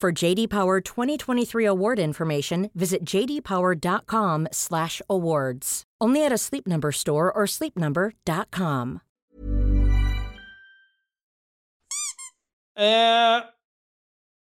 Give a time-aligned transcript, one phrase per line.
[0.00, 5.82] For JD Power 2023 award information, visit jdpower.com/awards.
[6.04, 9.00] Only at a Sleep Number store or sleepnumber.com.
[12.78, 13.42] Eh,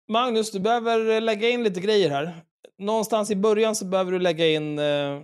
[0.08, 2.34] Magnus, du behöver lägga in lite grejer här.
[2.78, 4.80] Någonstans i början så behöver du lägga in...
[4.80, 5.22] Eh,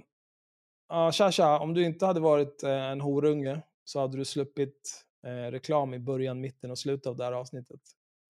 [0.90, 5.04] ja, tja, tja, om du inte hade varit eh, en horunge så hade du sluppit
[5.28, 7.82] eh, reklam i början, mitten och slutet av det här avsnittet.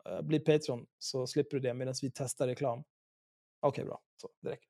[0.05, 2.83] Eh, bli Patreon så slipper du det medan vi testar reklam.
[3.61, 4.01] Okej, bra.
[4.21, 4.67] Så, det räcker.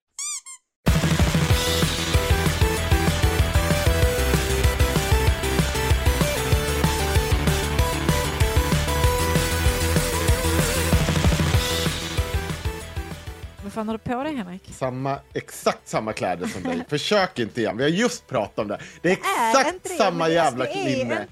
[13.71, 14.73] Vad fan har du på dig Henrik?
[14.73, 16.83] Samma, exakt samma kläder som dig.
[16.89, 17.77] Försök inte igen.
[17.77, 18.79] Vi har just pratat om det.
[19.01, 21.27] Det är exakt inte det, samma jävla Det är linne.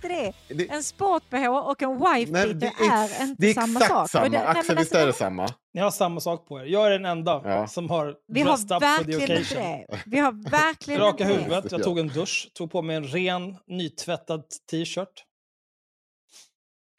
[0.50, 4.10] inte En sport-bh och en wife Nej, det är, är, inte det är samma sak.
[4.10, 4.30] samma.
[4.30, 5.48] Det- Axel, visst alltså, är det samma?
[5.74, 6.66] Ni har samma sak på er.
[6.66, 7.68] Jag är den enda Ja.
[7.68, 9.64] som har Vi har up for the verkligen inte occasion.
[9.90, 10.00] det.
[10.06, 11.44] Vi har verkligen Raka inte det.
[11.44, 15.26] huvudet, jag tog en dusch, tog på mig en ren, nytvättad t-shirt.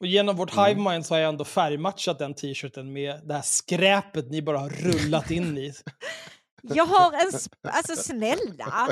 [0.01, 0.65] Och genom vårt Mm.
[0.65, 4.57] hive mind så har jag ändå färgmatchat den t-shirten med det här skräpet ni bara
[4.59, 5.73] har rullat in i.
[6.63, 7.31] Jag har en...
[7.71, 8.89] Alltså snälla!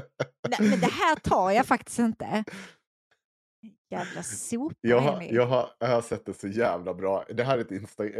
[0.50, 2.44] Nej, men det här tar jag faktiskt inte.
[3.92, 7.24] Jävla sopa Jag har, jag, har, jag har sett det så jävla bra.
[7.30, 8.04] Det här är ett Insta...
[8.04, 8.12] Eh,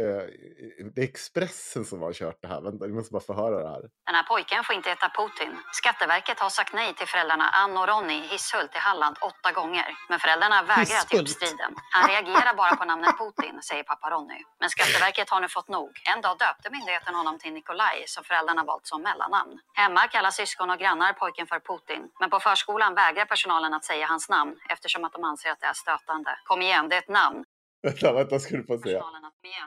[0.94, 2.60] det är Expressen som har kört det här.
[2.60, 3.80] Vänta, ni måste bara få höra det här.
[4.06, 5.52] Den här pojken får inte äta Putin.
[5.72, 9.88] Skatteverket har sagt nej till föräldrarna Ann och Ronny i Hisshult i Halland åtta gånger.
[10.08, 11.30] Men föräldrarna vägrar ge upp Hisshult.
[11.30, 11.72] striden.
[11.96, 14.40] Han reagerar bara på namnet Putin, säger pappa Ronny.
[14.60, 15.90] Men Skatteverket har nu fått nog.
[16.14, 19.54] En dag döpte myndigheten honom till Nikolaj som föräldrarna valt som mellannamn.
[19.82, 22.02] Hemma kallar syskon och grannar pojken för Putin.
[22.20, 25.66] Men på förskolan vägrar personalen att säga hans namn eftersom att de anser att det
[25.66, 26.30] är stötande.
[26.44, 27.44] Kom igen, det är ett namn.
[27.82, 28.96] Vänta, vänta ska du få se.
[28.96, 29.04] Att-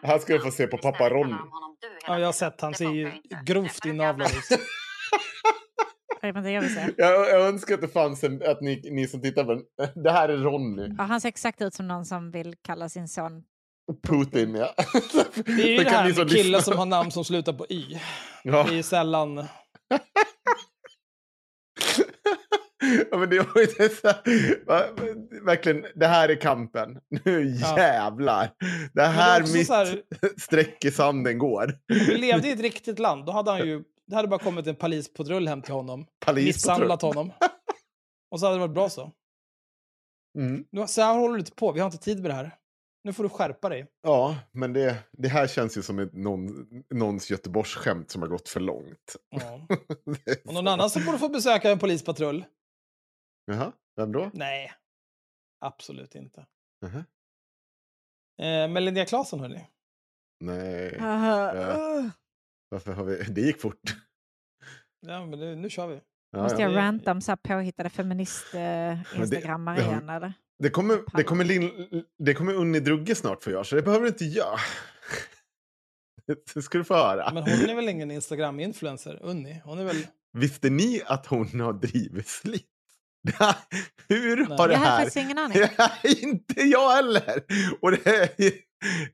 [0.04, 1.36] Här ska du få se på pappa Ronny.
[2.08, 2.62] Ja, jag har sett.
[2.62, 3.12] Han Det ser ju
[3.46, 4.60] grovt det inavlad ut.
[6.98, 7.12] Jag.
[7.12, 9.64] Jag, jag önskar att det fanns en, att ni, ni som tittar på den.
[10.04, 10.96] Det här är Ronny.
[10.98, 13.44] Ja, han ser exakt ut som någon som vill kalla sin son...
[14.08, 14.74] Putin, ja.
[15.46, 18.00] Det är ju det här med killar som har namn som slutar på Y.
[18.44, 18.66] Ja.
[18.70, 19.36] Det är sällan...
[23.12, 24.08] ja, men det var ju det så
[25.46, 27.00] verkligen, det här är kampen.
[27.26, 27.78] Nu Ja.
[27.78, 28.52] jävlar.
[28.60, 30.02] Det det är här också mitt så här-
[30.40, 31.80] streck i sanden går.
[31.88, 33.84] Vi levde i ett riktigt land, då hade han ju...
[34.08, 36.06] Det hade bara kommit en polispatrull hem till honom.
[36.36, 37.32] Misshandlat honom.
[38.32, 39.12] Och så hade det varit bra så.
[40.38, 40.66] Mm.
[40.72, 42.52] Nu- Så här håller du inte på, vi har inte tid med det här.
[43.04, 43.86] Nu får du skärpa dig.
[44.04, 48.50] Ja, men det, det här känns ju som ett någon, någons Göteborgsskämt som har gått
[48.50, 49.16] för långt.
[49.30, 49.68] Ja.
[50.26, 52.46] Det Och någon annan som borde få besöka en polispatrull?
[53.46, 54.32] Jaha, vem då?
[54.34, 54.72] Nej,
[55.62, 56.46] absolut inte.
[56.80, 56.98] Jaha.
[58.42, 59.68] Eh, men Linnea Claesson, hörni.
[60.40, 62.10] Nej, Uh,
[62.70, 63.24] varför har vi...
[63.24, 63.96] Det gick fort.
[65.00, 66.02] Ja, men det, nu kör vi.
[66.32, 66.70] Ja, Måste ja.
[66.70, 70.34] jag ranta om så här påhittade feminist-instagrammar det- igen eller?
[70.60, 74.02] Det kommer, det kommer, Lin, det kommer Unni Drugge snart få göra, så det behöver
[74.04, 74.58] du inte göra.
[76.54, 77.34] Det ska du få höra.
[77.34, 79.20] Men hon är väl ingen Instagram-influencer?
[79.22, 79.62] Unni?
[79.66, 80.08] Hon är väl...
[80.34, 82.68] Visste ni att hon har drivit slit?
[83.34, 83.56] Här-
[84.08, 84.58] Hur Nej.
[84.58, 84.98] har det Jag har här...
[84.98, 85.58] faktiskt ingen aning.
[86.22, 87.44] inte jag heller!
[87.82, 88.30] Och det är,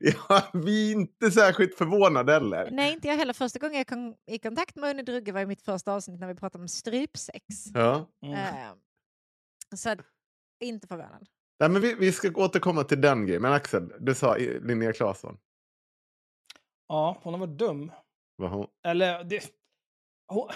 [0.00, 2.68] Ja, vi är inte särskilt förvånade heller.
[2.72, 3.32] Nej, inte jag heller.
[3.32, 6.26] Första gången jag kom i kontakt med Unni Drugge var i mitt första avsnitt när
[6.28, 7.44] vi pratade om strypsex.
[7.74, 8.08] Ja.
[8.26, 8.34] Mm.
[8.38, 8.72] Eh,
[9.76, 9.96] så
[10.60, 11.26] inte förvånad.
[11.60, 13.42] Nej, men vi, vi ska återkomma till den grejen.
[13.42, 15.38] Men Axel, du sa i- Linnea Claesson.
[16.88, 17.92] Ja, hon har varit dum.
[18.36, 18.66] Vad hon...
[18.86, 19.50] Eller, det,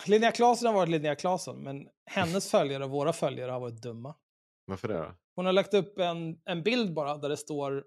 [0.06, 4.15] Linnea Claesson har varit Linnea Claesson, men hennes följare och våra följare har varit dumma.
[4.67, 5.15] Varför det då?
[5.37, 7.85] Hon har lagt upp en, en bild bara där det står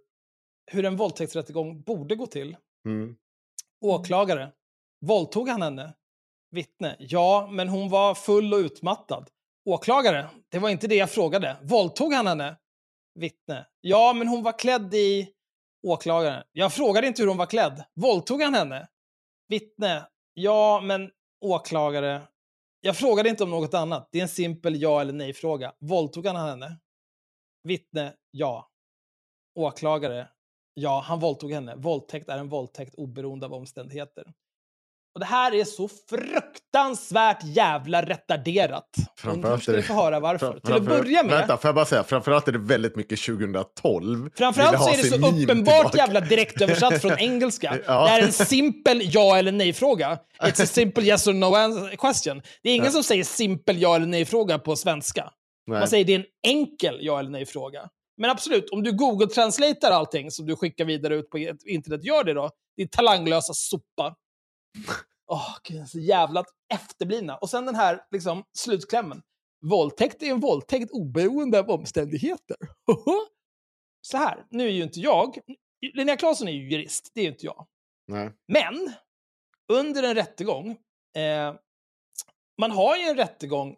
[0.72, 2.57] hur en våldtäktsrättegång borde gå till.
[2.86, 3.16] Mm.
[3.81, 4.51] Åklagare.
[5.06, 5.94] Våldtog han henne?
[6.51, 6.95] Vittne.
[7.00, 9.30] Ja, men hon var full och utmattad.
[9.66, 10.30] Åklagare.
[10.50, 11.57] Det var inte det jag frågade.
[11.62, 12.57] Våldtog han henne?
[13.19, 13.68] Vittne.
[13.81, 15.33] Ja, men hon var klädd i...
[15.88, 16.44] Åklagare.
[16.51, 17.83] Jag frågade inte hur hon var klädd.
[17.95, 18.88] Våldtog han henne?
[19.48, 20.07] Vittne.
[20.33, 21.12] Ja, men
[21.42, 22.22] åklagare.
[22.81, 24.10] Jag frågade inte om något annat.
[24.12, 25.74] Det är en simpel ja eller nej-fråga.
[25.80, 26.80] Våldtog han henne?
[27.63, 28.13] Vittne.
[28.31, 28.69] Ja.
[29.56, 30.28] Åklagare.
[30.74, 31.75] Ja, han våldtog henne.
[31.75, 34.34] Våldtäkt är en våldtäkt oberoende av omständigheter.
[35.18, 38.90] Och det här är så fruktansvärt jävla retarderat.
[39.18, 40.60] Framförallt ska är det- få höra varför.
[40.60, 42.04] Till att börja med, Vänta, får jag bara säga.
[42.04, 44.30] Framförallt är det väldigt mycket 2012.
[44.36, 45.98] framförallt så är det så uppenbart tillbaka.
[45.98, 47.78] jävla direktöversatt från engelska.
[47.86, 48.06] Ja.
[48.08, 50.19] Det är en simpel ja eller nej-fråga.
[50.42, 51.52] It's a simple yes or no
[51.98, 52.42] question.
[52.64, 52.92] Det är ingen Ja.
[52.92, 55.30] som säger simpel ja eller nej-fråga på svenska.
[55.68, 55.80] Nej.
[55.80, 57.81] Man säger det är en enkel ja eller nej-fråga.
[58.22, 61.38] Men absolut, om du Google-translatear allting som du skickar vidare ut på
[61.68, 62.50] internet, gör det då.
[62.78, 64.14] Din talanglösa sopa.
[65.28, 66.44] Åh, gud, så jävla
[66.74, 67.38] efterblivna.
[67.38, 69.22] Och sen den här liksom, slutklämmen.
[69.62, 72.58] Våldtäkt är en våldtäkt oberoende av omständigheter.
[74.02, 75.38] så här, nu är ju inte jag...
[75.94, 77.68] Linnea Claesson är ju jurist, det är ju inte jag.
[78.08, 78.32] Nej.
[78.48, 78.94] Men
[79.74, 80.70] under en rättegång,
[81.18, 81.56] eh,
[82.58, 83.76] man har ju en rättegång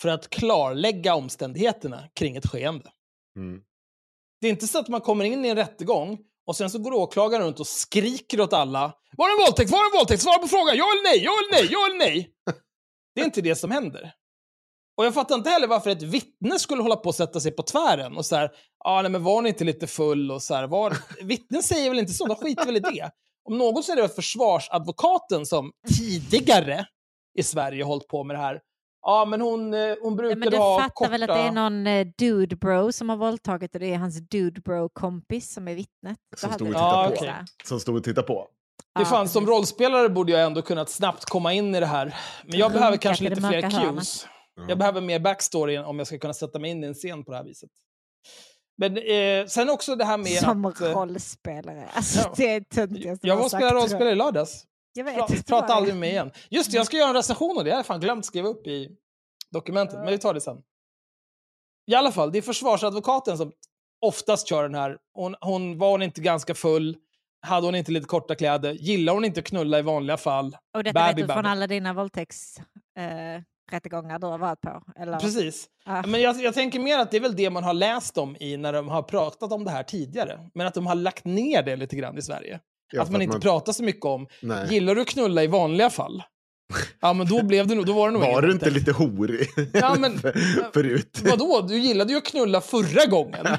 [0.00, 2.92] för att klarlägga omständigheterna kring ett skeende.
[3.36, 3.62] Mm.
[4.40, 6.18] Det är inte så att man kommer in i en rättegång
[6.48, 8.92] och sen så går åklagaren runt och skriker åt alla.
[9.16, 9.70] Var det en våldtäkt?
[9.70, 10.22] Var det en våldtäkt?
[10.22, 10.76] Svara på frågan!
[10.76, 11.24] Ja eller nej?
[11.24, 11.68] Ja eller nej?
[11.72, 12.30] Ja eller nej?
[13.14, 14.12] Det är inte det som händer.
[14.96, 17.62] Och jag fattar inte heller varför ett vittne skulle hålla på att sätta sig på
[17.62, 18.50] tvären och så här,
[18.84, 20.96] ah, nej men var ni inte lite full och så här, var...
[21.22, 23.10] Vittnen säger väl inte så, de skiter väl i det.
[23.44, 26.86] Om något så är det väl försvarsadvokaten som tidigare
[27.38, 28.60] i Sverige hållit på med det här.
[29.08, 31.10] Ja, men hon, eh, hon Ja, brukade men du ha fattar korta...
[31.10, 34.28] väl att det är någon eh, dude bro som har våldtagit och det är hans
[34.28, 36.18] dude bro kompis som är vittnet.
[36.36, 37.44] Som stod och så här.
[37.64, 38.48] Som stod och tittade på.
[38.94, 42.16] Det Ja, fan, som rollspelare borde jag ändå kunnat snabbt komma in i det här.
[42.44, 44.26] Men jag behöver kanske lite fler cues.
[44.68, 47.30] Jag behöver mer backstory om jag ska kunna sätta mig in i en scen på
[47.30, 47.70] det här viset.
[48.78, 50.80] Men eh, sen också det här med Som att...
[50.80, 51.88] eh, rollspelare.
[51.92, 52.34] Alltså, ja.
[52.36, 54.64] Det är töntigaste Jag var spelade sagt, rollspel tror i lördags.
[54.92, 56.30] Jag vet, prata var aldrig med mig igen.
[56.50, 57.70] Just det, jag ska göra en recension av det.
[57.70, 58.88] Jag har fan glömt skriva upp i
[59.50, 60.62] dokumentet, men vi tar det sen.
[61.90, 63.52] I alla fall, det är försvarsadvokaten som
[64.00, 64.98] oftast kör den här.
[65.14, 66.96] Hon, hon var hon inte ganska full?
[67.40, 68.72] Hade hon inte lite korta kläder?
[68.72, 70.56] Gillar hon inte att knulla i vanliga fall?
[70.76, 74.82] Och detta Babi, vet du från alla dina våldtäktsrättegångar eh, du har varit på?
[74.96, 75.18] Eller?
[75.18, 75.68] Precis.
[75.84, 76.02] Ja.
[76.06, 78.56] Men jag, jag tänker mer att det är väl det man har läst om i
[78.56, 80.50] när de har pratat om det här tidigare.
[80.54, 82.60] Men att de har lagt ner det lite grann i Sverige.
[82.92, 84.66] Ja, att man inte pratar så mycket om, Nej.
[84.74, 86.22] gillar du att knulla i vanliga fall?
[87.00, 89.48] Ja, men då, blev det nog, då var det nog Var du inte lite horig
[89.72, 90.18] Ja, men-
[90.74, 91.20] förut?
[91.24, 91.60] Vadå?
[91.68, 93.46] Du gillade ju att knulla förra gången.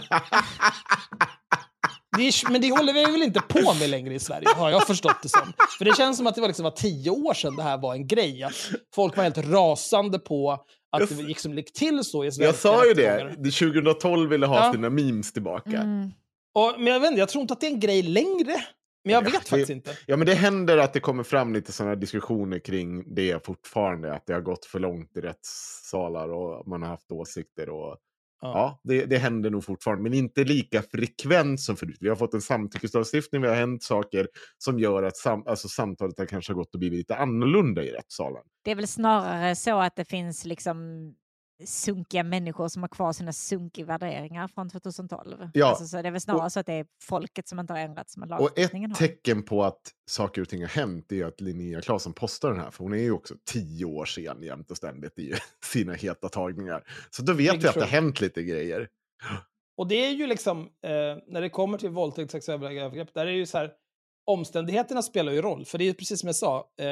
[2.17, 4.87] Det är, men det håller vi väl inte på med längre i Sverige, har jag
[4.87, 5.53] förstått det som.
[5.77, 7.93] För det känns som att det var, liksom, var tio år sedan det här var
[7.93, 8.43] en grej.
[8.43, 8.53] Att
[8.95, 10.65] folk var helt rasande på att
[10.99, 12.93] Jag det gick som gick till så i Jag svenska sa ju.
[12.93, 14.71] Det 2012 ville ha Ja.
[14.73, 15.69] sina memes tillbaka.
[15.77, 16.11] Mm.
[16.55, 18.63] Och, men jag vet inte, jag tror inte att det är en grej längre.
[19.03, 19.97] Men jag Ja, vet det- faktiskt inte.
[20.07, 24.13] Ja, men det händer att det kommer fram lite sådana diskussioner kring det fortfarande.
[24.13, 27.69] Att det har gått för långt i rättssalar och man har haft åsikter.
[27.69, 27.97] Och,
[28.41, 28.47] Ja.
[28.53, 31.97] ja, det, det händer nog fortfarande, men inte lika frekvent som förut.
[31.99, 34.27] Vi har fått en samtyckeslagstiftning, vi har hänt saker
[34.57, 38.41] som gör att sam, alltså, samtalet har kanske gått och blivit lite annorlunda i rättssalen.
[38.63, 40.77] Det är väl snarare så att det finns liksom
[41.65, 45.49] sunkiga människor som har kvar sina sunkiga värderingar från 2012.
[45.53, 45.67] Ja.
[45.67, 47.79] Alltså, så det är väl snarare Och- så att det är folket som inte har
[47.79, 48.95] ändrats med Och ett har.
[48.95, 52.71] tecken på att saker och ting har hänt är att Linnea Claesson postar den här,
[52.71, 55.33] för hon är ju också tio år sen jämt och ständigt i
[55.65, 56.83] sina heta tagningar.
[57.09, 58.87] Så då vet vi att det har hänt lite grejer.
[59.77, 60.89] Och det är ju liksom, eh,
[61.27, 63.71] när det kommer till våldtäkt, sexuella övergrepp, där är det ju så här,
[64.29, 65.65] omständigheterna spelar ju roll.
[65.65, 66.85] För det är precis som jag sa, eh,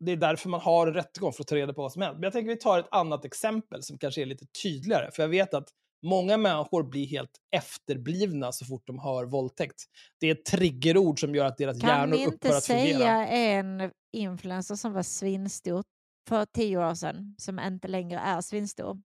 [0.00, 2.14] det är därför man har en rättegång, för att ta reda på vad som hänt.
[2.14, 5.10] Men jag tänker vi tar ett annat exempel som kanske är lite tydligare.
[5.12, 5.68] För jag vet att
[6.06, 9.82] många människor blir helt efterblivna så fort de hör våldtäkt.
[10.20, 12.98] Det är ett triggerord som gör att deras Kan hjärnor vi upphör inte att fungera.
[12.98, 15.84] säga en influencer som var svinstor
[16.28, 19.02] för tio år sedan som inte längre är svinstor?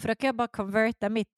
[0.00, 1.28] För då kan jag bara konverta mitt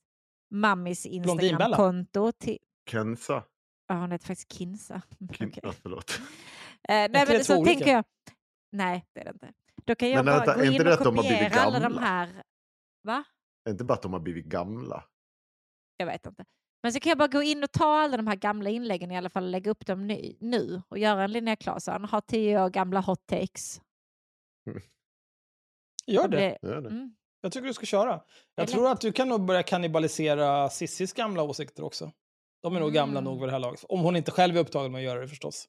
[0.51, 1.07] mammis?
[1.07, 2.59] Instagram-konto till...
[2.91, 3.45] Kenza.
[3.87, 5.03] Ja, hon heter faktiskt Kinsa.
[5.19, 6.21] Kin- ja, förlåt.
[6.89, 7.75] Eh, nej, men så olika?
[7.75, 8.05] tänker jag.
[8.73, 9.53] Nej, det är det inte.
[9.85, 12.43] Då kan jag Men bara vänta, gå in och kopiera alla de här.
[13.03, 13.25] Va?
[13.65, 15.05] Är inte bara att de har blivit gamla?
[15.97, 16.45] Jag vet inte.
[16.83, 19.17] Men så kan jag bara gå in och ta alla de här gamla inläggen i
[19.17, 22.05] alla fall och lägga upp dem nu, nu och göra en Linnea Claesson.
[22.05, 23.81] Ha tio år gamla hot takes.
[26.07, 26.59] Gör Och det.
[26.63, 26.89] Gör det.
[26.89, 27.15] Mm.
[27.41, 28.23] Jag tycker du ska köra.
[28.55, 32.13] Jag tror att du kan nog börja kannibalisera Sissis gamla åsikter också.
[32.63, 33.25] De är nog gamla Mm.
[33.33, 33.85] nog vid det här laget.
[33.89, 35.69] Om hon inte själv är upptagen med att göra det förstås.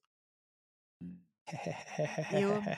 [2.33, 2.63] Jo.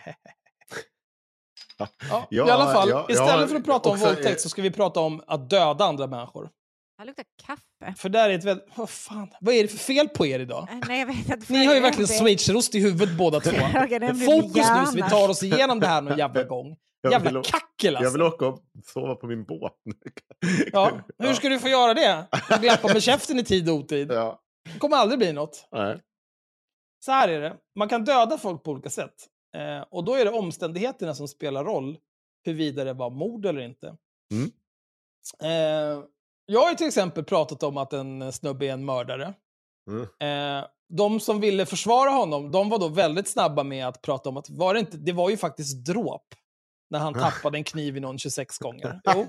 [2.10, 4.50] Ja, I Ja, alla fall, ja, istället ja, för att prata om också, våldtäkt så
[4.50, 6.50] ska vi prata om att döda andra människor.
[6.98, 7.96] Det luktar kaffe.
[7.98, 8.78] För där är ett väldigt...
[8.78, 10.68] Vad fan, vad är det för fel på er idag?
[10.72, 11.54] Eh, Nej, jag vet inte.
[11.54, 13.52] Ni har ju verkligen schweizerost i huvudet båda två.
[14.26, 16.76] Fokus nu så vi tar oss igenom det här någon jävla gång.
[17.06, 18.36] Jag Jävla vill, kackel jag vill alltså.
[18.36, 19.74] åka och sova på min båt.
[20.72, 22.28] Ja, hur ska du få göra det?
[22.62, 24.12] Glappa med käften i tid och otid.
[24.12, 24.42] Ja.
[24.74, 25.68] Det kommer aldrig bli något.
[25.72, 26.02] Nej.
[27.06, 29.14] Så här är det, man kan döda folk på olika sätt.
[29.56, 31.98] Eh, och då är det omständigheterna som spelar roll
[32.46, 33.96] huruvida det var mord eller inte.
[34.32, 34.52] Mm.
[35.44, 36.04] Eh,
[36.46, 39.34] jag har ju till exempel pratat om att en snubbe är en mördare.
[39.90, 40.02] Mm.
[40.04, 44.38] Eh, de som ville försvara honom, de var då väldigt snabba med att prata om
[44.38, 46.26] att var det, inte, det var ju faktiskt dråp
[46.96, 49.00] när han tappade en kniv i någon 26 gånger.
[49.16, 49.28] Jo.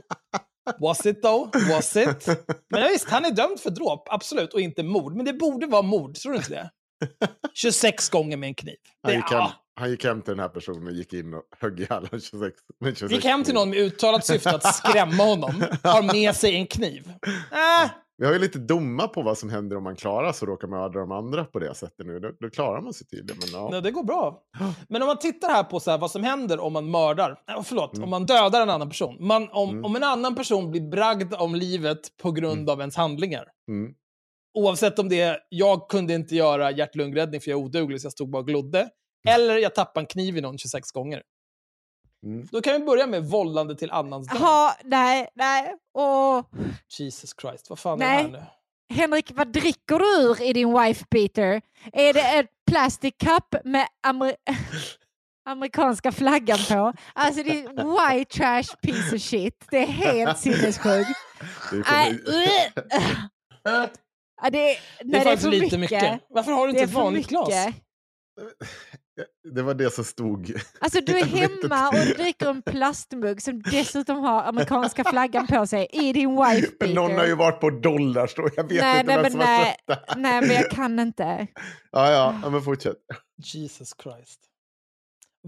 [0.79, 1.51] Was it though?
[1.71, 2.27] Was it?
[2.71, 5.17] Men ja, visst, han är dömd för dråp, absolut, och inte mord.
[5.17, 6.71] Men det borde vara mord, tror du inte det?
[7.55, 8.77] 26 gånger med en kniv.
[9.07, 9.53] Det, ja.
[9.77, 12.57] Han gick hem till den här personen och gick in och högg ihjäl honom 26,
[12.81, 16.55] med 26 Gick hem till någon med uttalat syfte att skrämma honom, har med sig
[16.57, 17.13] en kniv.
[17.53, 20.49] Äh, Vi har ju lite domar på vad som händer om man klarar sig och
[20.49, 22.21] råkar mörda de andra på det sättet nu.
[22.21, 23.41] Då, då klarar man sig tydligen.
[23.41, 23.69] Men ja.
[23.73, 24.43] Ja, det går bra.
[24.89, 27.63] Men om man tittar här på så här, vad som händer om man mördar, äh,
[27.63, 28.05] förlåt, Mm.
[28.05, 29.17] om man dödar en annan person.
[29.21, 29.85] Man, om, Mm.
[29.85, 33.45] om en annan person blir bragd om livet på grund av ens handlingar.
[33.71, 33.93] Mm.
[34.59, 38.13] Oavsett om det är, jag kunde inte göra hjärt-lungräddning för jag är oduglig så jag
[38.13, 38.89] stod bara och glodde.
[39.35, 41.23] Eller jag tappade en kniv i någon 26 gånger.
[42.25, 42.49] Mm.
[42.53, 44.39] Då kan vi börja med vållande till annans död.
[44.41, 45.75] Jaha, nej, nej.
[45.95, 46.45] Åh.
[46.99, 48.25] Jesus Christ, vad fan Nej.
[48.25, 48.47] är det här
[48.89, 48.95] nu?
[48.95, 51.63] Henrik, vad dricker du ur i din wife beater?
[51.93, 54.37] Är det ett plastic cup med amer
[55.49, 56.93] amerikanska flaggan på?
[57.15, 59.65] Alltså det är white trash piece of shit.
[59.71, 61.11] Det är helt sinnessjukt.
[61.71, 63.87] Det är Nej, för, uh.
[64.51, 66.03] Det, är, nej, är det är faktiskt lite mycket.
[66.03, 66.21] mycket.
[66.29, 67.49] Varför har du inte ett vanligt glas?
[69.55, 70.61] Det var det som stod.
[70.81, 75.89] Alltså du är hemma och dricker en plastmugg som dessutom har amerikanska flaggan på sig
[75.93, 76.95] i din wife beater.
[76.95, 79.47] Någon har ju varit på dollar så jag vet Nej, inte nej, vem som har
[79.47, 79.65] nej.
[79.65, 80.15] köpt det.
[80.17, 81.47] Nej, men jag kan inte.
[81.93, 82.97] Ja, ja, ja, men fortsätt.
[83.55, 84.41] Jesus Christ.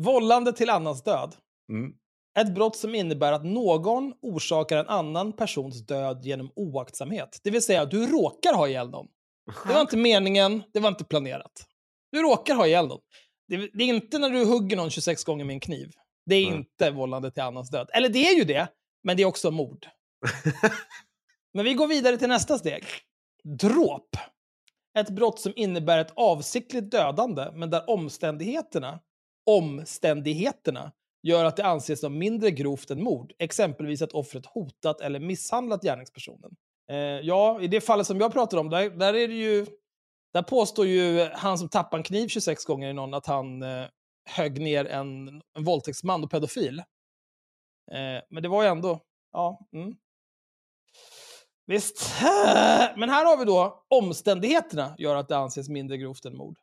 [0.00, 1.34] Vållande till annans död.
[1.72, 1.92] Mm.
[2.38, 7.40] Ett brott som innebär att någon orsakar en annan persons död genom oaktsamhet.
[7.42, 9.06] Det vill säga, du råkar ha ihjäl någon.
[9.66, 11.52] Det var inte meningen, det var inte planerat.
[12.12, 13.00] Du råkar ha ihjäl någon.
[13.48, 15.92] Det, det är inte när du hugger någon 26 gånger med en kniv.
[16.26, 16.58] Det är Mm.
[16.58, 17.90] inte vållande till annans död.
[17.92, 18.68] Eller det är ju det,
[19.04, 19.86] men det är också mord.
[21.54, 22.84] men vi går vidare till nästa steg.
[23.44, 24.16] Dråp.
[24.98, 29.00] Ett brott som innebär ett avsiktligt dödande, men där omständigheterna,
[29.46, 33.32] omständigheterna gör att det anses som mindre grovt än mord.
[33.38, 36.50] Exempelvis att offret hotat eller misshandlat gärningspersonen.
[36.90, 39.66] Eh, ja, i det fallet som jag pratar om, där, där är det ju...
[40.32, 43.86] Där påstår ju han som tappade en kniv 26 gånger i någon att han eh,
[44.24, 46.78] högg ner en, en våldtäktsman och pedofil.
[47.92, 49.00] Eh, men det var ju ändå...
[49.32, 49.96] Ja, mm.
[51.66, 52.10] Visst.
[52.96, 56.58] Men här har vi då omständigheterna gör att det anses mindre grovt än mord.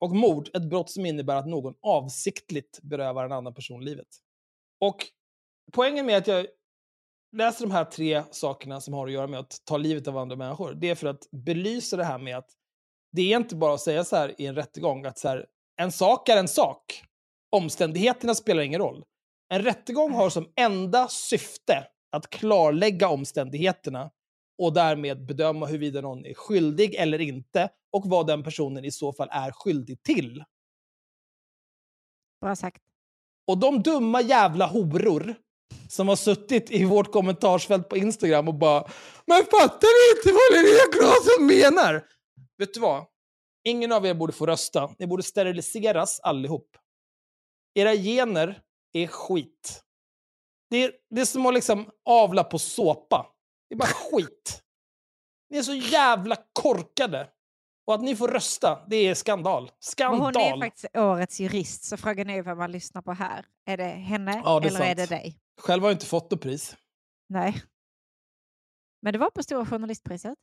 [0.00, 4.06] Och mord, ett brott som innebär att någon avsiktligt berövar en annan person livet.
[4.80, 4.96] Och
[5.72, 6.46] poängen med att jag
[7.32, 10.36] läser de här tre sakerna som har att göra med att ta livet av andra
[10.36, 12.50] människor, det är för att belysa det här med att
[13.12, 15.92] det är inte bara att säga så här i en rättegång att så här, en
[15.92, 17.04] sak är en sak.
[17.56, 19.04] Omständigheterna spelar ingen roll.
[19.52, 24.10] En rättegång har som enda syfte att klarlägga omständigheterna
[24.62, 29.12] och därmed bedöma huruvida någon är skyldig eller inte och vad den personen i så
[29.12, 30.44] fall är skyldig till.
[32.40, 32.82] Bra sagt.
[33.46, 35.34] Och de dumma jävla horor
[35.88, 38.88] som har suttit i vårt kommentarsfält på Instagram och bara
[39.26, 42.04] “Men fattar ni inte vad Linnea Claesson menar?”
[42.60, 43.06] Vet du vad?
[43.64, 44.94] Ingen av er borde få rösta.
[44.98, 46.76] Ni borde steriliseras allihop.
[47.74, 48.62] Era gener
[48.92, 49.84] är skit.
[50.70, 53.26] Det är, det är som att liksom avla på såpa.
[53.68, 54.62] Det är bara skit.
[55.50, 57.28] Ni är så jävla korkade.
[57.86, 59.70] Och att ni får rösta, det är skandal.
[59.78, 60.20] Skandal!
[60.20, 63.46] hon är faktiskt årets jurist, så frågan är vem man lyssnar på här.
[63.66, 65.10] Är det henne Ja, det eller är det sant.
[65.10, 65.38] dig?
[65.60, 66.76] Själv har jag inte fått något pris.
[67.28, 67.62] Nej.
[69.02, 70.38] Men det var på Stora Journalistpriset.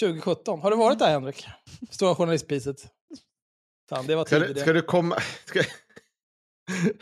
[0.00, 0.60] 2017.
[0.60, 1.46] Har du varit där Henrik?
[1.90, 2.76] Stora journalistpriset.
[3.88, 5.16] Fan, det var Ska, du, ska du komma...
[5.44, 5.62] Ska...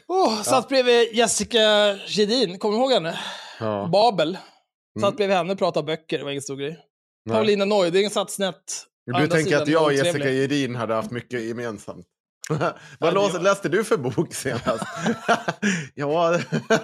[0.09, 3.19] Oh, satt bredvid Jessica Gedin, kommer du ihåg henne?
[3.61, 3.89] Ja.
[3.93, 4.35] Babel.
[5.01, 5.17] Satt Mm.
[5.17, 6.79] bredvid henne och pratade böcker, det var ingen stor grej.
[7.25, 7.37] Nej.
[7.37, 8.85] Paulina Neuding satt snett.
[9.07, 9.93] Du tänker sidan, att jag och.
[9.93, 12.07] Jessica Gedin hade haft mycket gemensamt.
[12.61, 14.85] Ja, Vad det läste, du för bok senast?
[15.95, 16.41] ja,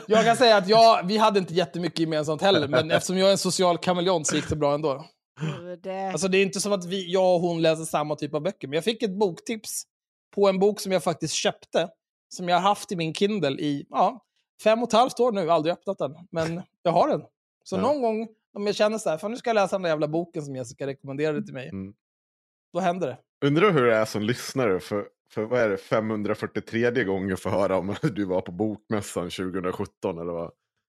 [0.06, 3.32] Jag kan säga att jag, vi hade inte jättemycket gemensamt heller, men eftersom jag är
[3.32, 5.04] en social kameleont så gick det bra ändå.
[5.40, 8.42] Gud, Alltså det är inte som att vi, jag och hon läser samma typ av
[8.42, 9.82] böcker, men jag fick ett boktips
[10.34, 11.88] på en bok som jag faktiskt köpte,
[12.34, 14.24] som jag har haft i min Kindle i ja,
[14.64, 17.22] fem och ett halvt år nu, aldrig öppnat den, men jag har den.
[17.64, 17.80] Så Ja.
[17.80, 20.08] någon gång om jag känner så här, fan nu ska jag läsa den där jävla
[20.08, 21.94] boken som Jessica rekommenderade till mig, Mm.
[22.72, 23.18] då händer det.
[23.46, 27.78] Undrar hur det är som lyssnare för, för vad är det, 543 gånger för höra
[27.78, 30.52] om att du var på Bokmässan 2017 eller vad?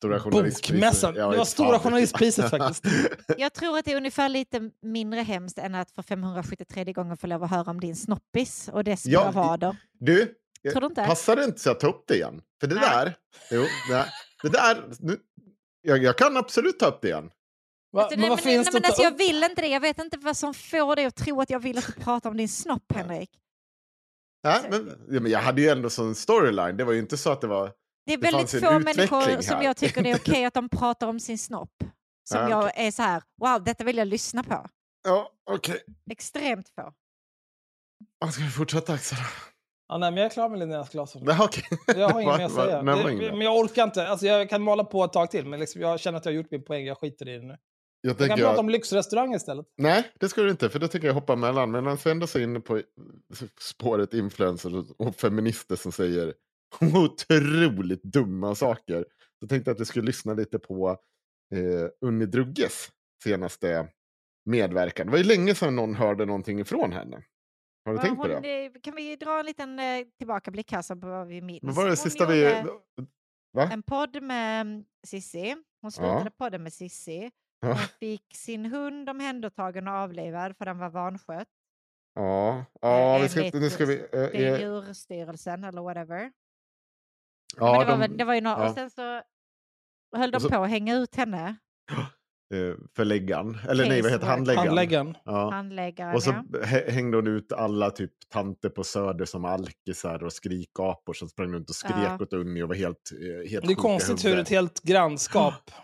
[0.04, 0.74] Stora journalistpriset.
[0.74, 1.82] Bokmässan, Ja, det var Stora jag.
[1.82, 2.84] journalistpriset faktiskt.
[3.38, 7.26] Jag tror att det är ungefär lite mindre hemskt än att för 573 gånger få
[7.26, 9.76] lov att höra om din snoppis och dess Ja, bravader.
[10.00, 10.34] Du,
[10.72, 11.04] Tror du inte?
[11.06, 12.42] passar det inte så att ta upp det igen?
[12.60, 12.84] För det Nej.
[12.90, 13.14] där,
[13.50, 14.04] jo, nej,
[14.42, 15.16] det där, nu,
[15.82, 17.30] jag, jag kan absolut ta upp det igen.
[17.92, 19.68] Va, Alltså, men nej, vad men, finns nej, men att alltså, jag vill inte det.
[19.68, 22.30] Jag vet inte vad som får dig att tro att jag vill att du pratar
[22.30, 23.30] om din snopp, Henrik.
[24.44, 27.30] Nej, men, ja, men jag hade ju ändå som storyline, det var ju inte så
[27.30, 27.72] att det var...
[28.06, 29.62] Det är Det väldigt få människor som här.
[29.64, 31.70] jag tycker det är okej att de pratar om sin snopp.
[32.28, 34.66] Som Ja, jag är så här, wow, detta vill jag lyssna på.
[35.04, 35.80] Ja, okej.
[36.10, 36.92] Extremt få.
[38.24, 38.32] Okay.
[38.32, 39.18] Ska vi fortsätta Axel?
[39.88, 41.14] Ja, nej, men jag är klar med Linneas glas.
[41.20, 41.64] Nej, okej.
[41.86, 42.82] Jag har inget mer att säga.
[42.82, 44.08] nej, det men jag orkar inte.
[44.08, 46.36] Alltså, jag kan mala på ett tag till, men liksom, jag känner att jag har
[46.36, 46.86] gjort min poäng.
[46.86, 47.56] Jag skiter i det nu.
[48.00, 48.60] Jag Jag kan tänker prata jag...
[48.60, 49.66] om lyxrestaurang istället.
[49.78, 51.70] Nej, det ska du inte, för det tänker jag hoppa mellan.
[51.70, 52.82] Men han ändå så inne på
[53.60, 56.34] spåret influencers och feminister som säger
[57.04, 59.04] otroligt dumma saker.
[59.40, 60.90] Så tänkte jag att vi skulle lyssna lite på
[61.54, 62.88] eh, Unni Drugges
[63.24, 63.88] senaste
[64.44, 65.06] medverkan.
[65.06, 67.22] Det var ju länge sedan någon hörde någonting ifrån henne.
[67.84, 68.64] Har du Ja, tänkt på hon, det?
[68.66, 71.62] eh, Kan vi dra en liten eh, tillbakablick här så på vad vi minns?
[71.62, 72.44] Men var det Hon sista vi...
[72.44, 72.68] gjorde
[73.52, 73.68] Va?
[73.72, 75.56] En podd med mm, Sissi.
[75.82, 77.30] Hon slutade podden med Sissi.
[77.60, 81.48] Ja, Hon fick sin hund omhändertagen och avlivad för den var vanskött.
[82.14, 83.98] ja, ja vi ska, enligt nu ska vi...
[84.00, 86.32] Eh, Det är eh, Djurstyrelsen eller whatever.
[87.58, 88.68] Ja, Men det, var de- väl, det var ju några, ja.
[88.68, 89.22] Och sen så
[90.16, 91.56] höll de så- på att hänga ut henne,
[92.54, 93.58] eh, förläggaren.
[93.68, 94.66] Eller nej, vad heter handläggaren?
[94.68, 95.14] Handläggaren.
[95.24, 95.50] Ja.
[95.50, 96.14] handläggaren.
[96.14, 96.34] Och så
[96.88, 101.68] hängde hon ut alla typ tanter på Söder som alkisar och skrikapor som sprang runt
[101.70, 102.18] och skrek Ja.
[102.20, 103.10] åt Unni och var helt,
[103.44, 105.54] eh, helt Det är konstigt hur ett helt grannskap,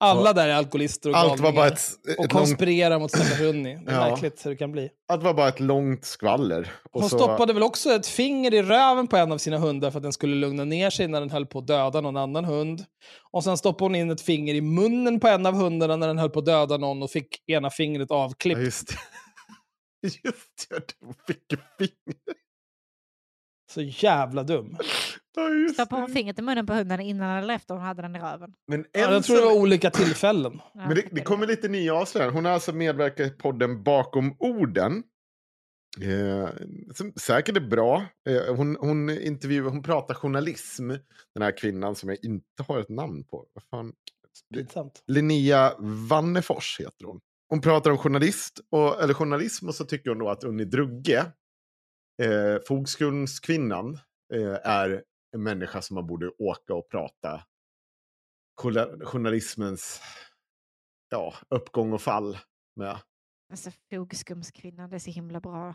[0.00, 1.72] alla där är alkoholister och Allt var bara galningar.
[1.72, 3.78] ett, Och ett långt, konspirerar mot stackars Unni.
[3.86, 4.10] Det är Ja.
[4.10, 4.90] märkligt hur det kan bli.
[5.08, 6.72] allt var bara ett långt skvaller.
[6.92, 9.90] Och Hon så, stoppade väl också ett finger i röven på en av sina hundar
[9.90, 12.44] för att den skulle lugna ner sig när den höll på att döda någon annan
[12.44, 12.84] hund.
[13.30, 16.18] Och sen stoppade hon in ett finger i munnen på en av hundarna när den
[16.18, 18.60] höll på att döda någon och fick ena fingret Ja, avklippt.
[18.60, 18.94] just det.
[20.24, 22.16] Just det, hon fick ett finger.
[23.70, 24.76] Så jävla dum.
[25.36, 28.18] Ja, Stoppade hon fingret i munnen på hunden innan eller efter hon hade den i
[28.18, 28.52] röven?
[28.68, 30.60] Men, Ja, jag tror det var olika tillfällen.
[30.74, 32.36] Ja, Men det, det kommer lite nya avslöjanden.
[32.36, 35.02] Hon har alltså medverkat i podden Bakom orden.
[36.00, 36.48] Eh,
[36.94, 38.04] som säkert är bra.
[38.28, 40.88] Eh, hon, hon, intervjuar, hon pratar journalism,
[41.34, 43.46] den här kvinnan som jag inte har ett namn på.
[43.52, 43.92] Vad fan?
[44.54, 45.02] Pinsamt.
[45.06, 45.72] Linnea
[46.08, 47.20] Wannefors heter hon.
[47.48, 51.26] Hon pratar om journalist och, eller journalism och så tycker hon då att Unni Drugge,
[52.20, 53.98] eh, Fogskullskvinnan,
[54.34, 57.44] eh, är en människa som man borde åka och prata
[58.62, 60.00] journa- journalismens
[61.08, 62.38] ja, uppgång och fall
[62.76, 62.98] med.
[63.52, 65.74] Alltså fogskumskvinnan, det är så himla bra.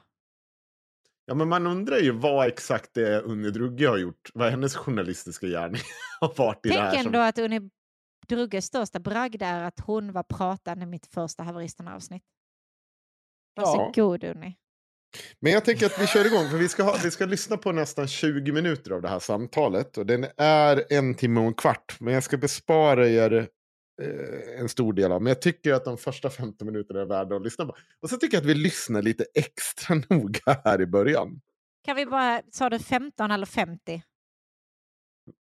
[1.25, 4.31] Ja, men man undrar ju vad exakt det är Unni Drugge har gjort.
[4.33, 5.81] Vad hennes journalistiska gärning
[6.19, 6.99] har varit i det Tänk här.
[7.05, 7.21] ändå Som...
[7.21, 7.69] att Unni
[8.27, 12.23] Drugges största bragd är att hon var pratande i mitt första haveristerna-avsnitt.
[13.53, 13.63] Ja.
[13.65, 14.57] Varsågod Unni.
[15.39, 17.71] Men jag tänker att vi kör igång, för vi ska, ha, vi ska lyssna på
[17.71, 19.97] nästan 20 minuter av det här samtalet.
[19.97, 23.47] Och den är en timme och en kvart, men jag ska bespara er
[24.01, 25.21] eh, en stor del av.
[25.21, 27.75] Men jag tycker att de första 15 minuterna är värda att lyssna på.
[28.01, 31.41] Och så tycker jag att vi lyssnar lite extra noga här i början.
[31.85, 34.03] Kan vi bara, sa du 15 eller 50?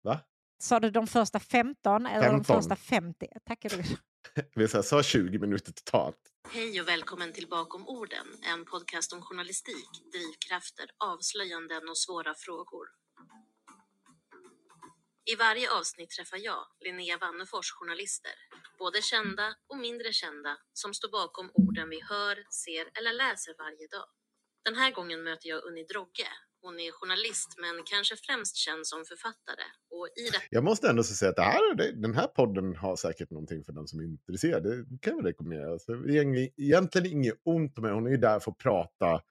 [0.03, 0.19] Va?
[0.57, 2.37] Sa du de första 15 eller 15.
[2.37, 3.27] de första 50?
[3.47, 3.83] Tackar du.
[4.55, 6.17] Vi sa, sa 20 minuter totalt.
[6.49, 12.87] Hej och välkommen till Bakom orden, en podcast om journalistik, drivkrafter, avslöjanden och svåra frågor.
[15.25, 18.33] I varje avsnitt träffar jag, Linnea Wannefors, journalister,
[18.79, 23.87] både kända och mindre kända, som står bakom orden vi hör, ser eller läser varje
[23.87, 24.09] dag.
[24.63, 26.27] Den här gången möter jag Unni Drogge.
[26.65, 29.65] Hon är journalist men kanske främst känd som författare.
[29.95, 33.29] Och i det Jag måste ändå säga att det här, den här podden har säkert
[33.31, 34.63] någonting för den som är intresserad.
[34.63, 35.71] Det kan jag rekommendera.
[35.71, 39.21] Alltså, det är egentligen inget ont med hon är ju där för att prata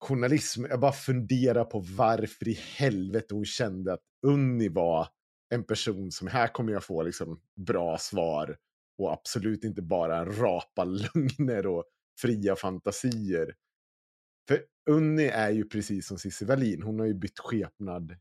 [0.00, 0.64] journalism.
[0.64, 5.08] Jag bara funderar på varför i helvete hon kände att Unni var
[5.54, 8.56] en person som här kommer jag få liksom bra svar
[8.98, 11.84] och absolut inte bara rapa lögner och
[12.20, 13.54] fria fantasier.
[14.50, 18.16] För Unni är ju precis som Cissi Wallin, hon har ju bytt skepnad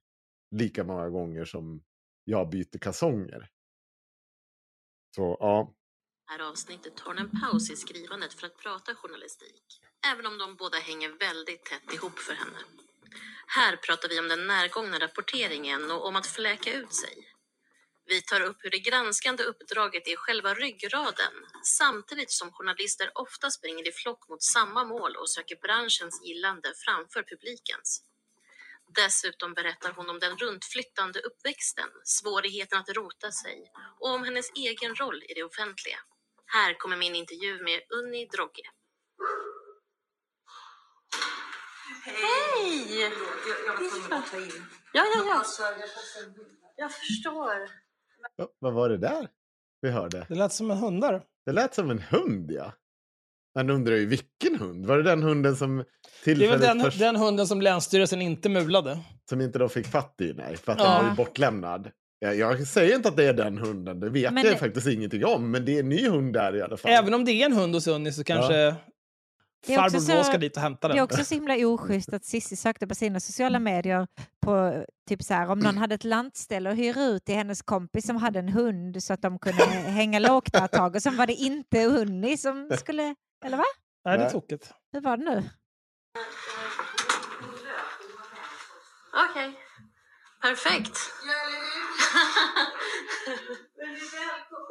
[0.56, 1.84] lika många gånger som
[2.24, 3.50] jag byter kalsonger.
[5.15, 5.74] Så ja,
[6.30, 9.82] här avsnittet tar hon en paus i skrivandet för att prata journalistik.
[10.13, 12.60] Även om de båda hänger väldigt tätt ihop för henne.
[13.48, 17.28] Här pratar vi om den närgångna rapporteringen och om att fläka ut sig.
[18.10, 23.88] Vi tar upp hur det granskande uppdraget är själva ryggraden samtidigt som journalister ofta springer
[23.88, 28.04] i flock mot samma mål och söker branschens gillande framför publikens.
[28.95, 34.95] Dessutom berättar hon om den runtflyttande uppväxten, svårigheten att rota sig och om hennes egen
[34.95, 36.00] roll i det offentliga.
[36.45, 38.69] Här kommer min intervju med Unni Drogge.
[42.04, 43.02] Hej!
[43.02, 43.12] Jag,
[43.67, 44.65] jag var tvungen att ta in.
[44.93, 45.36] Ja, ja, ja.
[45.36, 45.63] Alltså.
[46.76, 47.88] Jag förstår.
[48.38, 49.27] Ja, vad var det där
[49.82, 50.25] vi hörde?
[50.29, 51.21] Det lät som en hundar.
[51.45, 52.73] Det lät som en hund, ja.
[53.55, 54.86] Man undrar ju vilken hund.
[54.86, 58.49] Var det den hunden som Det är väl tillfälligt den, den hunden som Länsstyrelsen inte
[58.49, 58.99] mulade.
[59.29, 60.34] som inte de fick fatt i?
[60.34, 60.86] Nej, för att Ja.
[60.86, 61.91] den var ju bortlämnad.
[62.19, 64.88] Jag, jag säger inte att det är den hunden, det vet Men jag det- faktiskt
[64.88, 65.51] ingenting om.
[65.51, 66.91] Men det är en ny hund där i alla fall.
[66.91, 68.79] Även om det är en hund hos Unni så kanske också
[69.67, 70.98] farbror så- Blå ska dit och hämta Det den.
[71.00, 74.08] är också så himla oschysst att Cissi sökte på sina sociala medier
[74.41, 78.06] på typ så här om någon hade ett lantställe och hyra ut till hennes kompis
[78.08, 79.63] som hade en hund så att de kunde
[80.00, 83.63] hänga lågt där ett tag och sen var det inte Unni som skulle, eller va?
[84.06, 84.74] Nej, det är tokigt.
[84.91, 85.50] Hur var det nu?
[89.30, 89.54] Okej.
[90.41, 90.98] Perfekt.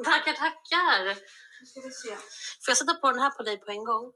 [0.04, 1.14] tackar, tackar.
[2.64, 4.12] Får jag sätta på den här på dig på en gång?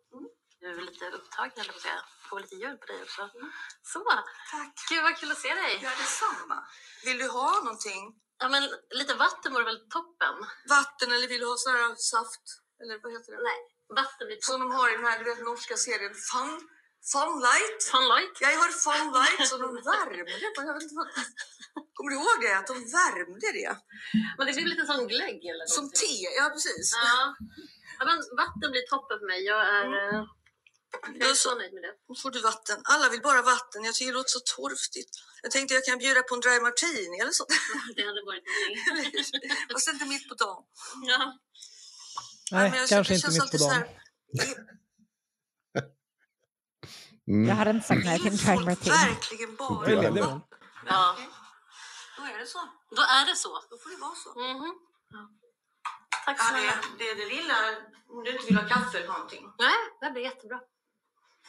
[0.62, 2.00] Du är lite upptagen, eller vad säga.
[2.28, 3.22] Får lite ljud på dig också.
[3.92, 3.98] Så.
[4.54, 4.74] Tack.
[4.90, 5.72] Gud, vad kul att se dig.
[5.82, 6.58] Ja, detsamma.
[7.04, 8.02] Vill du ha någonting?
[8.42, 8.62] Ja, men
[9.00, 10.34] lite vatten vore väl toppen?
[10.76, 12.44] Vatten eller vill du ha sån här saft?
[12.80, 13.42] Eller vad heter det?
[13.50, 13.60] Nej,
[14.00, 14.68] vatten blir Som toppen.
[14.70, 16.52] de har i den här du vet, norska serien Fun,
[17.12, 17.78] Funlight.
[17.92, 18.34] Funlight?
[18.44, 20.16] Jag har Funlight så de värmde.
[20.44, 21.08] Jag vet inte vad...
[21.96, 22.52] Kommer du ihåg det?
[22.60, 23.72] Att de värmde det?
[24.36, 26.08] Men det blir lite som glögg eller Som någonting.
[26.22, 26.86] te, ja precis.
[27.04, 27.34] Ja.
[27.98, 29.40] ja, men vatten blir toppen för mig.
[29.52, 30.26] Jag är, Mm.
[31.20, 31.94] Jag är så nöjd med det.
[32.08, 32.80] Då får du vatten.
[32.84, 33.84] Alla vill bara vatten.
[33.84, 35.10] Jag tycker det låter så torftigt.
[35.42, 37.44] Jag tänkte jag kan bjuda på en dry martini eller så.
[37.96, 38.44] Det hade varit
[38.88, 39.50] någonting.
[39.72, 40.64] Fast inte mitt på dagen.
[41.02, 41.38] Ja.
[42.52, 43.84] Nej, men jag- kanske inte mitt på alltid så dagen.
[47.28, 47.48] Mm.
[47.48, 48.90] Jag hade inte sagt nej till en dry folk martini.
[48.96, 50.40] verkligen bara det, vatten?
[50.86, 51.16] ja,
[52.16, 52.58] Då är det så.
[52.96, 53.48] då är det så.
[53.70, 54.40] Då får det vara så.
[54.40, 54.74] Mhm.
[56.24, 56.72] Tack Ja, snälla.
[56.98, 57.54] det, det, det lilla,
[58.08, 59.44] om du inte vill ha kaffe eller någonting.
[59.58, 60.60] Nej, det blir jättebra.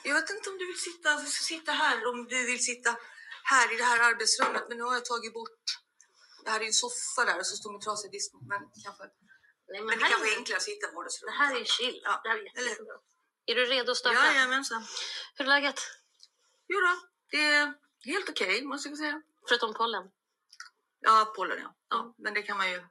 [0.04, 2.96] Jag vet inte om du vill sitta, du ska sitta här, om du vill sitta
[3.44, 4.64] här i det här arbetsrummet.
[4.70, 5.64] Men nu har jag tagit bort,
[6.46, 8.32] jag hade ju en soffa där och så stod min trasiga disk.
[8.52, 10.96] Men, kanske, Nej, men men det här kanske är är, enklare att sitta i det
[10.96, 11.36] vardagsrummet.
[11.36, 12.02] här är chill.
[12.04, 12.94] Ja, Det här är jättebra.
[13.46, 14.26] Är du redo att starta?
[14.26, 14.84] Jajamensan.
[15.36, 15.80] Hur är läget?
[16.68, 16.94] Jo då,
[17.32, 17.74] det är
[18.06, 19.22] helt okej måste jag säga.
[19.48, 20.12] Förutom pollen?
[21.00, 21.76] Ja, pollen ja.
[21.90, 22.16] ja.
[22.18, 22.84] Men det kan man ju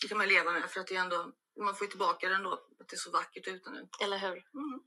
[0.00, 2.34] det kan man leva med för att det är ändå, man får ju tillbaka det
[2.34, 2.52] ändå.
[2.52, 3.88] Att det är så vackert ute nu.
[4.00, 4.28] Eller hur?
[4.54, 4.80] Mm.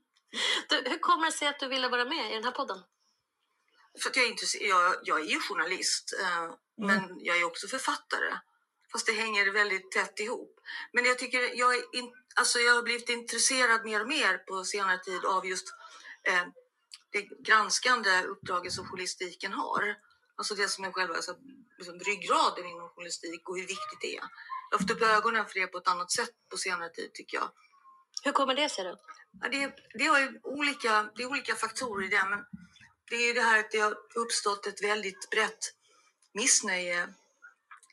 [0.68, 2.78] Du, hur kommer det sig att du ville vara med i den här podden?
[4.02, 8.34] För att jag, är jag, jag är ju journalist, eh, men jag är också författare.
[8.92, 10.60] Fast det hänger väldigt tätt ihop.
[10.92, 14.64] Men jag tycker jag, är in, alltså jag har blivit intresserad mer och mer på
[14.64, 15.68] senare tid av just
[16.28, 16.44] eh,
[17.10, 19.96] det granskande uppdraget som journalistiken har.
[20.36, 21.34] Alltså det som är själva alltså,
[21.78, 24.22] liksom ryggraden inom journalistik och hur viktigt det är.
[24.70, 27.36] Jag har fått upp ögonen för det på ett annat sätt på senare tid tycker
[27.36, 27.50] jag.
[28.24, 28.96] Hur kommer det sig då?
[29.40, 32.44] Ja, det, det, har ju olika, det är olika faktorer i det, men
[33.10, 35.72] det är ju det här att det har uppstått ett väldigt brett
[36.34, 37.08] missnöje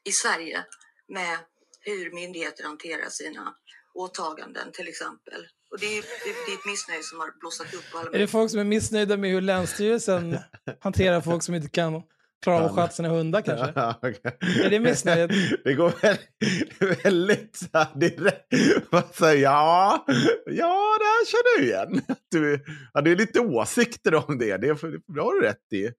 [0.03, 0.65] i Sverige
[1.07, 1.37] med
[1.81, 3.55] hur myndigheter hanterar sina
[3.93, 5.47] åtaganden till exempel.
[5.71, 6.01] Och det är,
[6.45, 8.63] det, är ett missnöje som har blossat upp på alla Är det folk som är
[8.63, 10.37] missnöjda med hur Länsstyrelsen
[10.79, 12.03] hanterar folk som inte kan
[12.43, 13.73] klara av att sköta sina hundar kanske?
[13.75, 14.37] Ja, okej.
[14.65, 15.31] Är det missnöjet?
[15.63, 18.91] Det går väldigt, väldigt så här direkt.
[18.91, 20.05] Man säger, ja,
[20.45, 22.01] ja, det här känner jag igen.
[22.09, 24.57] Att Du hade lite åsikter om det.
[24.57, 24.67] Det,
[25.07, 25.91] det har du rätt i.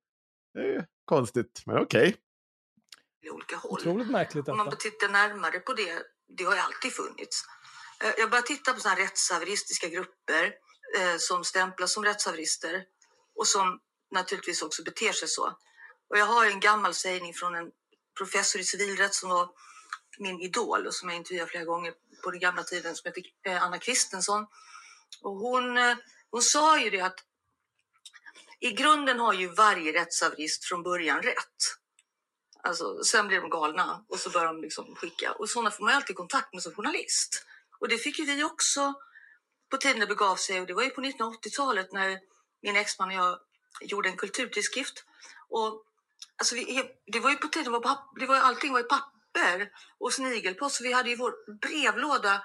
[0.55, 2.17] Det är konstigt, men okej.
[3.33, 3.73] olika håll.
[3.81, 4.77] Otroligt märkligt Om man detta.
[4.77, 5.93] tittar närmare på det,
[6.37, 7.43] det har ju alltid funnits.
[8.05, 10.45] Eh, Jag börjar titta på sådana här rättshaveristiska grupper
[10.99, 12.85] eh, som stämplas som rättshaverister
[13.39, 13.79] och som
[14.15, 15.53] naturligtvis också beter sig så.
[16.11, 17.71] Och jag har en gammal sägning från en
[18.19, 19.49] professor i civilrätt som var
[20.19, 21.95] min idol och som jag intervjuade flera gånger
[22.25, 24.47] på den gamla tiden som heter eh, Anna Kristensson.
[25.23, 25.97] Och hon, eh,
[26.31, 27.25] hon sa ju det att
[28.61, 31.77] i grunden har ju varje rättshaverist från början rätt.
[32.63, 35.33] Alltså, sen blir de galna och så börjar de liksom skicka.
[35.33, 37.47] Och sådana får man alltid kontakt med som journalist.
[37.79, 38.95] Och det fick ju vi också
[39.71, 40.61] på tiden det begav sig.
[40.61, 42.21] Och det var ju på 1980-talet när
[42.63, 43.39] min exman och jag
[43.81, 45.05] gjorde en kulturtidskrift.
[45.49, 45.85] Och
[46.37, 47.73] alltså vi, det var ju på tiden,
[48.19, 50.77] det var, allting var i papper och snigelpost.
[50.77, 52.43] Så vi hade ju vår brevlåda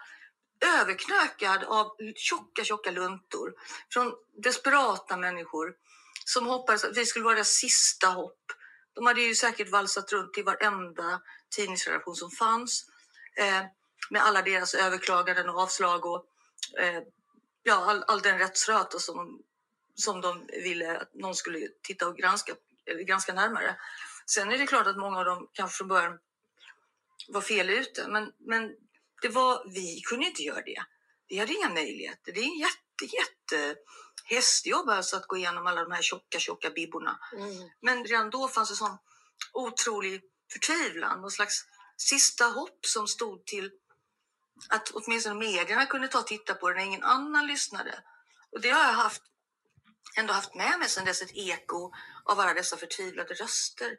[0.79, 3.53] överknökad av tjocka, tjocka luntor
[3.89, 5.73] från desperata människor
[6.25, 8.51] som hoppades att vi skulle vara deras sista hopp.
[8.93, 12.85] De hade ju säkert valsat runt i varenda tidningsredaktion som fanns
[13.37, 13.63] eh,
[14.09, 16.25] med alla deras överklaganden och avslag och
[16.79, 17.01] eh,
[17.63, 19.41] ja, all, all den rättsröta som,
[19.95, 22.53] som de ville att någon skulle titta och granska,
[23.07, 23.75] granska närmare.
[24.25, 26.19] Sen är det klart att många av dem kanske från början
[27.27, 28.75] var fel ute, men, men
[29.21, 30.83] det var, vi kunde inte göra det.
[31.27, 32.31] Vi hade inga möjligheter.
[32.31, 33.75] Det är en jätte, jätte
[34.25, 37.19] hästjobb alltså att gå igenom alla de här tjocka, tjocka bibborna.
[37.33, 37.69] Mm.
[37.81, 38.97] Men redan då fanns det sån
[39.53, 40.21] otrolig
[40.51, 41.65] förtvivlan, någon slags
[41.97, 43.71] sista hopp som stod till
[44.69, 48.03] att åtminstone medierna kunde ta och titta på det när ingen annan lyssnade.
[48.51, 49.21] Och det har jag haft,
[50.15, 51.91] ändå haft med mig sedan dess, ett eko
[52.23, 53.97] av alla dessa förtvivlade röster.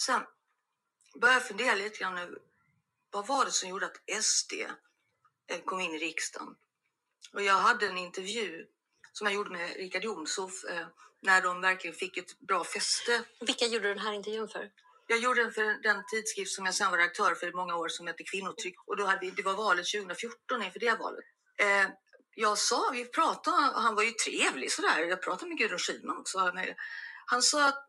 [0.00, 0.22] Sen
[1.20, 2.38] började jag fundera lite grann över
[3.10, 4.52] vad var det som gjorde att SD
[5.50, 6.56] eh, kom in i riksdagen?
[7.32, 8.66] Och jag hade en intervju
[9.12, 10.86] som jag gjorde med Richard Jomshof eh,
[11.20, 13.24] när de verkligen fick ett bra fäste.
[13.40, 14.70] Vilka gjorde du den här intervjun för?
[15.06, 17.88] Jag gjorde den för den tidskrift som jag sen var redaktör för i många år
[17.88, 18.74] som heter Kvinnotryck.
[18.86, 21.24] Och då hade vi, det var valet 2014 inför det valet.
[21.56, 21.90] Eh,
[22.34, 24.98] jag sa, vi pratade, han var ju trevlig sådär.
[24.98, 26.52] Jag pratade med Gudrun Schyman också.
[27.26, 27.88] Han sa att,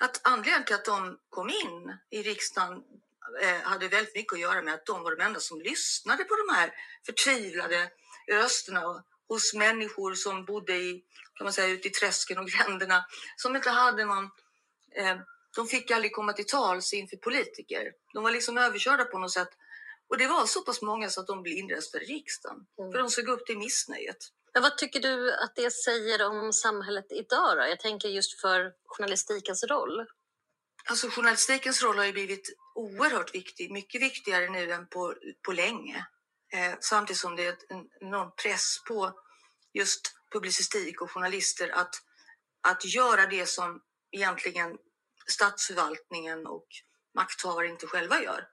[0.00, 2.82] att anledningen till att de kom in i riksdagen
[3.42, 6.36] eh, hade väldigt mycket att göra med att de var de enda som lyssnade på
[6.36, 6.72] de här
[7.06, 7.90] förtvivlade
[8.28, 13.04] rösterna hos människor som bodde i, kan man säga, ute i träsken och gränderna
[13.36, 14.24] som inte hade någon
[14.96, 15.16] eh,
[15.56, 17.92] de fick aldrig komma till tals inför politiker.
[18.12, 19.48] De var liksom överkörda på något sätt.
[20.10, 22.66] Och det var så pass många så att de blev inröstade i riksdagen.
[22.78, 22.92] Mm.
[22.92, 24.16] För de såg upp till missnöjet.
[24.54, 27.62] Men vad tycker du att det säger om samhället idag då?
[27.62, 30.06] Jag tänker just för journalistikens roll.
[30.84, 33.70] Alltså journalistikens roll har ju blivit oerhört viktig.
[33.70, 36.06] Mycket viktigare nu än på, på länge.
[36.52, 39.12] Eh, samtidigt som det är en enorm press på
[39.72, 40.00] just
[40.32, 41.94] publicistik och journalister att,
[42.68, 44.78] att göra det som egentligen
[45.26, 46.66] statsförvaltningen och
[47.14, 48.48] makthavare inte själva gör.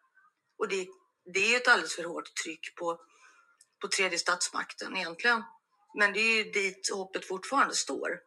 [0.57, 0.87] Och det,
[1.33, 2.99] det är ett alldeles för hårt tryck på,
[3.81, 5.43] på tredje statsmakten egentligen.
[5.97, 8.19] Men det är ju dit hoppet fortfarande står.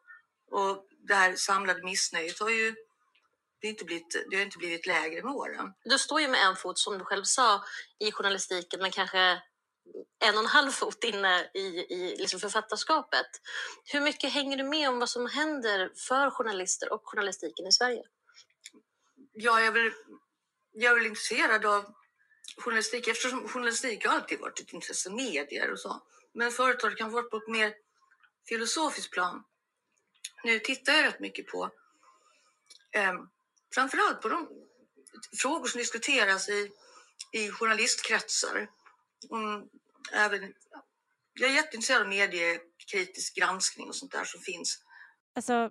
[0.51, 2.75] Och det här samlade missnöjet har ju
[3.61, 5.73] det har, inte blivit, det har inte blivit lägre med åren.
[5.85, 7.65] Du står ju med en fot, som du själv sa,
[7.99, 9.43] i journalistiken, men kanske
[10.25, 11.61] en och en halv fot inne i,
[11.95, 13.27] i liksom författarskapet.
[13.85, 18.03] Hur mycket hänger du med om vad som händer för journalister och journalistiken i Sverige?
[19.33, 19.93] ja, jag är väl,
[20.73, 21.95] jag är väl intresserad av
[22.57, 26.03] journalistik eftersom journalistik har alltid varit ett intresse, medier och så.
[26.33, 27.75] Men förut har det kanske varit på ett mer
[28.49, 29.45] filosofiskt plan.
[30.45, 31.71] Nu tittar jag rätt mycket på
[32.93, 33.15] eh,
[33.75, 34.49] framförallt på de
[35.39, 36.71] frågor som diskuteras i,
[37.33, 38.69] i journalistkretsar.
[39.31, 39.69] Mm,
[40.13, 40.55] även,
[41.33, 44.79] jag är jätteintresserad av mediekritisk granskning och sånt där som finns.
[45.35, 45.71] Alltså,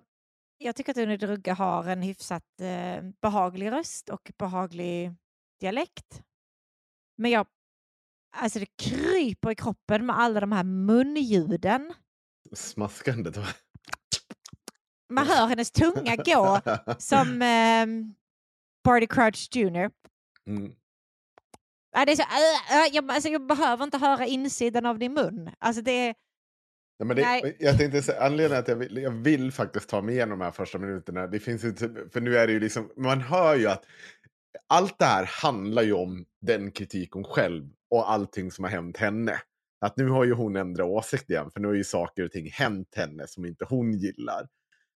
[0.58, 5.14] jag tycker att Unni Drugge har en hyfsat eh, behaglig röst och behaglig
[5.60, 6.22] dialekt.
[7.20, 7.46] Men jag,
[8.36, 11.94] alltså det kryper i kroppen med alla de här munljuden.
[12.52, 13.46] Smaskandet va?
[15.08, 16.60] Man hör hennes tunga gå
[16.98, 17.86] som eh,
[18.84, 19.90] Barty Crouch Jr.
[20.46, 20.72] Mm.
[21.92, 25.14] Ja, det är så, äh, äh, jag, alltså, jag behöver inte höra insidan av din
[25.14, 25.50] mun.
[25.58, 26.14] Alltså det är
[27.00, 30.14] Ja, men det, jag tänkte säga, anledningen att jag vill, jag vill faktiskt ta mig
[30.14, 33.20] igenom de här första minuterna, det finns inte, för nu är det ju liksom, man
[33.20, 33.84] hör ju att
[34.66, 38.96] allt det här handlar ju om den kritik hon själv och allting som har hänt
[38.96, 39.40] henne.
[39.80, 42.50] Att nu har ju hon ändrat åsikt igen, för nu har ju saker och ting
[42.50, 44.48] hänt henne som inte hon gillar.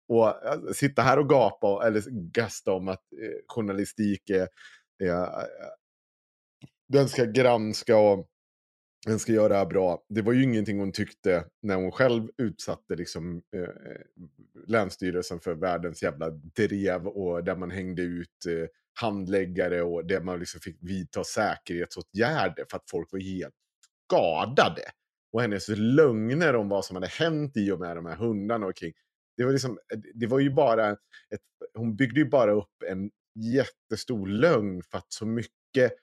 [0.07, 4.47] Och alltså, sitta här och gapa eller gasta om att eh, journalistik är,
[5.03, 5.45] är, eh,
[6.87, 8.27] den ska granska och
[9.05, 10.03] den ska göra det här bra.
[10.09, 14.01] Det var ju ingenting hon tyckte när hon själv utsatte liksom, eh, eh
[14.67, 18.67] Länsstyrelsen för världens jävla drev och där man hängde ut eh,
[18.99, 23.53] handläggare och där man liksom fick vidta säkerhetsåtgärder för att folk var helt
[24.07, 24.81] skadade.
[25.33, 28.75] Och hennes lögner om vad som hade hänt i och med de här hundarna och
[28.75, 28.93] kring.
[29.37, 31.41] Det var, liksom, eh, det var ju bara, ett,
[31.73, 35.93] hon byggde ju bara upp en jättestor lögn för att så mycket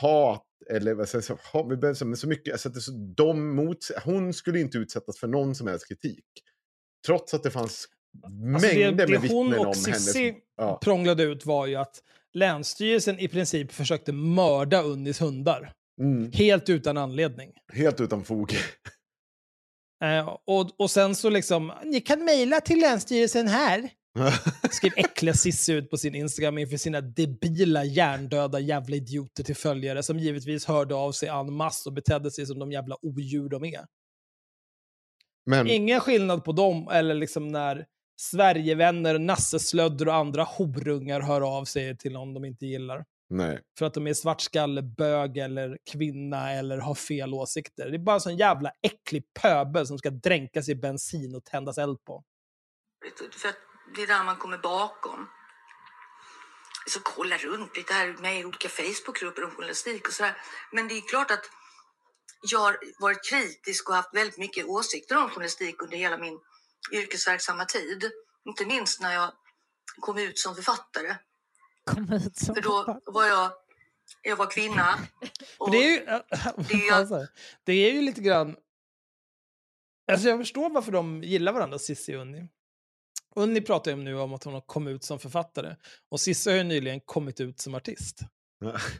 [0.00, 2.92] hat, eller vad säger jag, hat, vi behöver så- så mycket, alltså att det, så,
[3.16, 6.24] de mot, hon skulle inte utsättas för någon som helst kritik.
[7.06, 7.86] Trots att det fanns
[8.54, 9.76] Alltså det, det med hon och.
[9.76, 10.78] Cissi Ja.
[10.82, 12.02] prånglade ut var ju att
[12.34, 15.72] Länsstyrelsen i princip försökte mörda Unnis hundar.
[16.00, 17.52] Mm, Helt utan anledning.
[17.72, 18.52] helt utan fog.
[20.04, 23.90] Eh, och, och sen så liksom, ni kan mejla till Länsstyrelsen här.
[24.70, 30.02] Skrev äckliga Cissi ut på sin Instagram inför sina debila, hjärndöda jävla idioter till följare
[30.02, 33.64] som givetvis hörde av sig en masse och betedde sig som de jävla odjur de
[33.64, 33.86] är.
[35.46, 41.64] Men Ingen skillnad på dem eller liksom när Sverigevänner, Nasseslödder och andra horungar hör av
[41.64, 43.04] sig till någon de inte gillar.
[43.30, 43.60] nej.
[43.78, 47.90] För att de är svartskalle, bög eller kvinna eller har fel åsikter.
[47.90, 51.78] Det är bara en sån jävla äcklig pöbel som ska dränkas i bensin och tändas
[51.78, 52.24] eld på.
[53.32, 53.56] För att
[53.94, 55.28] det är där man kommer bakom.
[56.88, 60.36] Så kolla runt lite här med i olika Facebookgrupper om journalistik och sådär.
[60.72, 61.50] Men det är klart att
[62.50, 66.38] jag har varit kritisk och haft väldigt mycket åsikter om journalistik under hela min
[66.92, 68.10] yrkesverksamma tid.
[68.44, 69.32] Inte minst när jag
[70.00, 71.16] kom ut som författare.
[71.84, 73.52] Kom ut som För då var jag,
[74.22, 74.98] jag var kvinna.
[75.70, 76.04] Det är ju,
[76.68, 77.26] det alltså,
[77.64, 78.56] det är ju lite grann...
[80.12, 82.48] Alltså jag förstår varför de gillar varandra, Cissi och Unni.
[83.36, 85.76] Unni pratar ju nu om att hon har kommit ut som författare.
[86.08, 88.20] Och Cissi har ju nyligen kommit ut som artist.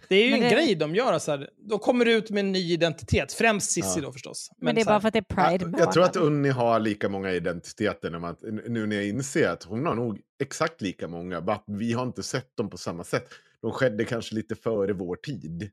[0.08, 1.18] Det är ju Men en det- grej de gör.
[1.18, 3.32] Så här, de kommer ut med en ny identitet.
[3.32, 4.06] Främst Cissi Ja.
[4.06, 4.50] då förstås.
[4.58, 5.22] Men det är bara för att det är
[5.58, 6.16] Pride Jag, jag tror att.
[6.16, 8.36] Unni har lika många identiteter när man,
[8.68, 11.40] nu när jag inser att hon har nog exakt lika många.
[11.40, 13.28] Bara att vi har inte sett dem på samma sätt.
[13.62, 15.70] De skedde kanske lite före vår tid.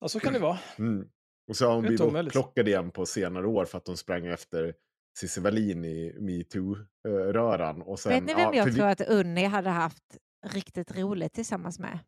[0.00, 0.58] Ja, så kan det vara.
[0.78, 1.04] Mm.
[1.48, 2.32] Och så har hon blivit inte omöjligt.
[2.32, 4.74] plockad igen på senare år för att hon sprang efter
[5.20, 7.96] Cissi Wallin i metoo-röran.
[8.08, 10.02] Vet ni vem ja, jag vi- tror att Unni hade haft
[10.46, 11.98] riktigt roligt tillsammans med?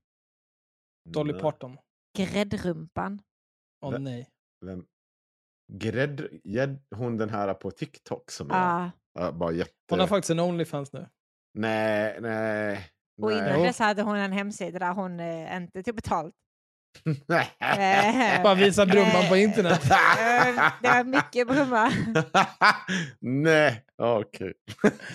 [1.12, 1.78] Dolly Parton.
[2.18, 3.22] Gräddrumpan.
[3.84, 4.04] Åh Vem?
[4.04, 4.28] nej.
[4.66, 4.84] Vem?
[5.72, 8.90] Grädd, gädd, hon den här på TikTok som är Ja.
[9.20, 9.72] ja, bara jätte...
[9.90, 11.06] Hon har faktiskt en Onlyfans nu.
[11.54, 12.86] Nej, nej.
[13.22, 13.38] Och nej.
[13.38, 16.34] innan dess hade hon en hemsida där hon eh, inte tog betalt.
[17.26, 17.48] Nej.
[17.60, 19.84] Eh, Bara visa brumman på eh, internet.
[19.84, 21.92] eh, Det var mycket brumma.
[23.20, 24.52] Nej, okej.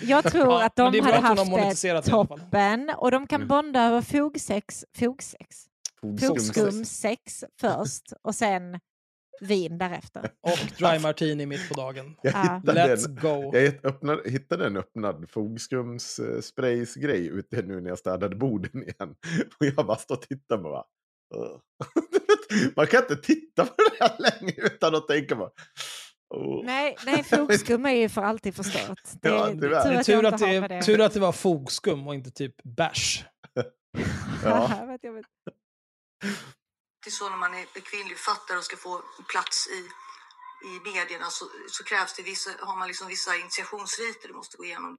[0.02, 2.28] Jag tror att de är hade haft det fall.
[2.38, 3.48] toppen och de kan Mm.
[3.48, 5.66] bonda över fogsex, fogsex,
[6.10, 6.46] Fogskumsex.
[6.46, 8.80] fogskumsex först och sen
[9.40, 10.30] vin därefter.
[10.40, 12.16] Och dry martini mitt på dagen.
[12.22, 12.54] Jag Ja.
[12.60, 13.50] hittade Let's en, go.
[13.58, 19.14] jag öppnade, hittade en öppnad fogskumssprays-grej ute nu när jag städade borden igen.
[19.60, 20.84] Och jag bara står och tittar på bara.
[22.76, 25.50] Man kan inte titta på det här längre utan att tänka bara.
[26.34, 29.00] "Åh." Nej, nej fogskum är ju för alltid förstört.
[29.22, 29.68] Det, Ja, är tyvärr.
[29.92, 30.82] Det är tur tur att det, det.
[30.82, 33.24] tur att det var fogskum och inte typ bärs.
[34.44, 34.76] Ja.
[34.80, 35.26] Jag vet, jag vet.
[37.02, 39.80] Det är så när man är kvinnlig författare och ska få plats i,
[40.68, 44.64] i medierna så, så krävs det vissa, har man liksom vissa initiationsriter du måste gå
[44.64, 44.96] igenom.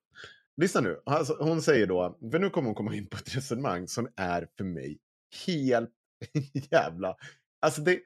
[0.62, 1.02] Lyssna nu.
[1.06, 4.48] Alltså, hon säger då, för nu kommer hon komma in på ett resonemang som är
[4.58, 5.00] för mig
[5.46, 5.92] helt
[6.72, 7.16] jävla...
[7.62, 8.00] Alltså det...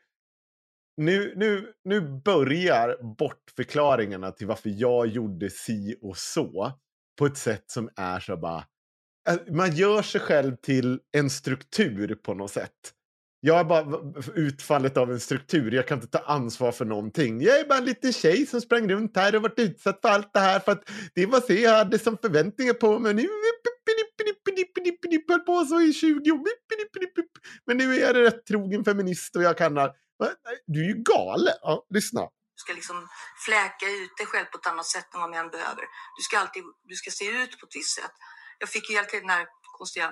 [0.98, 6.80] Nu, nu, nu börjar bortförklaringarna till varför jag gjorde si och så
[7.18, 8.66] på ett sätt som är så bara...
[9.30, 12.94] Eh, man gör sig själv till en struktur på något sätt.
[13.42, 13.86] Jag är bara
[14.36, 15.72] utfallet av en struktur.
[15.72, 17.42] Jag kan inte ta ansvar för någonting.
[17.42, 20.34] Jag är bara en liten tjej som sprang runt här och varit utsatt för allt
[20.34, 23.14] det här för att det var så jag hade som förväntningar på mig.
[23.14, 23.28] Nu
[25.30, 26.48] höll på så i 20 år.
[27.66, 29.74] Men nu är jag rätt trogen feminist och jag kan...
[30.68, 31.54] Du är ju galen.
[31.62, 32.22] Ja, lyssna.
[32.22, 33.08] Du ska liksom
[33.46, 35.84] fläka ut dig själv på ett annat sätt än vad män behöver.
[36.18, 38.16] Du ska alltid du ska se ut på ett visst sätt.
[38.60, 39.48] Jag fick ju hela tiden den här
[39.78, 40.08] konstiga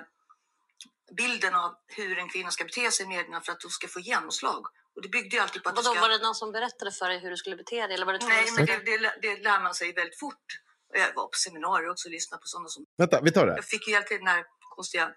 [1.16, 4.00] bilden av hur en kvinna ska bete sig i medierna för att hon ska få
[4.00, 4.66] genomslag.
[4.94, 6.00] Och det byggde ju alltid på att Vadå, ska...
[6.00, 7.94] var det någon som berättade för dig hur du skulle bete dig?
[7.94, 10.46] Eller var det Nej, men det, det, det lär man sig väldigt fort.
[10.92, 12.84] Jag var på seminarier också och lyssnade på sådana som...
[12.96, 13.54] Vänta, vi tar det.
[13.56, 14.44] Jag fick ju tiden den här
[14.76, 15.10] konstiga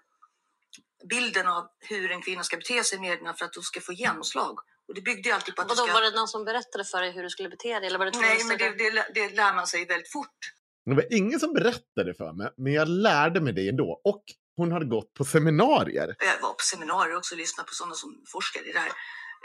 [1.08, 3.92] bilden av hur en kvinna ska bete sig i medierna för att hon ska få
[3.92, 4.58] genomslag.
[4.88, 5.94] Och det byggde ju alltid på att Vadå, ska...
[5.94, 7.86] var det någon som berättade för dig hur du skulle bete dig?
[7.86, 10.38] Eller var det Nej, men det, det, det lär man sig väldigt fort.
[10.84, 14.00] Det var ingen som berättade för mig, men jag lärde mig det ändå.
[14.04, 14.24] Och
[14.56, 16.14] hon hade gått på seminarier.
[16.18, 18.90] Jag var på seminarier också och lyssnade på sådana som forskade i det här.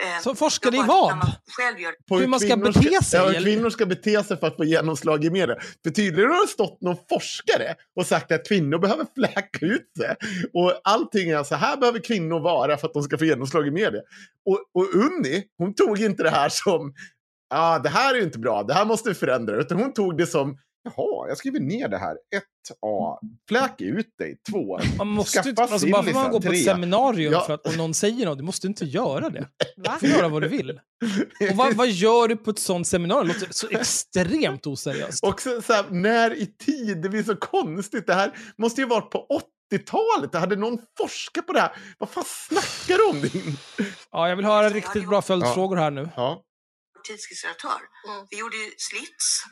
[0.04, 1.12] Eh, Som forskade jag i vad?
[1.80, 3.42] gör På Hur man ska kvinnor bete sig, Ja, eller?
[3.42, 5.56] kvinnor ska bete sig för att få genomslag i media.
[5.84, 10.16] För tydligen har det stått någon forskare och sagt att kvinnor behöver fläka ut sig.
[10.54, 13.72] Och allting är så här behöver kvinnor vara för att de ska få genomslag i
[13.72, 14.02] media.
[14.46, 16.94] Och, och Unni, hon tog inte det här som
[17.50, 19.56] ja, ah, det här är ju inte bra, det här måste vi förändra.
[19.56, 20.58] Utan hon tog det som
[20.96, 22.18] Jaha, jag skriver ner det här.
[22.82, 23.18] 1A.
[23.50, 24.38] Fläk ut dig.
[24.52, 24.80] 2.
[24.98, 27.46] Man måste Skaffa inte, alltså, bara för att man går på ett seminarium Ja.
[27.46, 29.48] för att, och någon säger något, du måste inte göra det.
[29.78, 29.98] Va?
[30.02, 30.80] Du får göra vad du vill.
[31.52, 33.28] Och vad, vad gör du på ett sånt seminarium?
[33.28, 35.24] Det låter så extremt oseriöst.
[35.24, 37.02] Och så, så här, när i tid?
[37.02, 38.08] Det blir så konstigt.
[38.08, 39.28] Det här måste ju varit på
[39.74, 40.32] 80-talet.
[40.32, 41.78] Det hade någon forskat på det här.
[41.98, 43.22] Vad fan snackar du om?
[43.22, 43.58] Din?
[44.12, 46.10] Ja, jag vill höra riktigt bra följdfrågor här nu.
[46.16, 46.44] Ja.
[47.08, 47.80] tidskriftsredaktör.
[48.10, 48.26] Mm.
[48.30, 49.44] Vi gjorde ju slits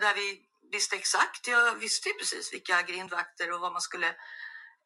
[0.00, 0.40] där vi
[0.72, 4.06] visste exakt, jag visste ju precis vilka grindvakter och vad man skulle,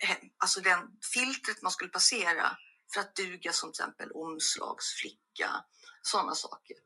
[0.03, 0.79] eh, alltså den
[1.15, 2.57] filtret man skulle passera
[2.95, 5.49] för att duga som till exempel omslagsflicka,
[6.03, 6.77] sådana saker.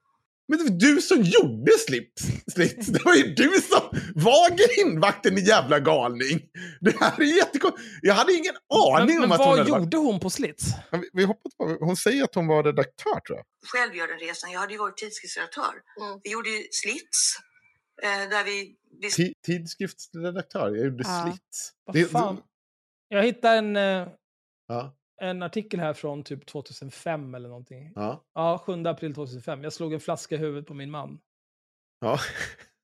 [0.50, 2.22] Men det var du som gjorde Slits.
[2.54, 2.86] Slits.
[2.86, 3.82] Det var ju du som
[4.14, 6.40] var grindvakten i jävla galning.
[6.80, 7.88] Det här är jättekonstigt.
[8.02, 9.82] Jag hade ingen aning Men, men om att hon vad hade varit...
[9.82, 10.64] gjorde hon på Slits?
[10.92, 11.64] Vi- Vi hoppas på...
[11.80, 13.44] Hon säger att hon var redaktör tror jag.
[13.70, 15.74] Själv gör den resan, jag hade ju varit tidskriftsredaktör.
[16.00, 16.20] Mm.
[16.24, 17.42] Vi gjorde ju slits eh,
[18.02, 18.76] där vi
[19.16, 20.68] Ti- Tidskriftsredaktör.
[20.74, 21.22] Jag gjorde Ja.
[21.30, 21.72] Slits.
[21.84, 22.42] Vad Det- fan?
[23.08, 24.08] Jag hittade en, eh,
[24.66, 27.92] Ja, en artikel här från typ 2005 eller någonting.
[27.94, 29.62] ja, Ja, 7 april 2005.
[29.62, 31.20] Jag slog en flaska i huvudet på min man.
[32.00, 32.18] ja.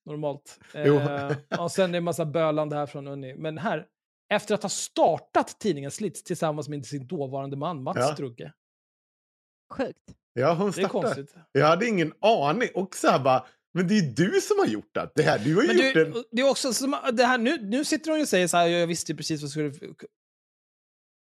[0.06, 0.60] Normalt.
[0.74, 3.34] Eh, och sen är det en massa bölande här från Unni.
[3.34, 3.86] Men här,
[4.32, 8.12] efter att ha startat tidningen Slits tillsammans med sin dåvarande man Mats Ja.
[8.12, 8.52] Strugge.
[9.74, 9.98] Sjukt.
[10.32, 10.88] ja hon Det är startade.
[11.14, 11.34] konstigt.
[11.52, 12.68] Jag hade ingen aning.
[12.74, 15.10] Och så här bara, men det är du som har gjort det.
[15.14, 15.38] det här.
[15.38, 16.24] Du har ju Men gjort du, en...
[16.32, 18.66] det är också som, det här, nu, nu sitter hon ju och säger så här,
[18.66, 19.72] jag visste ju precis vad skulle...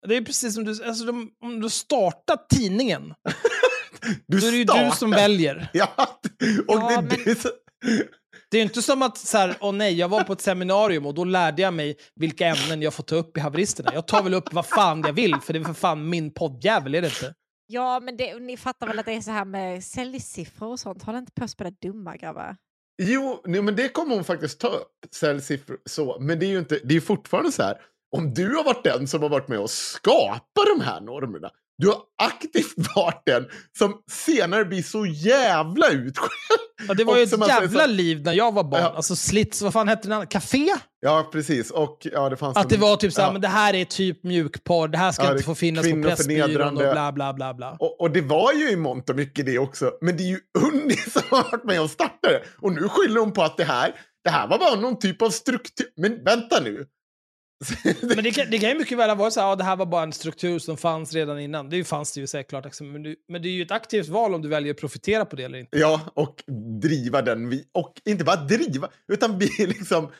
[0.08, 3.14] Det är precis som du, alltså de, om du startat tidningen,
[4.26, 4.84] Du då är det ju startar.
[4.84, 5.68] du som väljer.
[5.72, 5.94] Ja,
[6.68, 7.50] och Ja, det är men- du som...
[8.50, 11.06] Det är ju inte som att så här, åh nej, jag var på ett seminarium
[11.06, 13.90] och då lärde jag mig vilka ämnen jag får ta upp i haveristerna.
[13.94, 16.94] Jag tar väl upp vad fan jag vill, för det är för fan min poddjävel,
[16.94, 17.34] är det inte?
[17.72, 21.02] Ja, men det, ni fattar väl att det är så här med säljsiffror och sånt.
[21.02, 22.56] Håll inte på att spela dumma grabbar.
[23.02, 25.14] Jo, nej, men det kommer hon faktiskt ta upp.
[25.14, 26.18] Säljsiffror så.
[26.20, 27.80] Men det är ju inte, det är fortfarande så här.
[28.16, 31.50] Om du har varit den som har varit med och skapat de här normerna.
[31.78, 33.44] Du har aktivt varit den
[33.78, 36.30] som senare blir så jävla utskälld.
[36.88, 38.80] Ja, det var ju ett jävla så- liv när jag var barn.
[38.82, 38.92] Ja.
[38.96, 40.26] Alltså slits, vad fan hette den?
[40.26, 40.68] Café?
[41.00, 41.70] Ja, precis.
[41.70, 43.32] Och ja, det fanns Att det en- var typ såhär, ja.
[43.32, 46.02] men det här är typ mjukporr, det här ska Ja, inte det- få finnas på.
[46.02, 47.76] Pressbyrån och bla bla bla bla.
[47.80, 49.90] Och, och det var ju i mångt och mycket det också.
[50.00, 52.42] Men det är ju Unni som har varit med och startat det.
[52.60, 53.94] Och nu skyller hon på att det här,
[54.24, 55.86] det här var bara någon typ av struktur.
[55.96, 56.86] Men vänta nu.
[58.02, 59.76] Men det kan, det kan ju mycket väl ha varit så här, ja, det här
[59.76, 61.70] var bara en struktur som fanns redan innan.
[61.70, 62.64] Det fanns det ju säkert.
[62.64, 62.92] Liksom.
[62.92, 65.36] Men, du, men det är ju ett aktivt val om du väljer att profitera på
[65.36, 65.78] det eller inte.
[65.78, 66.44] Ja, och
[66.82, 67.60] driva den.
[67.72, 70.10] Och inte bara driva, utan vi liksom...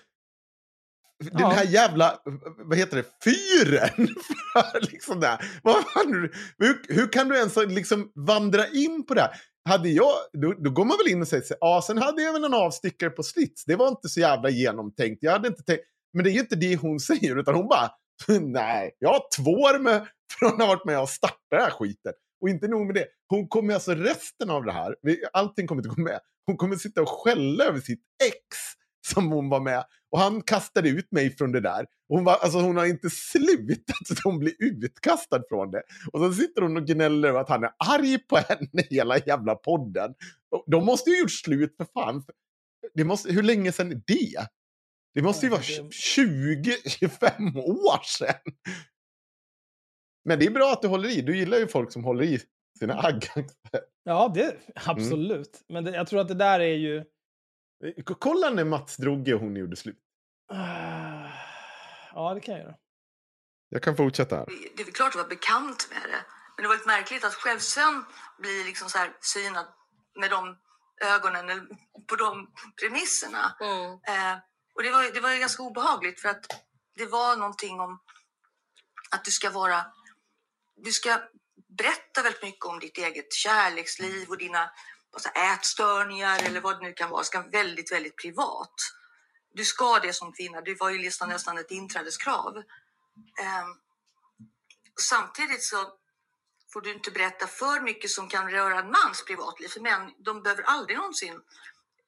[1.33, 1.49] Den Ja.
[1.49, 2.19] här jävla,
[2.59, 4.09] vad heter det, fyren.
[4.53, 5.45] För liksom det här.
[5.63, 9.31] Vad fan, hur, hur kan du ens liksom vandra in på det här?
[9.69, 12.33] Hade jag, då, då går man väl in och säger så ja, sen hade jag
[12.33, 13.65] väl en avstickare på slits.
[13.65, 15.19] Det var inte så jävla genomtänkt.
[15.23, 15.83] Jag hade inte tänkt,
[16.13, 17.91] men det är ju inte det hon säger, utan hon bara,
[18.41, 20.07] nej, jag har två år med,
[20.39, 22.13] från att ha varit med och startat den här skiten.
[22.41, 24.97] Och inte nog med det, hon kommer alltså resten av det här,
[25.33, 26.21] allting kommer inte gå med.
[26.47, 28.59] Hon kommer sitta och skälla över sitt ex
[29.07, 29.85] som hon var med.
[30.11, 31.81] Och han kastade ut mig från det där.
[31.81, 35.83] Och hon, var, alltså hon har inte slutat så hon blir utkastad från det.
[36.13, 39.55] Och så sitter hon och gnäller över att han är arg på henne hela jävla
[39.55, 40.15] podden.
[40.67, 42.25] De måste ju ha gjort slut för fan.
[42.95, 44.47] Det måste, hur länge sedan är det?
[45.15, 48.35] Det måste ju vara det- 20-25 år sedan.
[50.25, 51.21] Men det är bra att du håller i.
[51.23, 52.41] Du gillar ju folk som håller i
[52.79, 53.45] sina aggar.
[54.05, 54.61] Ja, det, Mm.
[54.75, 55.65] absolut.
[55.69, 57.05] Men det, jag tror att det där är ju...
[58.07, 59.99] K- Kolla när Mats Drogge och hon gjorde slut.
[60.53, 61.29] Ah,
[62.15, 62.75] Ja, det kan jag göra.
[63.69, 64.47] Jag kan fortsätta här.
[64.77, 66.25] det är klart att vara bekant med det.
[66.57, 68.05] Men det var lite märkligt att själv sen
[68.39, 69.67] blir liksom så här synad
[70.21, 70.57] med de
[71.05, 71.67] ögonen eller
[72.09, 72.51] på de
[72.81, 73.57] premisserna.
[73.61, 73.93] Mm.
[73.93, 74.39] Eh,
[74.83, 76.47] och det var, det var ganska obehagligt för att
[76.97, 78.01] det var någonting om
[79.11, 79.85] att du ska vara,
[80.77, 81.21] du ska
[81.69, 84.71] berätta väldigt mycket om ditt eget kärleksliv och dina
[85.13, 87.21] alltså, ätstörningar eller vad det nu kan vara.
[87.21, 88.75] Det ska vara väldigt, väldigt privat.
[89.55, 90.61] Du ska det som kvinna.
[90.61, 92.57] Du var ju nästan, nästan ett inträdeskrav.
[93.41, 93.67] Eh,
[95.01, 95.93] samtidigt så
[96.73, 99.69] får du inte berätta för mycket som kan röra en mans privatliv.
[99.69, 101.41] För män, de behöver aldrig någonsin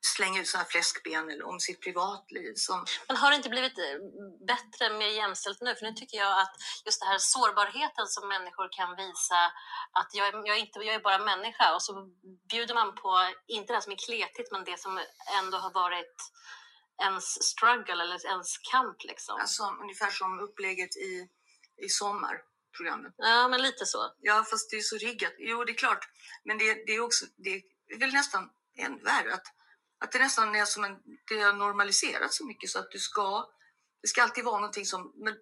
[0.06, 2.52] slänga ut sådana här fläskben eller om sitt privatliv.
[2.56, 3.98] Som, Men har det inte blivit eh,
[4.46, 5.74] bättre, mer jämställt nu?
[5.74, 9.40] För nu tycker jag att just den här sårbarheten som människor kan visa
[10.00, 11.92] att jag är, jag är, inte, jag är bara människa och så
[12.50, 13.10] bjuder man på,
[13.46, 15.00] inte det som är kletigt, men det som
[15.38, 16.16] ändå har varit
[17.02, 19.40] ens struggle eller ens kamp liksom.
[19.40, 21.28] alltså, ungefär som upplägget i,
[21.86, 23.14] i sommarprogrammet.
[23.16, 24.12] Ja, men lite så.
[24.20, 25.32] Ja, fast det är så riggat.
[25.38, 26.08] Jo, det är klart.
[26.44, 27.50] Men det, det är också, det
[27.94, 29.46] är väl nästan ännu värre att,
[30.04, 30.96] Att det nästan är som en,
[31.28, 33.46] det har normaliserats så mycket så att du ska,
[34.02, 35.34] det ska alltid vara någonting som, men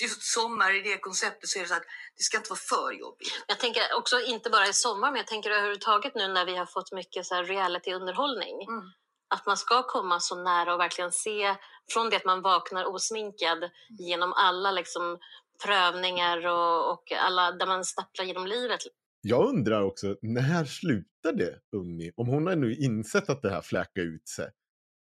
[0.00, 2.92] just sommar i det konceptet så är det så att det ska inte vara för
[2.92, 3.44] jobbigt.
[3.46, 6.66] Jag tänker också inte bara i sommar, men jag tänker överhuvudtaget nu när vi har
[6.66, 8.62] fått mycket så här reality-underhållning.
[8.68, 8.84] Mm.
[9.34, 11.56] Att man ska komma så nära och verkligen se
[11.92, 15.18] från det att man vaknar osminkad genom alla liksom
[15.64, 18.80] prövningar och, och alla där man stapplar genom livet.
[19.28, 22.12] Jag undrar också, när slutade Unni?
[22.16, 24.50] Om hon har nu insett att det här fläkar ut sig.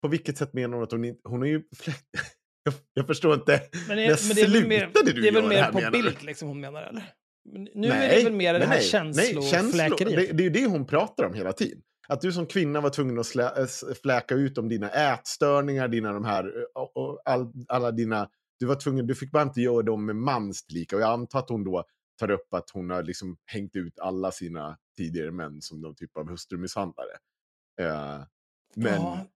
[0.03, 1.21] På vilket sätt menar hon att hon inte...
[1.25, 2.05] Hon har ju fläkt...
[2.65, 3.63] jag, jag förstår inte.
[3.89, 5.79] Men, när det, men det är väl mer, du det är väl mer här, på
[5.79, 6.03] menar du?
[6.03, 7.13] bild liksom hon menar eller?
[7.53, 10.17] Men nu är det väl mer det här nej, känslofläkeriet?
[10.17, 11.83] Det, det är ju det hon pratar om hela tiden.
[12.09, 13.67] Att du som kvinna var tvungen att slä, äh,
[14.03, 16.53] fläka ut om dina ätstörningar, dina de här,
[17.25, 18.29] all, alla dina...
[18.59, 20.97] Du var tvungen, du fick bara inte göra dem med manslika.
[20.97, 21.85] Och jag antar att hon då
[22.17, 26.17] tar upp att hon har liksom hängt ut alla sina tidigare män som någon typ
[26.17, 27.19] av hustrumisshandlare.
[27.81, 28.23] Eh,
[28.75, 29.03] men...
[29.03, 29.27] Ja,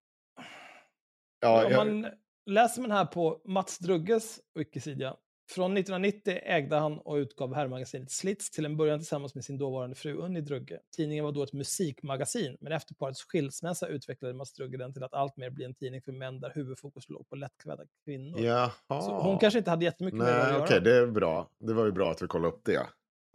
[1.40, 2.12] Ja, om jag, man,
[2.46, 5.16] läser man här på Mats Drugges Wikisida.
[5.54, 9.96] Från 1990 ägde han och utgav herrmagasinet Slits till en början tillsammans med sin dåvarande
[9.96, 10.80] fru Unni Drugge.
[10.96, 15.14] Tidningen var då ett musikmagasin, men efter parets skilsmässa utvecklade Mats Drugge den till att
[15.14, 18.40] allt mer bli en tidning för män där huvudfokus låg på lättklädda kvinnor.
[18.40, 18.70] jaha.
[18.88, 20.84] Så hon kanske inte hade jättemycket med det Nej, att okej, göra.
[20.84, 21.48] det är bra.
[21.58, 22.86] Det var ju bra att vi kollade upp det.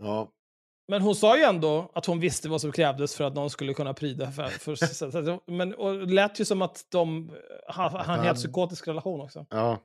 [0.02, 0.32] Ja,
[0.88, 3.74] Men hon sa ju ändå att hon visste vad som krävdes för att någon skulle
[3.74, 4.32] kunna pryda.
[4.32, 7.32] För, för, men, och det lät ju som att de
[7.76, 9.46] ha- har en helt psykotisk relation också.
[9.50, 9.80] ja.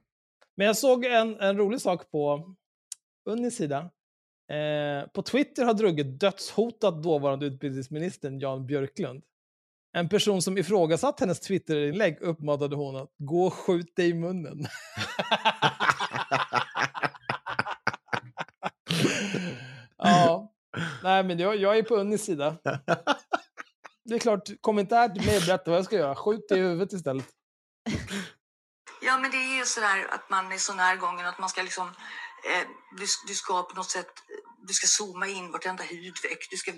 [0.56, 2.54] Men jag såg en, en rolig sak på
[3.30, 3.90] Unnis sida.
[4.50, 9.22] Eh, på Twitter har Drugge dödshotat dåvarande utbildningsministern Jan Björklund.
[9.92, 14.66] En person som ifrågasatt hennes Twitterinlägg uppmanade hon att gå och skjut dig i munnen.
[19.96, 20.52] ja,
[21.02, 22.56] nej men jag, jag är på Unnis sida.
[24.04, 26.14] Det är klart, kom inte här till mig och berätta vad jag ska göra.
[26.14, 27.26] Skjut dig i huvudet istället.
[29.02, 31.88] Ja, men det är ju sådär att man är så närgången att man ska liksom,
[32.44, 34.12] eh, du, du ska på något sätt,
[34.62, 36.48] du ska zooma in vartenda hudveck.
[36.50, 36.72] Du ska,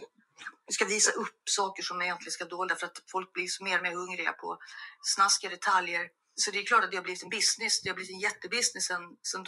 [0.66, 3.76] du ska visa upp saker som egentligen ska dolda för att folk blir så mer
[3.76, 4.58] och mer hungriga på
[5.02, 6.08] snaskiga detaljer.
[6.34, 7.82] Så det är klart att det har blivit en business.
[7.82, 9.44] Det har blivit en jättebusiness sen, sen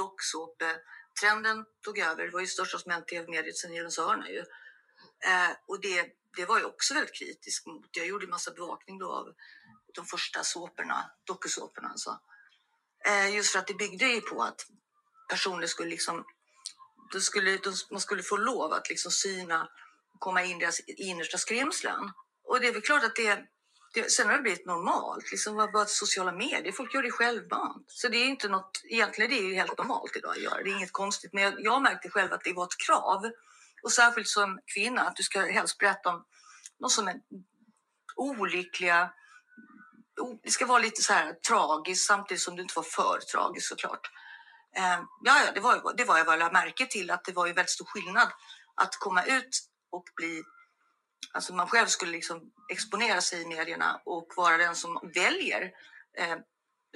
[1.21, 2.25] trenden tog över.
[2.25, 4.39] Det var ju största som hänt tv-mediet sen Gyllene hörna ju.
[5.25, 6.07] Eh, och det,
[6.37, 7.89] det var jag också väldigt kritisk mot.
[7.91, 9.35] Jag gjorde en massa bevakning då av
[9.95, 12.21] de första såporna, dokusåporna alltså.
[13.07, 14.67] Eh, just för att det byggde ju på att
[15.29, 16.25] personer skulle liksom,
[17.13, 19.69] de skulle, de, man skulle få lov att liksom syna
[20.15, 22.11] och komma in i deras innersta skrymslen.
[22.45, 23.39] Och det är väl klart att det,
[23.95, 27.85] det sen har det blivit normalt, liksom bara sociala medier, folk gör det självmant.
[27.91, 30.71] Så det är inte något, egentligen det är ju helt normalt idag att göra, det
[30.71, 31.33] är inget konstigt.
[31.33, 33.31] Men jag, jag märkte själv att det var ett krav.
[33.83, 36.25] Och särskilt som kvinna, att du ska helst berätta om
[36.81, 37.21] något som är
[38.17, 39.11] olyckliga,
[40.43, 44.11] det ska vara lite så här tragiskt samtidigt som det inte var för tragiskt såklart.
[44.77, 47.47] Eh, ja, ja, det var, det var jag väl lade märke till att det var
[47.47, 48.29] ju väldigt stor skillnad
[48.75, 49.61] att komma ut
[49.91, 50.43] och bli
[51.33, 55.63] Alltså man själv skulle liksom exponera sig i medierna och vara den som väljer
[56.19, 56.37] eh,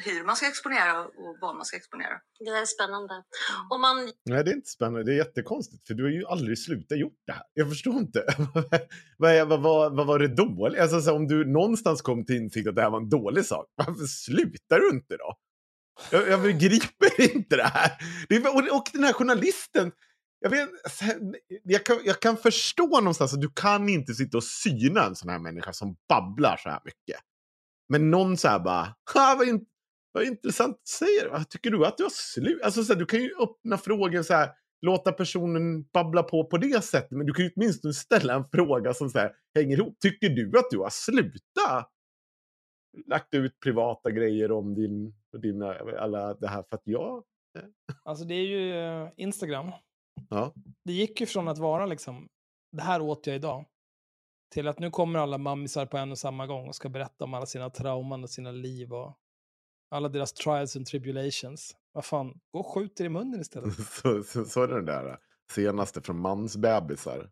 [0.05, 2.21] hur man ska exponera och vad man ska exponera.
[2.39, 3.15] Det där är spännande.
[3.71, 5.05] Om man Nej, det är inte spännande.
[5.05, 7.43] Det är jättekonstigt, för du har ju aldrig slutat gjort det här.
[7.55, 8.25] Jag förstår inte.
[9.19, 10.81] vad, är, vad, vad, vad var det dåligt?
[10.81, 13.67] Alltså, så om du någonstans kom till insikt att det här var en dålig sak,
[13.75, 15.35] varför slutar du inte då?
[16.11, 17.93] Jag, jag begriper inte det här.
[18.29, 19.93] Det är, och, och den här journalisten,
[20.41, 20.69] jag, vet,
[21.65, 25.29] jag, kan, jag kan förstå någonstans att du kan inte sitta och syna en sån
[25.29, 27.21] här människa som babblar så här mycket.
[27.89, 29.49] Men någon så här bara, "Ha, vad,
[30.19, 31.45] vad intressant du säger.
[31.45, 32.63] Tycker du att du har slut?
[32.63, 34.51] Alltså, så här, du kan ju öppna frågan så här,
[34.87, 37.11] låta personen babbla på på det sättet.
[37.11, 39.99] Men du kan ju åtminstone ställa en fråga som så här, hänger ihop.
[40.01, 41.91] Tycker du att du har slutat?
[43.07, 47.25] Lagt ut privata grejer om din, dina, alla det här för att jag...
[48.05, 49.71] Alltså det är ju eh, Instagram.
[50.31, 50.55] Ja.
[50.85, 52.29] Det gick ju från att vara liksom,
[52.73, 53.65] det här åt jag idag,
[54.55, 57.35] till att nu kommer alla mammisar på en och samma gång och ska berätta om
[57.35, 59.19] alla sina trauman och sina liv och
[59.91, 61.77] alla deras trials and tribulations.
[61.93, 63.75] Vad fan, gå och skjut er i munnen istället.
[63.91, 65.19] Så, så, så är det den där
[65.53, 67.31] senaste från mansbebisar.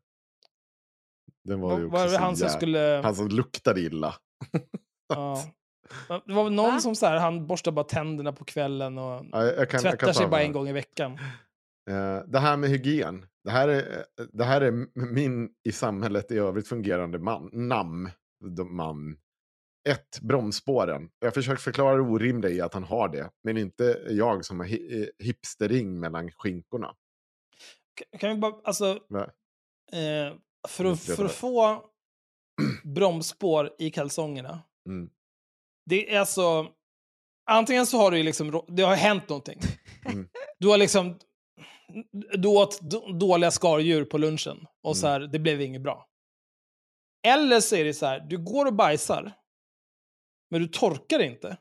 [1.44, 3.00] Den var också Var det så han som skulle...
[3.04, 4.14] Han som luktade illa.
[5.08, 5.42] Ja.
[6.26, 6.80] Det var väl någon Va?
[6.80, 9.82] som så här, han borstar bara tänderna på kvällen och Ja, jag, jag kan, jag
[9.82, 11.12] tvättar kan ta sig bara en gång i veckan.
[11.90, 13.26] Eh, det här med hygien.
[13.44, 18.10] Det här är, det här är min i samhället i övrigt fungerande man, namn.
[18.56, 19.16] de- Man.
[19.88, 21.10] Ett, bromsspåren.
[21.18, 23.30] Jag försöker förklara det orimliga i att han har det.
[23.44, 26.94] Men inte jag som har hi- eh, hipstering mellan skinkorna.
[28.18, 28.86] Kan- vi bara, alltså,
[29.92, 30.34] eh,
[30.68, 31.84] för, att, för att få
[32.84, 35.10] bromsspår i kalsongerna Mm.
[35.90, 36.72] Det är alltså...
[37.50, 39.60] Antingen så har ju liksom, det har hänt någonting.
[40.04, 40.28] Mm.
[40.58, 41.18] Du har liksom...
[42.38, 42.80] Du åt
[43.20, 44.94] dåliga skaldjur på lunchen och Mm.
[44.94, 46.06] så här, det blev inget bra.
[47.26, 49.32] Eller så är det så här, du går och bajsar,
[50.50, 51.56] men du torkar inte.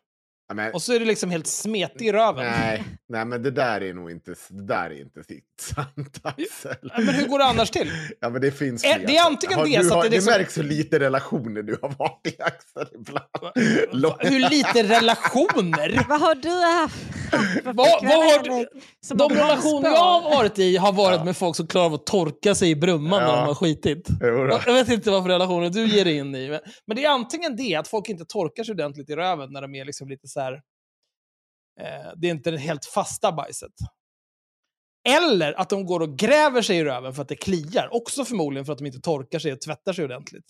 [0.48, 2.46] Ja, men, Och så är du liksom helt smetig i röven.
[2.46, 5.24] nej, nej, men det där är nog inte, det där är inte
[5.62, 6.76] sant Axel.
[6.82, 7.92] Ja, Men hur går det annars till?
[8.20, 10.10] Ja, men det finns fler det är antingen Har- det, du så att har, det
[10.10, 13.26] liksom- märks hur lite relationer du har varit i Axel ibland.
[13.92, 16.06] Lång- Hur lite relationer?
[16.10, 16.50] Vad har du
[16.82, 17.15] haft
[17.64, 18.70] Vad- har du-
[19.16, 21.24] De relationer jag har varit i har varit Ja.
[21.26, 24.08] med folk som klarar av att torka sig i brumman när de har skitit.
[24.66, 26.50] Jag vet inte vad för relationer du ger dig in i.
[26.50, 29.62] Men, men det är antingen det, att folk inte torkar sig ordentligt i röven när
[29.62, 30.54] de är liksom lite så här...
[31.82, 33.72] Eh, det är inte det helt fasta bajset.
[35.10, 37.90] Eller att de går och gräver sig i röven för att det kliar.
[37.92, 40.46] Också förmodligen för att de inte torkar sig och tvättar sig ordentligt.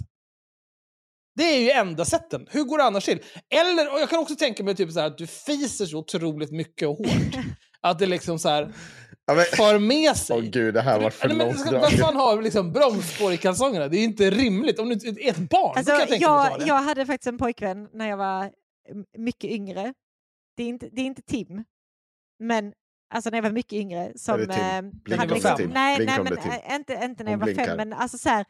[1.35, 2.47] Det är ju enda sätten.
[2.51, 3.19] Hur går det annars till?
[3.49, 6.51] Eller, och jag kan också tänka mig typ så här att du fiser så otroligt
[6.51, 7.35] mycket och hårt.
[7.81, 8.73] att det liksom så här
[9.27, 10.37] Ja, men, för med sig.
[10.37, 13.87] åh gud, det här var för ska- vad fan har liksom bromsspår i kalsongerna?
[13.87, 14.79] Det är ju inte rimligt.
[14.79, 16.65] Om du är ett barn, Alltså, kan jag tänka mig jag, det.
[16.65, 18.51] jag hade faktiskt en pojkvän när jag var
[19.17, 19.93] mycket yngre.
[20.57, 21.63] Det är inte, det är inte Tim,
[22.39, 22.73] men
[23.13, 24.11] alltså när jag var mycket yngre.
[24.15, 24.63] Som, Är det Tim?
[24.63, 25.69] eh, Blinkande hade liksom, Tim?
[25.69, 26.51] Nej, nej men Tim?
[26.51, 27.65] eh, inte, inte när Hon jag var blinkar.
[27.65, 27.77] fem.
[27.77, 28.45] Men alltså så här,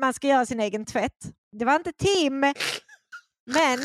[0.00, 1.32] man ska göra sin egen tvätt.
[1.52, 2.40] Det var inte Tim,
[3.50, 3.78] men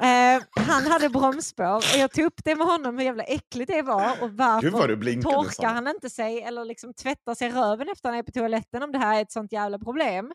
[0.00, 3.82] eh, han hade bromsspår och jag tog upp det med honom hur jävla äckligt det
[3.82, 5.34] var och Gud varför du blinkade.
[5.34, 5.68] torkar Sanna.
[5.68, 8.98] han inte sig eller liksom tvättar sig röven efter han är på toaletten om det
[8.98, 10.32] här är ett sånt jävla problem.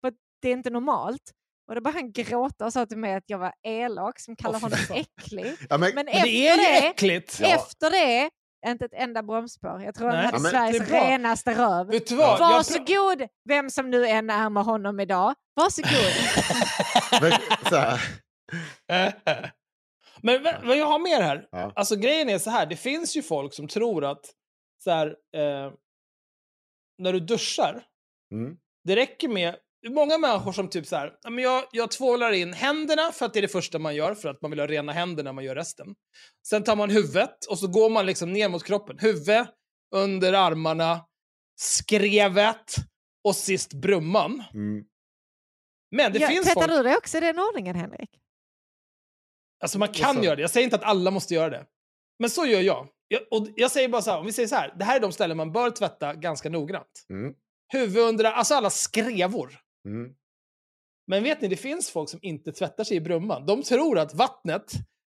[0.00, 0.12] För
[0.42, 1.22] det är inte normalt.
[1.70, 4.48] Och då började han gråta och sa till mig att jag var elak som fy
[4.48, 5.56] honom äcklig.
[5.70, 7.40] Ja, men, Men, Men efter, det är ju det, äckligt.
[7.40, 7.54] Ja.
[7.54, 8.30] efter det,
[8.66, 9.82] inte ett enda bromsspår.
[9.82, 10.16] Jag tror Nej.
[10.16, 11.10] han hade Ja, men Sveriges det är bra.
[11.10, 11.86] renaste röv.
[11.86, 12.38] Vet du vad?
[12.38, 15.34] Varsågod, vem som nu än är med honom idag.
[15.54, 16.12] Varsågod.
[17.20, 17.32] men,
[17.70, 17.98] så
[20.22, 21.48] Men vad vad jag har mer här.
[21.50, 21.72] Ja.
[21.74, 24.24] Alltså grejen är så här, det finns ju folk som tror att
[24.84, 25.06] så här,
[25.36, 25.72] eh,
[26.98, 27.82] när du duschar,
[28.32, 29.56] mm, det räcker med
[29.88, 33.32] Många människor som typ så här, "Ja, men jag, jag tvålar in händerna för att
[33.32, 35.44] det är det första man gör, för att man vill ha rena händer när man
[35.44, 35.86] gör resten.
[36.48, 38.98] Sen tar man huvudet och så går man liksom ner mot kroppen.
[38.98, 39.46] Huvud,
[39.94, 41.06] under armarna,
[41.60, 42.74] skrevet
[43.24, 44.44] och sist brumman.
[44.54, 44.84] mm.
[45.96, 46.72] Men det ja, finns tvättar folk...
[46.72, 48.10] du det också i den ordningen Henrik?
[49.62, 50.42] Alltså man kan så- göra det.
[50.42, 51.66] Jag säger inte att alla måste göra det.
[52.18, 52.88] Men så gör jag.
[53.08, 53.20] jag.
[53.30, 54.74] Och jag säger bara så här, om vi säger så här.
[54.78, 57.06] Det här är de ställen man bör tvätta ganska noggrant.
[57.10, 57.34] Mm.
[57.72, 59.58] Huvud under, alltså alla skrevor.
[59.88, 60.10] Mm.
[61.06, 63.46] Men vet ni, det finns folk som inte tvättar sig i brumman.
[63.46, 64.72] De tror att vattnet,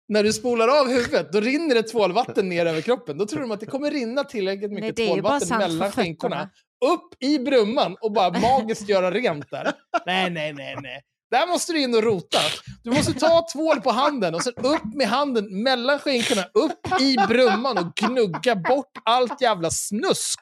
[0.09, 3.19] när du spolar av huvudet, då rinner det tvålvatten ner över kroppen.
[3.19, 6.51] Då tror de att det kommer rinna tillräckligt mycket bara tvålvatten mellan skinkorna.
[6.85, 9.73] Upp i brumman och bara magiskt göra rent där.
[10.07, 11.03] Nej, nej, nej, nej.
[11.31, 12.39] Där måste du in och rota.
[12.83, 17.17] Du måste ta tvål på handen och sen upp med handen mellan skinkorna, upp i
[17.29, 20.41] brumman och gnugga bort allt jävla snusk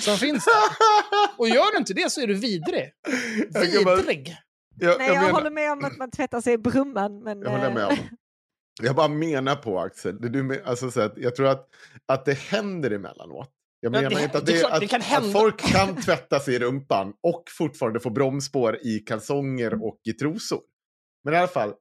[0.00, 0.52] som finns där.
[1.36, 2.92] Och gör du inte det så är du vidrig.
[3.52, 3.60] Jag
[3.96, 4.36] Vidrig.
[4.80, 7.22] Jag, Nej, jag, jag, menar, håller med om att man tvättar sig i brumman.
[7.22, 7.96] Men, jag håller med eh, om.
[8.82, 11.68] Jag bara menar på Axel, det du men, alltså, så att, jag tror att,
[12.08, 13.50] att det händer emellanåt.
[13.80, 15.96] Jag Ja, menar det- inte att, det det, klart, att, det kan att folk kan
[15.96, 20.60] tvätta sig i rumpan och fortfarande få bromsspår i kalsonger och i trosor.
[21.24, 21.74] Men i alla fall,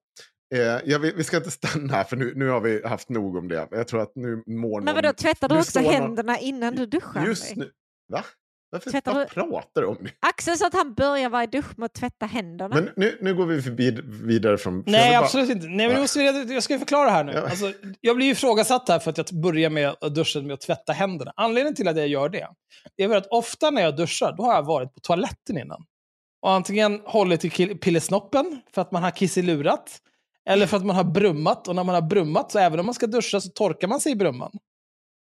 [0.55, 3.35] eh, jag, vill- vi ska inte stanna här för nu, nu har vi haft nog
[3.35, 3.67] om det.
[3.71, 4.95] Jag tror att nu mår men någon...
[4.95, 7.25] vadå, tvättar du också någon- händerna innan du duschar?
[7.25, 7.71] Just nu.
[8.09, 8.23] Va?
[8.71, 10.09] Varför Tvättar vad du- pratar du om nu?
[10.19, 12.75] Axel sa att han börjar varje dusch med att tvätta händerna.
[12.75, 14.83] Men nu, nu går vi förbi, vidare från...
[14.85, 15.67] Nej, bara- absolut inte.
[15.67, 16.21] Nej, men jag, måste,
[16.53, 17.31] jag ska ju förklara här nu.
[17.31, 17.41] Ja.
[17.49, 20.61] Alltså, jag blir ju ifrågasatt här för att jag börjar med att duscha med att
[20.61, 21.33] tvätta händerna.
[21.35, 22.47] Anledningen till att jag gör det
[23.03, 25.85] är att ofta när jag duschar, då har jag varit på toaletten innan.
[26.41, 29.97] Och antingen hållit i pillesnoppen för att man har kissilurat,
[30.49, 31.67] eller för att man har brummat.
[31.67, 34.11] Och när man har brummat, så även om man ska duscha så torkar man sig
[34.11, 34.51] i brumman.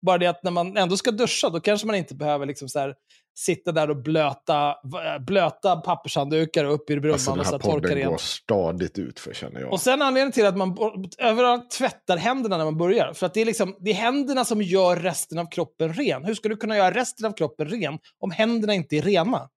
[0.05, 2.79] Bara det att när man ändå ska duscha, då kanske man inte behöver liksom så
[2.79, 2.95] här,
[3.39, 4.75] sitta där och blöta,
[5.21, 9.21] blöta pappershanddukar upp i brumman Alltså den och så här här podden går stadigt ut
[9.21, 9.73] för känner jag.
[9.73, 10.77] Och sen anledningen till att man
[11.19, 13.13] överallt tvättar händerna när man börjar.
[13.13, 16.25] För att det är, liksom, det är händerna som gör resten av kroppen ren.
[16.25, 19.49] Hur ska du kunna göra resten av kroppen ren om händerna inte är rena?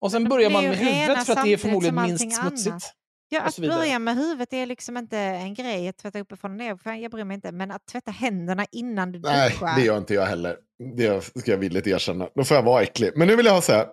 [0.00, 2.94] Och sen börjar man med huvudet för att det är förmodligen minst allting smutsigt.
[3.30, 6.76] Ja, att börja med huvudet är liksom inte en grej att tvätta uppifrån och ner.
[6.76, 7.52] För jag bryr mig inte.
[7.52, 9.76] Men att tvätta händerna innan du Nej, duschar.
[9.76, 10.56] det gör inte jag heller.
[10.96, 12.28] Det ska jag villigt erkänna.
[12.34, 13.10] Då får jag vara äcklig.
[13.16, 13.86] Men nu vill jag ha så här.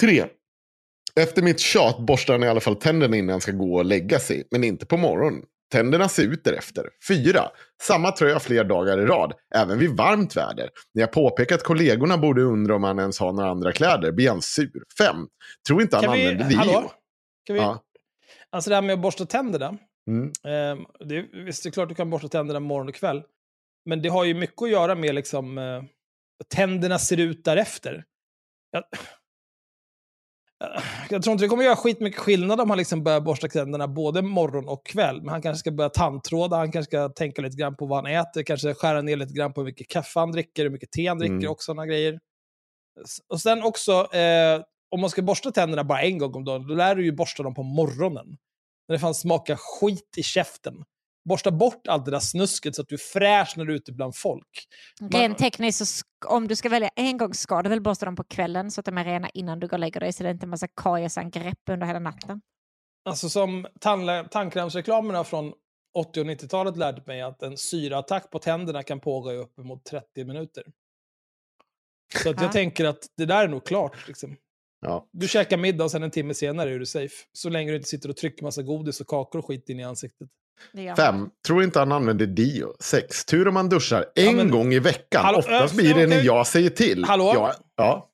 [0.00, 0.24] Tre.
[1.20, 4.18] Efter mitt tjat borstar han i alla fall tänderna innan han ska gå och lägga
[4.18, 4.48] sig.
[4.50, 5.42] Men inte på morgonen.
[5.72, 6.84] Tänderna ser ut därefter.
[7.08, 7.42] Fyra.
[7.82, 9.32] Samma tröja fler dagar i rad.
[9.54, 10.70] Även vid varmt väder.
[10.94, 14.28] När jag påpekar att kollegorna borde undra om han ens har några andra kläder blir
[14.28, 14.82] han sur.
[14.98, 15.16] Fem.
[15.66, 16.58] Tror inte han Kan vi, använder deo.
[16.58, 16.92] hallå?
[17.46, 17.82] Kan vi, Ja.
[18.52, 19.78] Alltså det här med att borsta tänderna.
[20.08, 20.26] Mm.
[20.26, 23.22] Eh, det, visst, det är klart du kan borsta tänderna morgon och kväll.
[23.84, 25.82] Men det har ju mycket att göra med liksom, eh,
[26.54, 28.04] tänderna ser ut därefter.
[28.70, 28.84] Jag,
[31.10, 34.22] jag tror inte det kommer göra skitmycket skillnad om han liksom börjar borsta tänderna både
[34.22, 35.20] morgon och kväll.
[35.22, 38.14] Men han kanske ska börja tandtråda, han kanske ska tänka lite grann på vad han
[38.14, 41.06] äter, kanske skära ner lite grann på hur mycket kaffe han dricker, hur mycket te
[41.06, 41.50] han dricker Mm.
[41.50, 42.20] och sådana grejer.
[43.28, 46.74] Och sen också, eh, om man ska borsta tänderna bara en gång om dagen, då
[46.74, 48.26] lär du ju borsta dem på morgonen.
[48.88, 50.74] När det fan smakar skit i käften.
[51.24, 53.92] Borsta bort allt det där snusket så att du är fräsch när du är ute
[53.92, 54.66] bland folk.
[55.12, 58.70] Rent tekniskt, om du ska välja en gång ska du väl borsta dem på kvällen
[58.70, 60.46] så att de är rena innan du går och lägger dig så det är inte
[60.46, 62.40] en massa kariesangrepp under hela natten.
[63.04, 63.66] Alltså som
[64.30, 65.52] tandkrämsreklamerna från
[65.94, 70.24] 80 och 90-talet lärde mig att en syraattack på tänderna kan pågå i uppemot 30
[70.24, 70.64] minuter.
[72.22, 72.42] Så att Ja.
[72.42, 74.08] jag tänker att det där är nog klart.
[74.08, 74.36] Liksom.
[74.80, 75.08] Ja.
[75.12, 77.14] Du käkar middag och sen en timme senare är du safe.
[77.32, 79.84] Så länge du inte sitter och trycker massa godis och kakor och skit in i
[79.84, 80.28] ansiktet.
[80.96, 82.74] Fem, tror inte han använder Dio.
[82.80, 85.24] Sex, tur om man duschar en Ja, men- gång i veckan.
[85.24, 87.04] Hallå, Oftast blir det när jag säger till.
[87.04, 87.32] Hallå?
[87.34, 88.06] Ja, ja.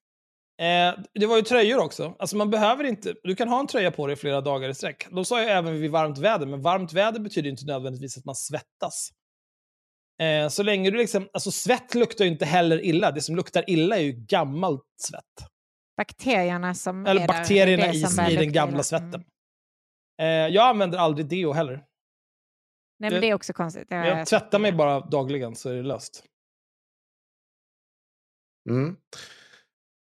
[0.65, 2.15] Eh, det var ju tröjor också.
[2.19, 5.07] Alltså man behöver inte, du kan ha en tröja på dig flera dagar i sträck.
[5.11, 8.35] De sa ju även vid varmt väder, men varmt väder betyder inte nödvändigtvis att man
[8.35, 9.11] svettas.
[10.23, 13.11] Eh, så länge du liksom, alltså svett luktar ju inte heller illa.
[13.11, 15.49] Det som luktar illa är ju gammalt svett.
[15.97, 19.25] Bakterierna som Eller är där, bakterierna det är i, som i den gamla svetten.
[20.23, 20.49] Mm.
[20.49, 21.85] Eh, jag använder aldrig deo heller.
[22.99, 23.87] Nej, men det är också konstigt.
[23.91, 26.25] Jag sett tvättar mig bara dagligen så är det löst.
[28.71, 28.97] Mm.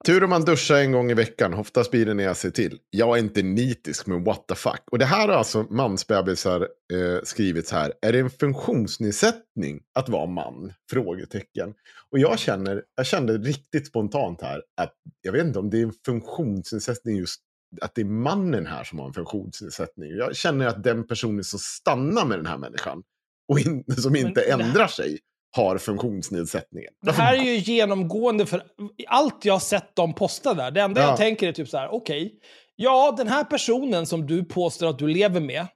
[0.04, 1.54] Tur om man duschar en gång i veckan.
[1.54, 2.78] Oftast blir det när jag ser till.
[2.90, 4.82] Jag är inte nitisk, men what the fuck.
[4.90, 7.92] Och det här har alltså mansbebisar eh, så här.
[8.02, 10.72] Är det en funktionsnedsättning att vara man?
[10.90, 11.74] Frågetecken.
[12.10, 14.92] Och jag känner, jag kände riktigt spontant här att
[15.22, 17.40] jag vet inte om det är en funktionsnedsättning just
[17.80, 20.10] att det är mannen här som har en funktionsnedsättning.
[20.10, 23.02] Jag känner att den personen som stannar med den här människan
[23.48, 25.18] och in, som inte här- ändrar sig
[25.56, 26.92] har funktionsnedsättningen.
[27.02, 28.62] Det här är ju genomgående för
[29.06, 30.70] allt jag har sett dem posta där.
[30.70, 31.08] Det enda Ja.
[31.08, 32.34] jag tänker är typ så här, okej,
[32.76, 35.66] ja den här personen som du påstår att du lever med,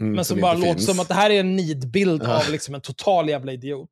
[0.00, 0.86] Mm, men som, som bara låter finns.
[0.86, 2.36] som att det här är en nidbild Ja.
[2.44, 3.90] av liksom en total jävla idiot.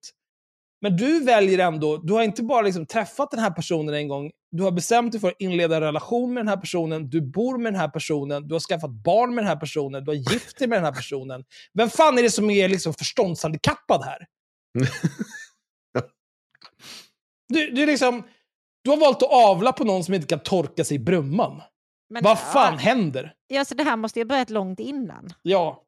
[0.83, 4.31] Men du väljer ändå, du har inte bara liksom träffat den här personen en gång,
[4.51, 7.59] du har bestämt dig för att inleda en relation med den här personen, du bor
[7.59, 10.59] med den här personen, du har skaffat barn med den här personen, du har gift
[10.59, 11.45] dig med den här personen.
[11.75, 14.19] Vem fan är det som är liksom förståndshandikappad här?
[17.49, 18.23] Du, du, är liksom,
[18.85, 21.63] du har valt att avla på någon som inte kan torka sig i brumman.
[22.11, 23.33] Men, Vad fan ja, händer?
[23.49, 25.33] ja, så det här måste ju ha börjat långt innan.
[25.43, 25.83] Ja,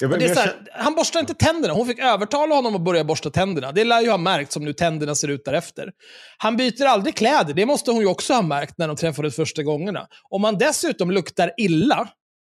[0.00, 1.74] Ja, men Men det är jag så känner- här, han borstar inte tänderna.
[1.74, 3.72] Hon fick övertala honom att börja borsta tänderna.
[3.72, 5.92] Det lär ju ha märkt som nu tänderna ser ut därefter.
[6.38, 7.54] Han byter aldrig kläder.
[7.54, 10.06] Det måste hon ju också ha märkt när de träffades första gångerna.
[10.30, 12.08] Om han dessutom luktar illa,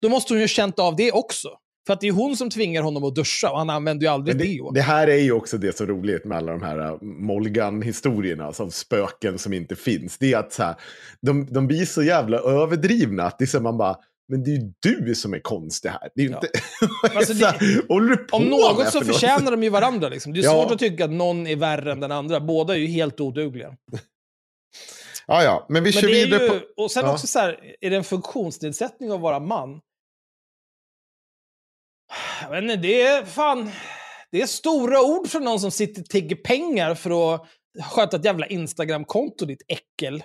[0.02, 1.48] då måste hon ju ha känt av det också.
[1.88, 4.36] För att det är hon som tvingar honom att duscha och han använder ju aldrig
[4.36, 4.70] Men deo.
[4.70, 6.98] det, det här är ju också det som är roligt med alla de här uh,
[7.02, 10.18] Molgan-historierna, som spöken som inte finns.
[10.18, 10.74] Det är att så här,
[11.22, 13.96] de, de blir så jävla överdrivna att det är så man bara,
[14.28, 14.72] men det är ju
[15.06, 16.08] du som är konstig här.
[16.14, 16.36] Det är ju Ja.
[16.36, 17.16] inte...
[17.18, 19.06] Alltså, så här, håller du på Om med något så för något?
[19.14, 20.08] förtjänar de ju varandra.
[20.08, 20.32] Liksom.
[20.32, 20.50] Det är Ja.
[20.62, 22.40] svårt att tycka att någon är värre än den andra.
[22.40, 23.76] Båda är ju helt odugliga.
[25.26, 26.82] Ja, ja, men vi Men kör det är vidare ju, på...
[26.82, 27.12] Och sen Ja.
[27.12, 29.80] också så här, är det en funktionsnedsättning att vara man?
[32.42, 33.70] Inte, det är fan...
[34.30, 37.48] Det är stora ord från någon som sitter och tigger pengar för att
[37.92, 40.22] sköta ett jävla Instagram-konto, ditt äckel.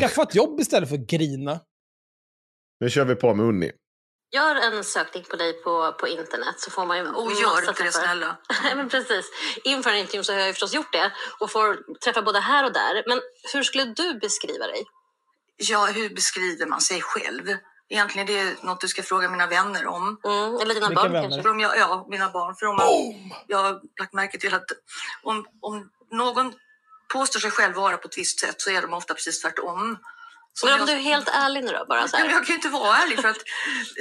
[0.00, 1.60] Skaffa ett jobb istället för att grina.
[2.80, 3.72] Nu kör vi på med Unni.
[4.34, 7.68] Gör en sökning på dig på, på internet så får man ju Och massa gör
[7.68, 8.36] inte det snälla.
[8.76, 9.30] Men precis.
[9.64, 12.64] Inför en intervju så har jag ju förstås gjort det och får träffa både här
[12.64, 13.04] och där.
[13.06, 13.20] Men
[13.52, 14.84] hur skulle du beskriva dig?
[15.56, 17.56] Ja, hur beskriver man sig själv?
[17.88, 20.02] Egentligen det är något du ska fråga mina vänner om.
[20.24, 21.22] Mm, eller dina Vilka barn vänner?
[21.28, 21.42] kanske?
[21.42, 22.54] För om jag, ja, mina barn.
[22.54, 23.32] För om Boom!
[23.46, 24.64] jag har lagt märke till att
[25.22, 26.52] om, om någon
[27.12, 29.98] påstår sig själv vara på ett visst sätt så är de ofta precis tvärtom.
[30.64, 32.24] Men om jag, du är helt ärlig nu då, bara så här.
[32.24, 33.36] jag kan ju inte vara ärlig för att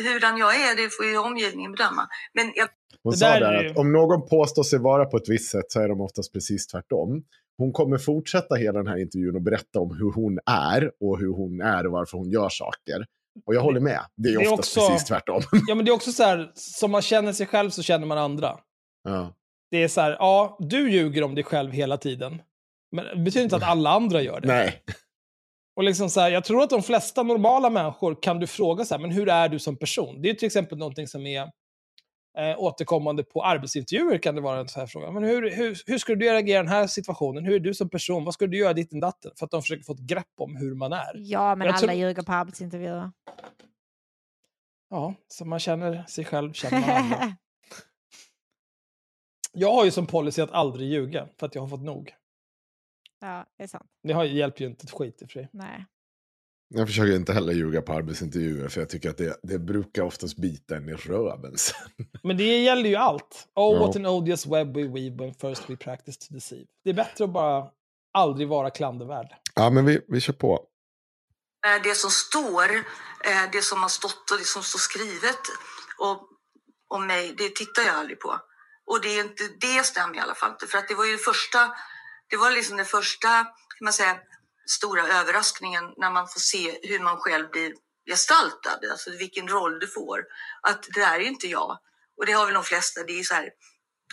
[0.05, 2.07] hurdan jag är det får ju omgivningen bedöma.
[2.33, 2.67] Men jag,
[3.03, 5.29] Hon Det sa där där är ju- att om någon påstår sig vara på ett
[5.29, 7.23] visst sätt så är de oftast precis tvärtom.
[7.57, 11.33] Hon kommer fortsätta hela den här intervjun och berätta om hur hon är och hur
[11.33, 13.05] hon är och varför hon gör saker.
[13.45, 13.99] Och jag håller med.
[14.15, 15.41] Det är Det är oftast också- precis tvärtom.
[15.67, 18.17] Ja, men det är också så här, som man känner sig själv så känner man
[18.17, 18.57] andra.
[19.03, 19.33] ja.
[19.71, 22.41] Det är så här, ja, du ljuger om dig själv hela tiden.
[22.91, 24.47] Men det betyder inte att alla andra gör det.
[24.47, 24.83] Nej.
[25.75, 28.93] Och liksom så här, jag tror att de flesta normala människor kan du fråga så
[28.95, 30.21] här, men hur är du som person?
[30.21, 31.49] Det är till exempel någonting som är
[32.37, 35.11] eh, återkommande på arbetsintervjuer kan det vara en sån här fråga.
[35.11, 37.45] Men hur, hur, hur skulle du reagera i den här situationen?
[37.45, 38.23] Hur är du som person?
[38.25, 39.31] Vad skulle du göra ditten datten?
[39.39, 41.11] För att de försöker få ett grepp om hur man är.
[41.15, 43.11] Ja, men Jag alla tror- ljuger på arbetsintervjuer.
[44.89, 47.35] Ja, så man känner sig själv, känner man andra.
[49.57, 52.13] Jag har ju som policy att aldrig ljuga, för att jag har fått nog.
[53.21, 53.89] Ja, det är sant.
[54.03, 55.49] Det har, hjälper ju inte ett skit i och för sig.
[55.51, 55.85] Nej.
[56.77, 60.37] Jag försöker inte heller ljuga på arbetsintervjuer för jag tycker att det, det brukar oftast
[60.37, 61.89] bita en i röven sen.
[62.23, 63.47] Men det gäller ju allt.
[63.55, 63.87] Oh, Ja.
[63.87, 66.65] what an odious web we weave when first we practice to deceive.
[66.83, 67.67] Det är bättre att bara
[68.13, 69.27] aldrig vara klandervärd.
[69.55, 70.53] Ja, men vi, vi kör på.
[71.67, 72.75] Eh, Det som står,
[73.29, 75.39] eh, det som har stått och det som står skrivet
[75.99, 76.29] och,
[76.87, 78.39] om mig, det tittar jag aldrig på.
[78.85, 80.67] Och det är inte, det stämmer i alla fall inte.
[80.67, 81.59] För att det var ju det första,
[82.29, 83.27] det var liksom den första,
[83.77, 84.15] kan man säga,
[84.65, 87.73] stora överraskningen när man får se hur man själv blir
[88.09, 90.25] gestaltad, alltså vilken roll du får.
[90.61, 91.79] Att det där är inte jag.
[92.17, 93.49] Och det har väl de flesta, det är så här,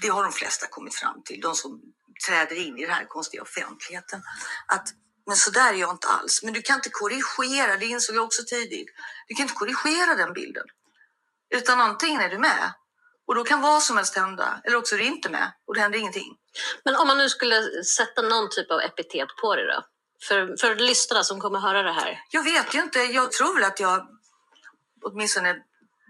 [0.02, 1.80] det har de flesta kommit fram till, de som
[2.26, 4.22] träder in i den här konstiga offentligheten.
[4.66, 4.88] Att,
[5.26, 6.42] men så där är jag inte alls.
[6.42, 8.88] Men du kan inte korrigera, det insåg jag också tidigt.
[9.28, 10.66] Du kan inte korrigera den bilden.
[11.54, 12.72] Utan antingen är du med
[13.26, 15.80] och då kan vad som helst hända, eller också är du inte med och det
[15.80, 16.36] händer ingenting.
[16.84, 19.84] Men om man nu skulle sätta någon typ av epitet på det då?
[20.28, 22.22] För, för lyssnarna som kommer höra det här.
[22.30, 24.06] Jag vet ju inte, jag tror väl att jag,
[25.02, 25.62] åtminstone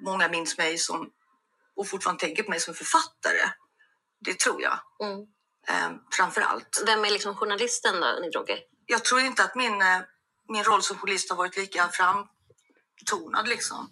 [0.05, 1.11] många minns mig som,
[1.77, 3.51] och fortfarande tänker på mig som författare.
[4.25, 5.21] Det tror jag, Mm.
[5.69, 6.83] eh, framför allt.
[6.87, 8.59] Vem är liksom journalisten då, Nidroge?
[8.87, 10.01] jag tror inte att min, eh,
[10.49, 13.49] min roll som journalist har varit lika framtonad.
[13.49, 13.91] Liksom.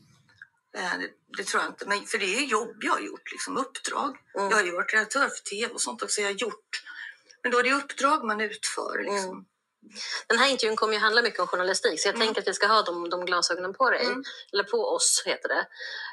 [0.76, 1.86] Eh, Det, det tror jag inte.
[1.86, 4.16] Men för det är jobb jag har gjort, liksom, uppdrag.
[4.38, 4.50] Mm.
[4.50, 6.20] Jag har ju varit redaktör för tv och sånt också.
[6.20, 6.82] Jag har gjort.
[7.42, 8.98] Men då är det uppdrag man utför.
[9.02, 9.30] Liksom.
[9.30, 9.44] Mm.
[10.28, 12.66] Den här intervjun kommer ju handla mycket om journalistik så jag tänker att vi ska
[12.66, 14.07] ha de, de glasögonen på dig.
[14.07, 14.22] Mm.
[14.53, 15.66] Eller på oss heter det.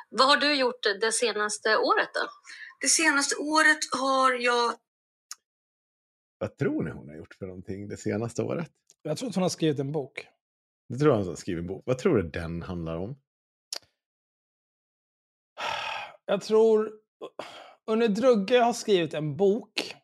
[0.10, 2.30] Vad har du gjort det senaste året då?
[2.82, 4.74] Det senaste året har jag...
[6.38, 8.72] Vad tror ni hon har gjort för någonting det senaste året?
[9.02, 10.28] Jag tror att hon har skrivit en bok.
[10.90, 11.84] Det tror jag hon har skrivit en bok.
[11.86, 13.16] Vad tror du den handlar om?
[16.26, 16.92] Jag tror...
[17.86, 19.96] Unne Drugge har skrivit en bok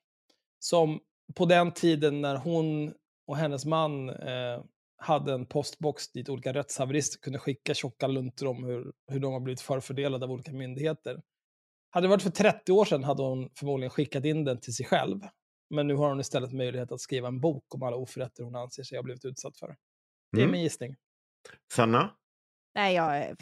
[0.59, 0.99] som
[1.36, 2.93] på den tiden när hon
[3.28, 4.63] och hennes man eh,
[4.97, 9.39] hade en postbox dit olika rättshaverister kunde skicka tjocka luntor om hur, hur de har
[9.39, 11.21] blivit förfördelade av olika myndigheter.
[11.89, 14.86] Hade det varit för 30 år sedan hade hon förmodligen skickat in den till sig
[14.86, 15.19] själv.
[15.69, 18.84] Men nu har hon istället möjlighet att skriva en bok om alla oförrätter hon anser
[18.84, 19.76] sig ha blivit utsatt för.
[20.32, 20.51] Det är Mm.
[20.51, 20.95] min gissning.
[21.74, 22.09] Sanna?
[22.76, 23.36] Nej, jag,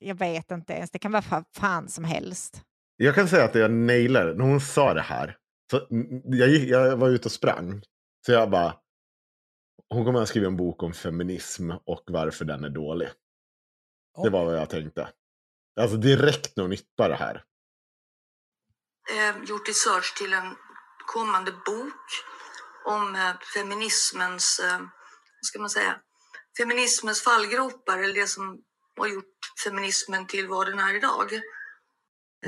[0.00, 0.90] jag vet inte ens.
[0.90, 2.62] Det kan vara fa- fan som helst.
[2.96, 5.36] Jag kan säga att jag nailade när hon sa det här.
[5.70, 7.82] Så, mm, jag, jag var ute och sprang.
[8.26, 8.74] Så jag bara.
[9.88, 13.08] Hon kommer att skriva en bok om feminism och varför den är dålig.
[14.22, 15.08] Det var vad jag tänkte.
[15.80, 17.44] Alltså direkt när hon yppade det här.
[19.10, 20.56] eh, gjort research till en
[21.06, 22.04] kommande bok
[22.86, 25.96] om eh, feminismens, eh, vad ska man säga,
[26.58, 28.62] feminismens fallgropar eller det som
[28.96, 31.30] har gjort feminismen till vad den är idag.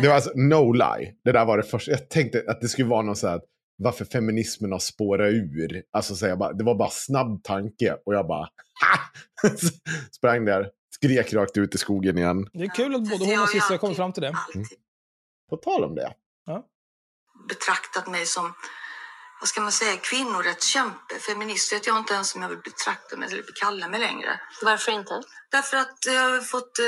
[0.02, 1.14] Det var alltså no lie.
[1.24, 1.90] Det där var det första.
[1.90, 3.40] Jag tänkte att det skulle vara någon så här.
[3.76, 5.82] Varför feminismen har spårat ur.
[5.92, 7.96] Alltså så jag bara, det var bara snabb tanke.
[8.06, 8.48] Och jag bara.
[8.82, 9.48] Ha!
[10.12, 10.70] Sprang där.
[10.94, 12.48] Skrek rakt ut i skogen igen.
[12.52, 14.28] Det är kul att både hon och Cissi har kommit fram till det.
[14.28, 14.66] alltid
[15.50, 16.12] På tal om det.
[17.48, 18.54] betraktat mig som,
[19.40, 21.72] vad ska man säga, kvinnorättskämpe, feminist.
[21.72, 24.40] Vet jag inte ens om jag vill betrakta mig eller kalla mig längre.
[24.64, 25.20] Varför inte?
[25.50, 26.84] Därför att jag har fått eh,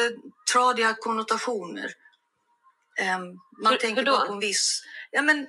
[0.55, 1.91] tradiga konnotationer.
[3.01, 3.20] Ehm,
[3.62, 4.12] man Hur- tänker hur då?
[4.12, 4.82] bara på en viss...
[5.11, 5.47] Ja, men,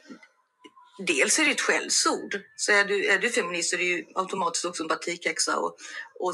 [0.99, 2.41] dels är det ett skällsord.
[2.55, 5.77] Så är du, är du feminist så är du ju automatiskt också en batikhäxa och,
[6.19, 6.33] och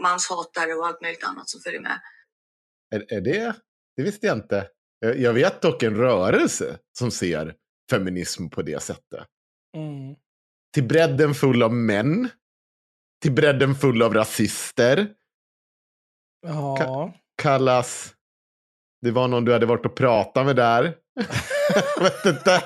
[0.00, 2.00] manshatare och allt möjligt annat som följer med.
[2.94, 3.54] Är, är det?
[3.96, 4.68] Det visste jag inte.
[5.00, 7.54] Jag, vet dock en rörelse som ser
[7.90, 9.26] feminism på det sättet.
[9.76, 10.14] Mm.
[10.74, 12.28] Till bredden full av män.
[13.22, 15.08] Till bredden full av rasister.
[16.46, 17.14] Ja.
[17.42, 18.14] Kallas...
[19.02, 20.96] Det var någon du hade varit och pratat med där.
[21.96, 22.62] jag, vet inte.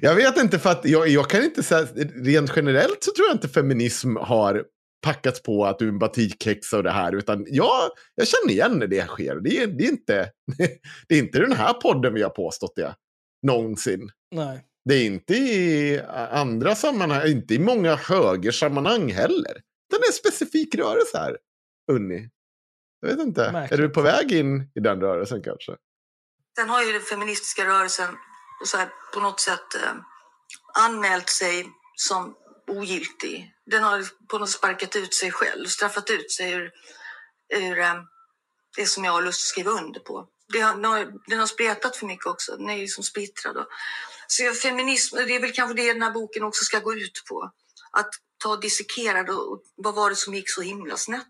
[0.00, 1.86] Jag, vet, inte för att jag, jag kan inte säga...
[2.14, 4.64] Rent generellt så tror jag inte feminism har
[5.02, 7.14] packats på att du är en batikhäxa och det här.
[7.14, 9.40] Utan jag, jag känner igen när det sker.
[9.40, 10.30] Det är, det, är inte,
[11.08, 12.94] det är inte den här podden vi har påstått det.
[13.46, 14.10] Någonsin.
[14.34, 14.64] Nej.
[14.84, 19.52] Det är inte i andra sammanhang, inte i många högersammanhang heller.
[19.90, 21.36] Det är en specifik rörelse här,
[21.92, 22.28] Unni.
[23.00, 23.78] Jag vet inte, Märkligt.
[23.78, 25.72] är du på väg in i den rörelsen kanske?
[26.58, 28.16] Sen har ju den feministiska rörelsen
[28.64, 29.94] så här, på något sätt eh,
[30.74, 32.34] anmält sig som
[32.66, 33.54] ogiltig.
[33.66, 36.70] Den har på något sätt sparkat ut sig själv, straffat ut sig ur,
[37.54, 37.94] ur eh,
[38.76, 40.28] det som jag har lust att skriva under på.
[40.52, 43.56] Det har, den, har, den har spretat för mycket också, den är ju som splittrad.
[43.56, 43.66] Och,
[44.26, 47.24] så jag- feminism, det är väl kanske det den här boken också ska gå ut
[47.28, 47.50] på.
[47.92, 51.26] Att ta och dissekera och vad var det som gick så himla snett?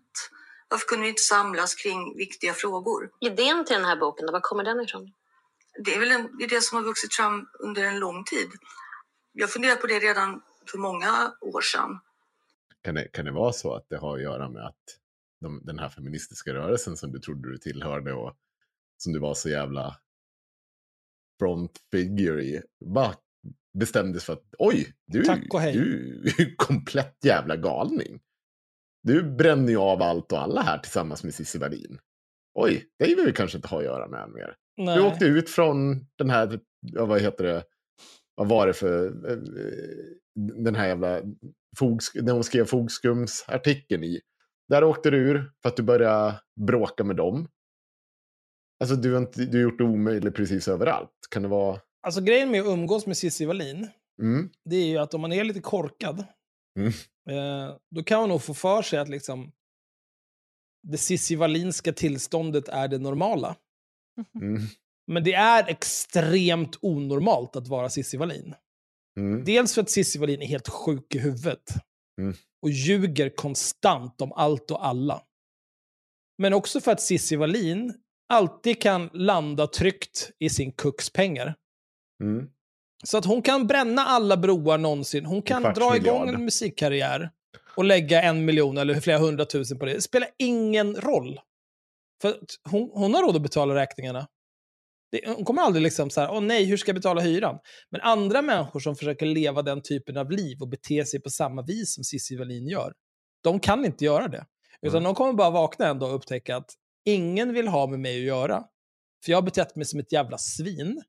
[0.71, 3.09] Varför kunde vi inte samlas kring viktiga frågor?
[3.19, 5.11] Idén till den här boken, då, var kommer den ifrån?
[5.77, 8.49] det är väl en idé som har vuxit fram under en lång tid.
[9.33, 10.41] Jag funderade på det redan
[10.71, 11.99] för många år sedan.
[12.81, 14.97] Kan det, kan det vara så att det har att göra med att
[15.41, 18.33] de, den här feministiska rörelsen som du trodde du tillhörde och
[18.97, 19.97] som du var så jävla
[21.39, 23.15] front figure i, bara
[23.73, 25.73] bestämdes för att oj, du, Tack och hej.
[25.73, 28.21] du är ju komplett jävla galning.
[29.03, 31.99] Du bränner ju av allt och alla här tillsammans med Cissi Wallin.
[32.53, 34.55] Oj, det vill vi kanske inte ha att göra med mer.
[34.77, 34.95] Nej.
[34.97, 37.63] Du åkte ut från den här, ja, vad heter det,
[38.35, 39.37] vad var det för, eh,
[40.63, 41.21] den här jävla,
[42.21, 44.21] när hon skrev Fogskumsartikeln i.
[44.69, 47.47] Där åkte du ur för att du började bråka med dem.
[48.79, 51.11] Alltså du har, inte, du har gjort det omöjligt precis överallt.
[51.31, 51.79] Kan det vara...
[52.03, 53.87] Alltså grejen med att umgås med Cissi Wallin,
[54.21, 54.49] Mm.
[54.69, 56.25] det är ju att om man är lite korkad,
[56.79, 56.91] Mm.
[57.29, 59.51] Eh, då kan man nog få för sig att liksom
[60.83, 63.55] det Cissi Wallinska tillståndet är det normala.
[64.41, 64.61] Mm.
[65.07, 68.55] Men det är extremt onormalt att vara Cissi Wallin.
[69.17, 69.43] Mm.
[69.43, 71.73] Dels för att Cissi Wallin är helt sjuk i huvudet.
[72.21, 72.33] Mm.
[72.61, 75.23] Och ljuger konstant om allt och alla.
[76.37, 77.93] Men också för att Cissi Wallin
[78.29, 81.55] alltid kan landa tryggt i sin kux pengar.
[82.23, 82.49] Mm.
[83.03, 85.25] Så att hon kan bränna alla broar någonsin.
[85.25, 87.31] Hon kan dra igång en musikkarriär
[87.75, 89.93] och lägga en miljon eller flera hundratusen på det.
[89.93, 91.39] Det spelar ingen roll.
[92.21, 92.35] För
[92.69, 94.27] hon, hon har råd att betala räkningarna.
[95.11, 97.59] Det, hon kommer aldrig liksom så här, åh nej, hur ska jag betala hyran?
[97.89, 101.61] Men andra människor som försöker leva den typen av liv och bete sig på samma
[101.61, 102.93] vis som Cissi Wallin gör,
[103.43, 104.45] de kan inte göra det.
[104.81, 105.03] Utan Mm.
[105.03, 106.69] de kommer bara vakna en dag och upptäcka att
[107.05, 108.63] ingen vill ha med mig att göra.
[109.25, 111.01] För jag har betett mig som ett jävla svin.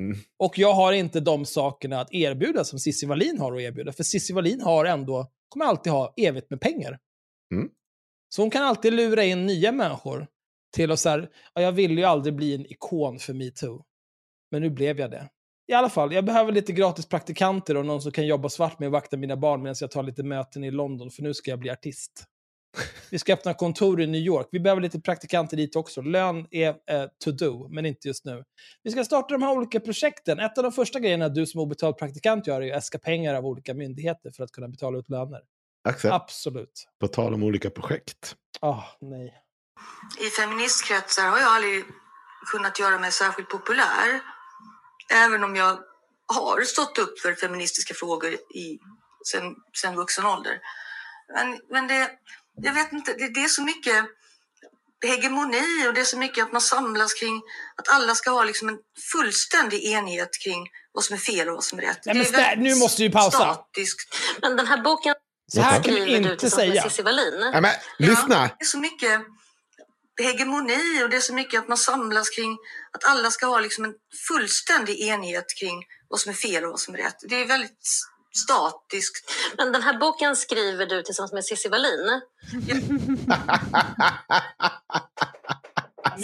[0.00, 0.18] Mm.
[0.38, 3.92] Och jag har inte de sakerna att erbjuda som Cissi Wallin har att erbjuda.
[3.92, 6.98] För Cissi Wallin har ändå, kommer alltid ha evigt med pengar.
[7.54, 7.68] Mm.
[8.28, 10.26] Så hon kan alltid lura in nya människor
[10.76, 13.84] till att så här, ja, jag ville ju aldrig bli en ikon för metoo.
[14.50, 15.28] Men nu blev jag det.
[15.68, 18.86] I alla fall, jag behöver lite gratis praktikanter och någon som kan jobba svart med
[18.86, 21.58] att vakta mina barn medan jag tar lite möten i London, för nu ska jag
[21.58, 22.24] bli artist.
[23.10, 24.48] Vi ska öppna kontor i New York.
[24.52, 26.02] Vi behöver lite praktikanter dit också.
[26.02, 28.44] Lön är eh, to do, men inte just nu.
[28.82, 30.38] Vi ska starta de här olika projekten.
[30.38, 33.46] Ett av de första grejerna du som obetald praktikant gör är att äska pengar av
[33.46, 35.40] olika myndigheter för att kunna betala ut löner.
[35.88, 36.88] Axel, Absolut.
[37.00, 38.36] på tal om olika projekt.
[38.60, 39.34] Ah, nej.
[40.20, 41.84] I feministkretsar har jag aldrig
[42.52, 44.20] kunnat göra mig särskilt populär.
[45.12, 45.78] Även om jag
[46.26, 48.78] har stått upp för feministiska frågor i,
[49.26, 50.60] sen, sen vuxen ålder.
[51.34, 52.10] Men, men det,
[52.62, 54.04] jag vet inte, det, det är så mycket
[55.06, 57.42] hegemoni och det är så mycket att man samlas kring
[57.76, 58.78] att alla ska ha liksom en
[59.12, 61.98] fullständig enighet kring vad som är fel och vad som är rätt.
[62.06, 63.38] Nej, det men väldigt nu måste vi pausa.
[63.38, 64.16] Statiskt.
[64.42, 65.14] Men den här boken
[65.52, 66.74] Så här kan du inte säga.
[66.74, 67.50] med Cissi Wallin.
[67.52, 68.34] Nej, men, lyssna!
[68.34, 69.20] Ja, det är så mycket
[70.22, 72.58] hegemoni och det är så mycket att man samlas kring
[72.92, 73.94] att alla ska ha liksom en
[74.28, 77.16] fullständig enighet kring vad som är fel och vad som är rätt.
[77.22, 77.88] Det är väldigt
[78.32, 79.30] statiskt.
[79.56, 82.20] Men den här boken skriver du tillsammans med Cissi Wallin.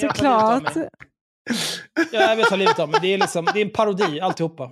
[0.00, 0.76] Såklart.
[1.94, 3.00] Ja, jag vet vad livet av mig.
[3.02, 4.70] Det är, liksom, det är en parodi, alltihopa.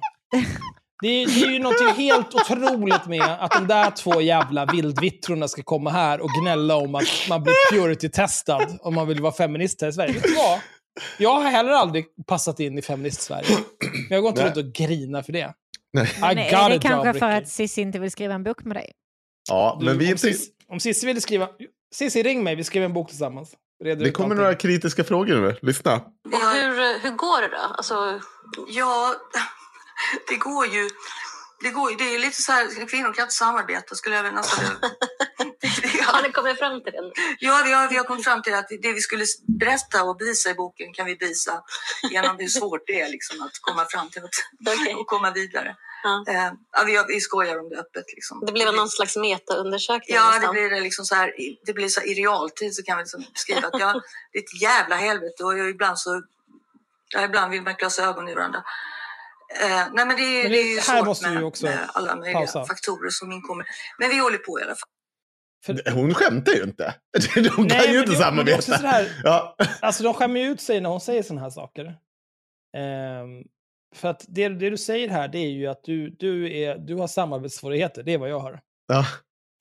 [1.03, 5.49] Det är, det är ju något helt otroligt med att de där två jävla vildvittrorna
[5.49, 9.81] ska komma här och gnälla om att man blir purity-testad om man vill vara feminist
[9.81, 10.13] här i Sverige.
[10.13, 10.61] Vet du vad?
[11.19, 13.57] Jag har heller aldrig passat in i feminist-Sverige.
[13.81, 15.55] Men jag går inte runt och grinar för det.
[15.93, 16.17] Nej.
[16.21, 18.93] Men är det kanske job, för att Cissi inte vill skriva en bok med dig?
[19.49, 20.19] Ja, Du, men vi om.
[20.19, 21.49] Cissi, om Cissi vill skriva...
[21.95, 22.55] Cissi, ring mig.
[22.57, 23.53] Vi skriver en bok tillsammans.
[23.85, 24.43] Reder Det kommer allting.
[24.43, 25.57] några kritiska frågor nu.
[25.63, 26.01] Lyssna.
[26.25, 27.75] Hur, hur går det då?
[27.77, 28.21] Alltså,
[28.69, 29.15] Ja,
[30.29, 30.89] det går ju.
[31.63, 34.37] Det, går det är ju lite så här, kvinnor kan inte samarbeta skulle jag vilja
[34.37, 34.65] nästan...
[36.13, 37.13] har ni kommit fram till det?
[37.39, 39.25] Ja, vi har, vi har kommit fram till att det vi skulle
[39.61, 41.63] berätta och bevisa i boken kan vi bevisa
[42.11, 44.31] genom hur svårt det är liksom, att komma fram till något
[44.81, 44.95] Okej.
[44.95, 45.77] och komma vidare.
[46.03, 46.25] Ja.
[46.29, 46.53] Eh,
[46.95, 48.05] ja, vi, skojar om det öppet.
[48.15, 48.43] Liksom.
[48.47, 51.89] Det blev någon slags metaundersökning Ja, det blir det liksom så här, i- det blir
[51.89, 53.93] så här, i realtid så kan vi liksom skriva att ja,
[54.33, 56.23] det är ett jävla helvete och jag, ibland så,
[57.15, 58.63] ja, ibland vill man klösa ögon i varandra.
[59.61, 61.45] Eh, nej men det, är- Men det det- är ju här svårt måste vi med,
[61.45, 62.65] också med alla möjliga pausa.
[62.67, 63.67] faktorer som inkommer.
[63.99, 64.89] Men vi håller på i alla fall.
[65.95, 66.95] Hon skämtar ju inte.
[67.35, 68.63] De kan Nej, ju inte det- samarbeta.
[68.63, 69.57] sådär- Ja.
[69.81, 71.85] Alltså de skämmer ju ut sig när hon säger sådana här saker.
[72.77, 73.45] Ehm,
[73.95, 76.95] för att det, det du säger här, det är ju att du, du, är, du
[76.95, 78.03] har samarbetssvårigheter.
[78.03, 78.61] Det är vad jag har.
[78.89, 79.07] Ja.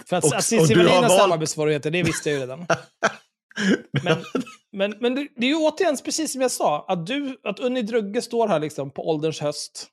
[0.10, 2.66] För att, Och- att och Cissi Wallin har samarbetssvårigheter, det visste jag ju redan.
[4.04, 4.18] Men,
[4.72, 7.82] men, men det, det är ju återigen precis som jag sa, att, du, att Unni
[7.82, 9.88] Drugge står här liksom på ålderns höst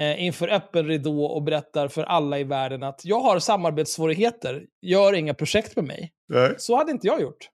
[0.00, 5.12] eh, inför öppen ridå och berättar för alla i världen att jag har samarbetssvårigheter, gör
[5.12, 6.12] inga projekt med mig.
[6.28, 6.54] Nej.
[6.58, 7.48] Så hade inte jag gjort.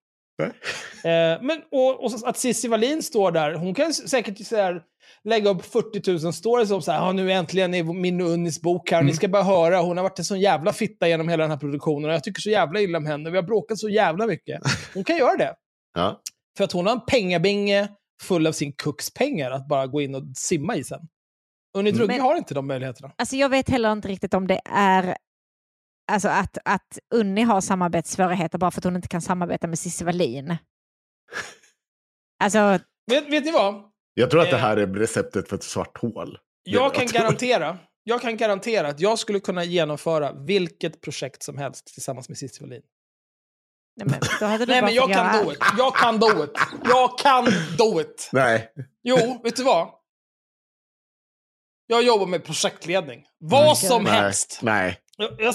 [1.04, 4.82] Eh, men, och, och så att Cissi Wallin står där, hon kan säkert säga här,
[5.24, 8.60] lägga upp 40 000 stories om så här, "Ja, nu äntligen är min och Unnis
[8.62, 9.06] bok här, Mm.
[9.06, 11.58] ni ska bara höra, hon har varit en sån jävla fitta genom hela den här
[11.58, 14.60] produktionen och jag tycker så jävla illa om henne, vi har bråkat så jävla mycket.
[14.94, 15.54] Hon kan göra det.
[15.94, 16.20] Ja.
[16.56, 17.88] För att hon har en pengabinge
[18.22, 21.00] full av sin kucks pengar att bara gå in och simma i sen.
[21.74, 23.12] Unni Drugge Men- har inte de möjligheterna.
[23.18, 25.16] Alltså jag vet heller inte riktigt om det är
[26.12, 30.04] alltså att, att Unni har samarbetssvårigheter bara för att hon inte kan samarbeta med Cissi
[30.04, 30.56] Wallin.
[32.44, 33.82] Alltså, Vet, vet ni vad?
[34.14, 34.62] Jag tror att det Eh.
[34.62, 36.38] här är receptet för ett svart hål.
[36.62, 41.86] Jag kan, garantera, jag kan garantera att jag skulle kunna genomföra vilket projekt som helst
[41.86, 42.82] tillsammans med Cissi Wallin.
[43.96, 45.58] nej men, då hade du Nej men jag kan do it.
[45.78, 46.50] Jag kan do it.
[46.84, 47.44] Jag kan
[47.78, 48.28] do it.
[48.32, 48.72] Nej.
[49.02, 49.88] Jo, vet du vad?
[51.92, 53.24] Jag jobbar med projektledning.
[53.40, 53.74] Vad Mm.
[53.74, 54.12] som Nej.
[54.12, 54.58] helst.
[54.62, 54.98] Nej.
[55.16, 55.54] Jag, jag,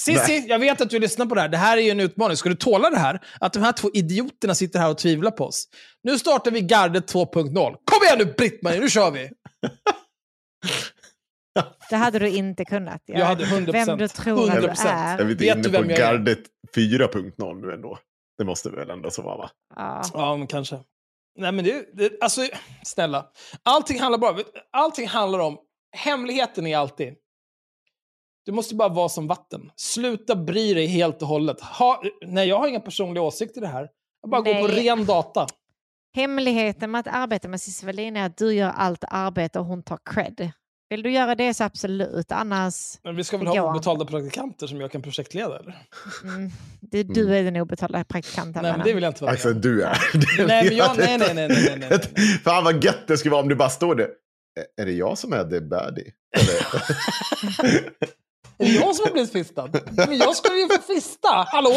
[0.00, 1.48] Cissi, jag vet att du lyssnar på det här.
[1.48, 2.36] Det här är ju en utmaning.
[2.36, 3.20] Ska du tåla det här?
[3.40, 5.64] Att de här två idioterna sitter här och tvivlar på oss.
[6.02, 7.52] Nu startar vi Gardet 2.0.
[7.84, 9.30] Kom igen nu Britt-Marie, nu kör vi!
[11.90, 13.02] Det hade du inte kunnat.
[13.06, 13.72] Jag hade 100%.
[13.72, 14.86] Vem du tror att du 100%.
[14.88, 15.18] är.
[15.18, 16.38] Är vi inte Vet inne på vem jag gardet
[16.76, 17.98] 4.0 nu ändå?
[18.38, 19.50] Det måste väl ändå så vara va?
[19.76, 20.02] Ja.
[20.12, 20.78] Ja, men kanske.
[21.38, 22.40] Nej, men det, det, alltså,
[22.84, 23.26] snälla.
[23.62, 24.36] Allting handlar bara
[24.72, 25.58] allting handlar om...
[25.96, 27.14] Hemligheten är alltid...
[28.44, 29.70] Du måste bara vara som vatten.
[29.76, 31.60] Sluta bry dig helt och hållet.
[31.60, 33.88] Ha, nej, jag har inga personliga åsikter i det här.
[34.22, 34.84] Jag bara går på Nej.
[34.88, 35.46] ren data.
[36.16, 39.82] Hemligheten med att arbeta med Cissi Wallin är att du gör allt arbete och hon
[39.82, 40.50] tar cred.
[40.88, 42.98] Vill du göra det så absolut, annars...
[43.02, 45.86] Men vi ska väl ha obetalda praktikanter som jag kan projektleda, eller?
[46.24, 48.62] Mm, det, du är den obetalda praktikanten.
[48.62, 49.60] Nej, men det vill jag inte vara Alltså med om.
[49.62, 49.98] du är.
[50.38, 52.38] Det Nej, men jag- nej, nej, nej, nej, nej, nej, nej.
[52.44, 54.08] Fan vad gött det skulle vara om det bara står det.
[54.60, 56.12] "Ä- Är det jag som är the baddie?
[56.36, 56.82] Eller?
[58.58, 59.70] Är det jag som har blivit fistad?
[59.96, 61.28] Men jag skulle ju få fista!
[61.28, 61.74] Hallå?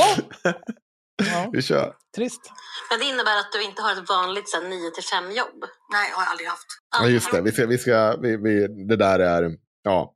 [1.31, 1.95] Ja, Vi kör.
[2.15, 2.41] trist.
[2.89, 5.63] Men det innebär att du inte har ett vanligt 9 till 5 jobb.
[5.91, 6.67] Nej, har jag aldrig haft.
[6.99, 7.41] Ja, just det.
[7.41, 10.15] Vi ska, vi ska, vi, vi, det där är, ja.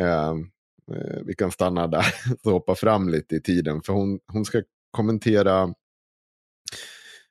[0.00, 2.04] Eh, eh, vi kan stanna där
[2.44, 3.82] och hoppa fram lite i tiden.
[3.82, 5.74] För hon, hon ska kommentera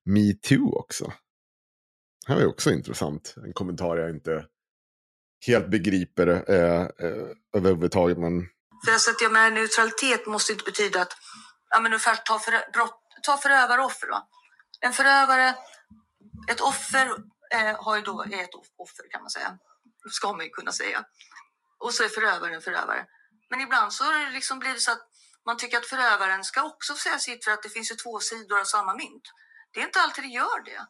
[0.05, 1.13] metoo också.
[2.28, 3.36] Det här är också intressant.
[3.45, 4.45] En kommentar jag inte
[5.47, 8.17] helt begriper eh, eh, överhuvudtaget.
[8.17, 8.47] Men
[8.85, 11.13] För alltså att jag menar, neutralitet måste inte betyda att,
[11.69, 14.27] ja men ungefär ta, för, brott, ta förövare och offer Va?
[14.79, 15.55] En förövare,
[16.47, 17.07] ett offer
[17.53, 19.57] eh, har ju då, är ett offer kan man säga.
[20.11, 21.05] Ska man ju kunna säga.
[21.79, 23.05] Och så är förövaren en förövare.
[23.49, 25.07] Men ibland så blir det liksom så att
[25.45, 28.59] man tycker att förövaren ska också säga sitt för att det finns ju två sidor
[28.59, 29.23] av samma mynt.
[29.71, 30.87] Det är inte alltid det gör det.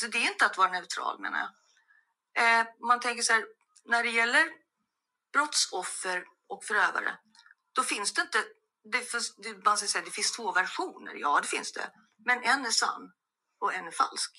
[0.00, 1.50] Så det är inte att vara neutral menar jag.
[2.38, 3.44] Eh, man tänker så här,
[3.88, 4.44] när det gäller
[5.32, 7.18] brottsoffer och förövare,
[7.72, 8.38] då finns det inte...
[8.92, 9.34] Det, finns,
[9.64, 11.90] man ska säga, det finns två versioner, ja det finns det.
[12.24, 13.12] Men en är sann
[13.60, 14.32] och en är falsk.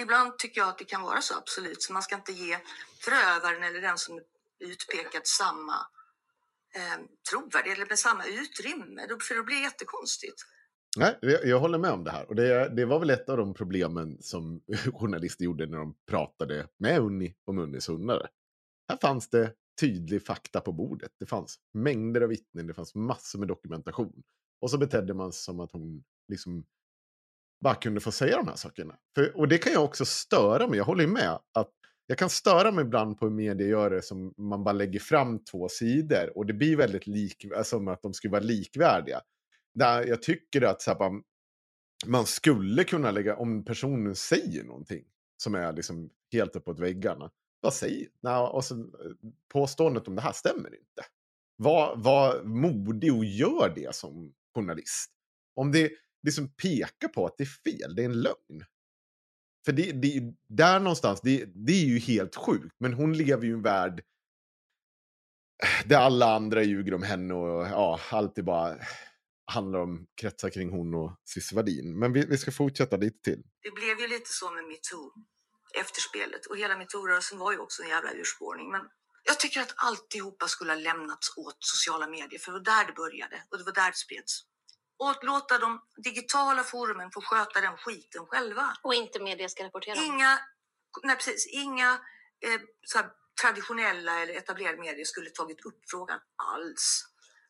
[0.00, 2.58] Ibland tycker jag att det kan vara så absolut, så man ska inte ge
[3.04, 4.22] förövaren eller den som är
[4.58, 5.74] utpekad samma
[6.74, 6.98] eh,
[7.30, 10.42] trovärdighet eller med samma utrymme, för då- blir det jättekonstigt.
[10.96, 12.28] Nej, jag, jag håller med om det här.
[12.28, 14.60] Och det, det var väl ett av de problemen som
[15.00, 18.28] journalister gjorde när de pratade med Unni om Unnis hundar.
[18.88, 21.12] Här fanns det tydlig fakta på bordet.
[21.18, 24.22] Det fanns mängder av vittnen, det fanns massor med dokumentation.
[24.60, 26.64] Och så betedde man sig som att hon liksom
[27.60, 28.98] bara kunde få säga de här sakerna.
[29.14, 31.38] För, och det kan jag också störa mig, jag håller ju med.
[31.54, 31.72] att
[32.06, 35.44] Jag kan störa mig ibland på hur media gör det som man bara lägger fram
[35.44, 36.32] två sidor.
[36.38, 39.20] Och det blir väldigt lik, alltså, som att de skulle vara likvärdiga
[39.78, 41.22] där jag tycker att så här,
[42.06, 45.04] man skulle kunna lägga, om personen säger någonting
[45.42, 48.86] som är liksom helt uppåt väggarna, vad säger Nej, och så, eh,
[49.52, 51.04] Påståendet om det här stämmer inte.
[51.56, 55.10] Var, var modig och gör det som journalist.
[55.54, 55.90] Om det
[56.22, 58.64] liksom pekar på att det är fel, det är en lögn.
[59.64, 62.76] För det, det, är ju- där någonstans, det, det är ju helt sjukt.
[62.78, 64.02] Men hon lever ju i en värld
[65.86, 68.76] där alla andra ljuger om henne och ja, allt är bara
[69.52, 73.42] handlar om kretsar kring hon och Cissi Men vi, vi ska fortsätta lite till.
[73.62, 75.12] Det blev ju lite så med metoo,
[75.74, 76.46] efterspelet.
[76.46, 78.70] Och hela metoo-rörelsen var ju också en jävla urspårning.
[78.70, 78.82] Men
[79.24, 82.92] jag tycker att alltihopa skulle ha lämnats åt sociala medier, för det var där det
[82.92, 84.40] började och det var där det spreds.
[84.98, 88.76] Och att låta de digitala forumen få sköta den skiten själva.
[88.82, 90.04] Och inte media ska rapportera.
[90.04, 90.38] Inga,
[91.02, 91.92] nej precis, inga
[92.46, 92.60] eh,
[93.42, 97.07] traditionella eller etablerade medier skulle tagit upp frågan alls.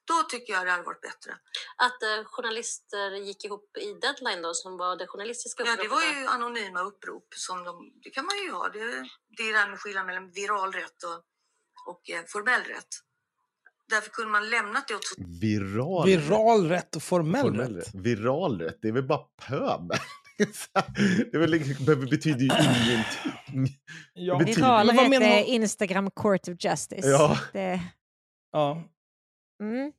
[0.08, 1.32] Då tycker jag det hade varit bättre.
[1.76, 5.96] Att eh, journalister gick ihop i deadline då, som var det journalistiska Ja, det var
[5.96, 6.22] uppropet.
[6.22, 8.68] ju anonyma upprop som de, det kan man ju ha.
[8.68, 8.78] Det,
[9.36, 11.18] det är det här med skillnaden mellan viral rätt och,
[11.92, 12.92] och eh, formell rätt.
[13.90, 17.86] Därför kunde man lämnat det åt Viral, Viral rätt och formell, formell rätt.
[17.86, 17.94] rätt.
[17.94, 19.98] Viral rätt, det är väl bara pöbel.
[21.32, 23.78] det, väl, betyder ju ingenting.
[24.14, 24.38] Ja.
[24.38, 27.08] Betyder- Viral rätt är Instagram Court of Justice.
[27.08, 27.38] Ja.
[27.52, 27.80] Det,
[28.52, 28.84] Ja.
[29.60, 29.92] Mm.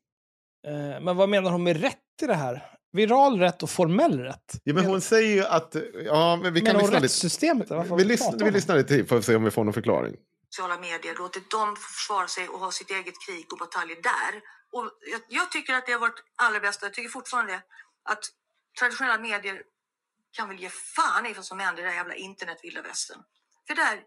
[0.68, 2.76] Eh, men vad menar hon med rätt i det här?
[2.92, 4.62] Viral rätt och formell rätt?
[4.64, 5.76] Ja, men hon säger ju att...
[6.06, 7.06] Ja, men vi kan hon lyssna lite.
[7.06, 7.70] rättssystemet?
[7.70, 10.16] Varför Vi lyssnar, vi lyssnar lite till för att se om vi får någon förklaring.
[10.50, 14.42] sociala medier, låtit dem försvara sig och ha sitt eget krig och bataljer där.
[14.72, 17.62] Och jag, jag tycker att det har varit allra bästa, jag tycker fortfarande
[18.04, 18.24] att
[18.80, 19.62] traditionella medier
[20.32, 23.20] kan väl ge fan i vad som händer i det här jävla internet vilda västern.
[23.68, 24.00] För där,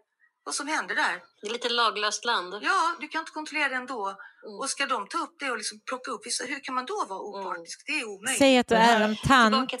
[0.45, 2.53] vad som händer där, Det är lite laglöst land.
[2.61, 4.07] ja, du kan inte kontrollera det ändå.
[4.07, 4.59] Mm.
[4.59, 7.05] Och ska de ta upp det och liksom plocka upp vissa, hur kan man då
[7.09, 7.83] vara opartisk?
[7.87, 8.37] Det är omöjligt.
[8.39, 9.79] Säg att du är en tant till-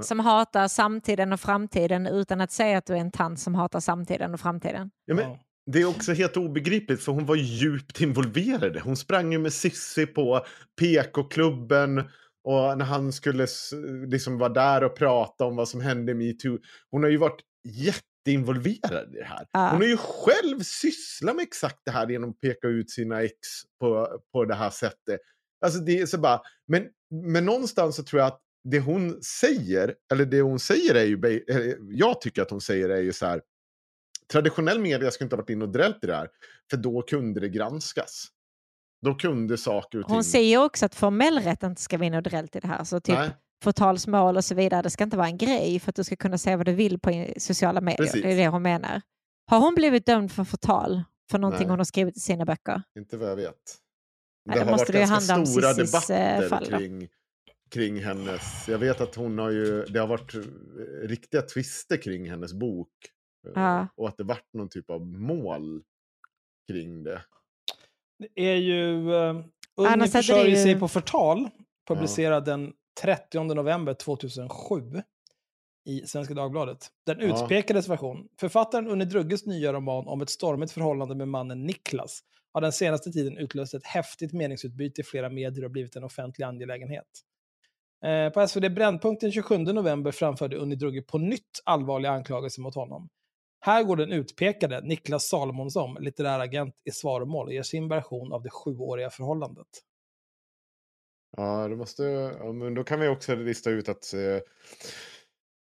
[0.00, 3.80] som hatar samtiden och framtiden utan att säga att du är en tant som hatar
[3.80, 4.90] samtiden och framtiden.
[5.04, 5.36] Ja, men.
[5.72, 8.76] Det är också helt obegripligt för hon var djupt involverad.
[8.80, 10.46] Hon sprang ju med Sissi på
[10.80, 11.98] PK-klubben
[12.44, 13.46] och när han skulle
[14.06, 16.58] liksom vara där och prata om vad som hände i metoo.
[16.90, 17.40] Hon har ju varit
[18.28, 19.46] jätteinvolverad i det här.
[19.52, 19.68] Ja.
[19.70, 23.34] Hon har ju själv sysslat med exakt det här genom att peka ut sina ex
[23.80, 25.20] på, på det här sättet.
[25.64, 26.86] Alltså det är så bara, men,
[27.32, 31.44] men någonstans så tror jag att det hon säger, eller det hon säger är ju,
[31.90, 33.40] jag tycker att hon säger är ju så här,
[34.32, 36.28] traditionell media skulle inte ha varit in och drällt i det här,
[36.70, 38.26] för då kunde det granskas.
[39.02, 40.14] Då kunde saker och ting...
[40.14, 42.84] Hon säger också att formell rätt inte ska vara inne och drällt i det här.
[42.84, 43.30] Så typ Nej.
[43.64, 46.38] Förtalsmål och så vidare, det ska inte vara en grej för att du ska kunna
[46.38, 47.96] säga vad du vill på sociala medier.
[48.06, 48.22] Precis.
[48.22, 49.02] Det är det hon menar.
[49.50, 51.70] Har hon blivit dömd för förtal för någonting Nej.
[51.70, 52.82] hon har skrivit i sina böcker?
[52.98, 53.54] Inte vad jag vet.
[54.46, 57.08] Nej, det det har måste varit det ju ganska stora eh, debatter fall kring,
[57.70, 58.68] kring hennes...
[58.68, 59.84] Jag vet att hon har ju...
[59.84, 60.40] Det har varit eh,
[61.08, 62.88] riktiga twister kring hennes bok.
[63.46, 63.88] eh, Ja.
[63.96, 65.82] Och att det varit någon typ av mål
[66.70, 67.22] kring det.
[68.18, 69.08] Det är ju...
[69.10, 71.48] Uh, det försörjer ju- sig på förtal,
[71.88, 72.72] publicerad den
[73.02, 75.02] 30 november 2007
[75.88, 76.88] i Svenska Dagbladet.
[77.06, 78.28] Den utpekades version.
[78.40, 82.20] Författaren Unni Drugges nya roman om ett stormigt förhållande med mannen Niklas
[82.52, 86.44] har den senaste tiden utlöst ett häftigt meningsutbyte i flera medier och blivit en offentlig
[86.44, 87.04] angelägenhet.
[88.04, 92.74] Eh, på SvD Brännpunkt den 27 november framförde Unni Drugge på nytt allvarliga anklagelser mot
[92.74, 93.08] honom.
[93.60, 98.42] Här går den utpekade, Niklas Salomonsson, litterär agent i svaromål och ger sin version av
[98.42, 99.66] det sjuåriga förhållandet.
[101.36, 102.02] Ja, det måste...
[102.38, 104.20] Ja, men då kan vi också lista ut att eh,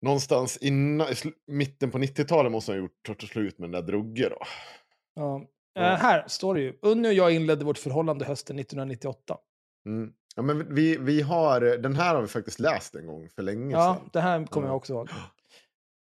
[0.02, 1.06] någonstans innan,
[1.46, 4.38] mitten på 90-talet måste hon ha gjort slut med den där Drugge då.
[5.14, 5.42] Ja.
[5.74, 5.80] Ja.
[5.80, 6.78] Eh, här står det ju.
[6.82, 9.36] Unni och jag inledde vårt förhållande hösten 1998.
[9.86, 10.12] Mm.
[10.36, 13.72] Ja, men vi, vi har, den här har vi faktiskt läst en gång för länge
[13.72, 14.10] Ja, sedan.
[14.12, 14.70] det här kommer Ja.
[14.70, 15.08] jag också ihåg.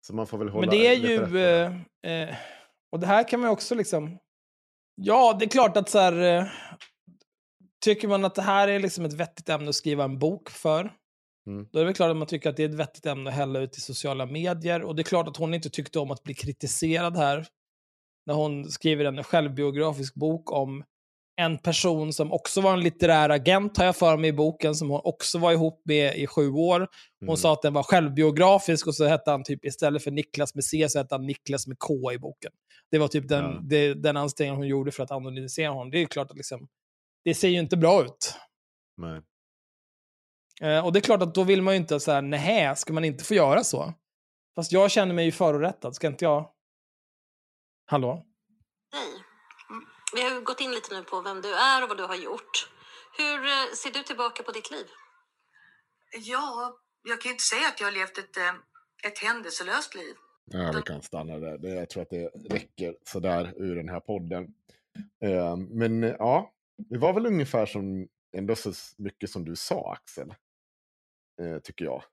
[0.08, 1.40] Så man får väl hålla Men det är ju...
[1.40, 2.36] Eh, eh,
[2.92, 4.18] och det här kan man också liksom...
[4.96, 6.52] Ja, det är klart att så här...
[7.84, 10.94] Tycker man att det här är liksom ett vettigt ämne att skriva en bok för,
[11.48, 11.68] Mm.
[11.72, 13.36] då är det väl klart att man tycker att det är ett vettigt ämne att
[13.36, 14.82] hälla ut i sociala medier.
[14.82, 17.46] Och det är klart att hon inte tyckte om att bli kritiserad här,
[18.26, 20.84] när hon skriver en självbiografisk bok om
[21.42, 24.90] en person som också var en litterär agent, har jag för mig i boken, som
[24.90, 26.80] hon också var ihop med i sju år.
[27.20, 27.38] Hon Mm.
[27.38, 30.90] sa att den var självbiografisk och så hette han typ istället för Niklas med C
[30.90, 32.52] så hette han Niklas med K i boken.
[32.92, 33.60] Det var typ den, Ja.
[33.64, 35.92] det, den ansträngningen hon gjorde för att anonymisera honom.
[35.92, 36.68] Det är ju klart att liksom,
[37.26, 38.34] det ser ju inte bra ut.
[38.98, 39.22] Nej.
[40.62, 43.06] Eh, och det är klart att då vill man ju inte säga nej, ska man
[43.06, 43.94] inte få göra så?
[44.56, 46.52] Fast jag känner mig ju förorättad, ska inte jag...
[47.86, 48.12] Hallå?
[48.12, 49.86] Mm.
[50.16, 52.16] Vi har ju gått in lite nu på vem du är och vad du har
[52.16, 52.70] gjort.
[53.18, 54.86] Hur eh, ser du tillbaka på ditt liv?
[56.18, 58.54] Ja, jag kan ju inte säga att jag har levt ett, eh,
[59.08, 60.16] ett händelselöst liv.
[60.46, 61.58] Ja, vi kan stanna där.
[61.58, 64.48] Det, jag tror att det räcker sådär ur den här podden.
[65.70, 68.08] Men ja, det var väl ungefär som
[68.38, 70.34] ändå så mycket som du sa Axel.
[71.42, 72.04] Eh, tycker jag.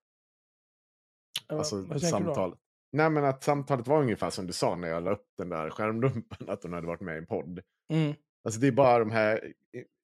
[1.51, 2.35] Eh, Alltså vad tänker du då?
[2.35, 2.57] samtal.
[2.93, 5.71] Nej men att samtalet var ungefär som du sa när jag la upp den där
[5.71, 6.49] skärmdumpen.
[6.51, 7.61] Att hon hade varit med i en podd.
[7.93, 8.15] Mm.
[8.45, 9.53] Alltså det är bara de här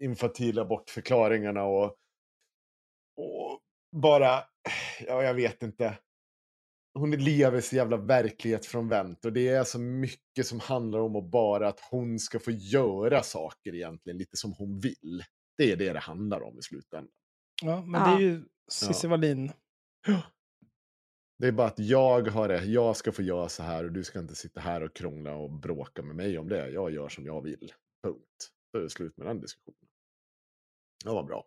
[0.02, 1.84] infantila bortförklaringarna och,
[3.16, 3.60] och
[3.96, 4.44] bara,
[5.06, 5.98] ja jag vet inte.
[6.98, 11.68] Hon lever så jävla verklighetsfrånvänt och det är så mycket som handlar om att bara
[11.68, 15.24] att hon ska få göra saker egentligen lite som hon vill.
[15.56, 17.12] Det är det det handlar om i slutändan.
[17.62, 18.06] Ja, men Ja.
[18.06, 19.52] det är ju Cissi Wallin.
[21.38, 24.04] Det är bara att jag har det, jag ska få göra så här och du
[24.04, 26.68] ska inte sitta här och krångla och bråka med mig om det.
[26.70, 27.72] Jag gör som jag vill.
[28.02, 28.50] Punkt.
[28.72, 29.88] Då är det slut med den diskussionen.
[31.04, 31.44] Det var bra.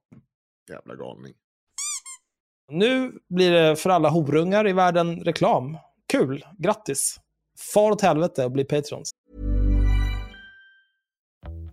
[0.70, 1.34] Jävla galning.
[2.72, 5.78] Nu blir det för alla horungar i världen reklam.
[6.12, 7.18] Kul, grattis!
[7.74, 9.10] Far åt helvete och bli patrons.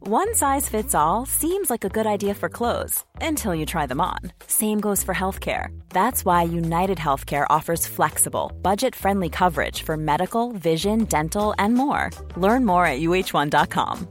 [0.00, 4.00] One size fits all seems like a good idea for clothes until you try them
[4.00, 4.32] on.
[4.46, 5.68] Same goes for healthcare.
[5.90, 12.10] That's why United Healthcare offers flexible, budget friendly coverage for medical, vision, dental, and more.
[12.36, 14.08] Learn more at uh1.com.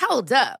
[0.00, 0.60] Hold up.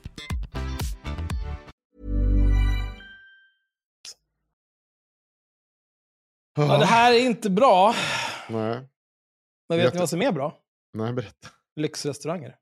[6.53, 7.93] Ja, det här är inte bra.
[8.49, 8.81] Nej,
[9.69, 10.57] Men vet ni vad som är bra?
[10.93, 11.47] nej berätta.
[11.75, 12.57] Lyxrestauranger.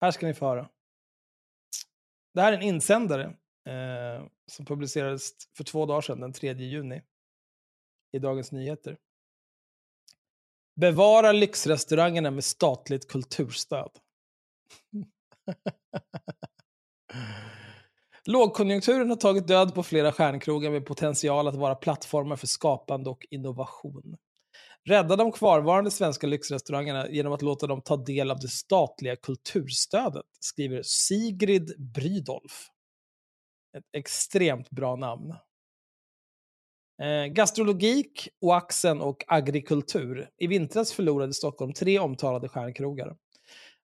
[0.00, 0.68] Här ska ni få höra.
[2.34, 3.24] Det här är en insändare
[3.68, 7.02] eh, som publicerades för två dagar sedan, den 3 juni,
[8.12, 8.98] i Dagens Nyheter.
[10.80, 13.90] Bevara lyxrestaurangerna med statligt kulturstöd.
[18.26, 23.26] Lågkonjunkturen har tagit död på flera stjärnkrogar med potential att vara plattformar för skapande och
[23.30, 24.16] innovation.
[24.84, 30.26] Rädda de kvarvarande svenska lyxrestaurangerna genom att låta dem ta del av det statliga kulturstödet,
[30.40, 32.68] skriver Sigrid Brydolf.
[33.76, 35.34] Ett extremt bra namn.
[37.02, 40.28] Eh, gastrologik, Oaxen och agrikultur.
[40.38, 43.16] I vintras förlorade Stockholm tre omtalade stjärnkrogar.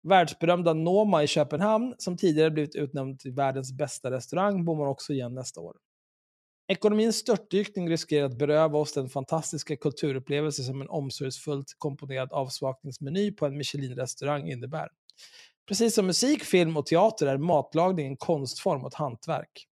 [0.03, 5.33] Världsberömda Noma i Köpenhamn, som tidigare blivit utnämnd till världens bästa restaurang, bommar också igen
[5.33, 5.77] nästa år.
[6.67, 13.45] Ekonomins störtdykning riskerar att beröva oss den fantastiska kulturupplevelse som en omsorgsfullt komponerad avsmakningsmeny på
[13.45, 14.89] en Michelin-restaurang innebär.
[15.67, 19.65] Precis som musik, film och teater är matlagning en konstform och ett hantverk.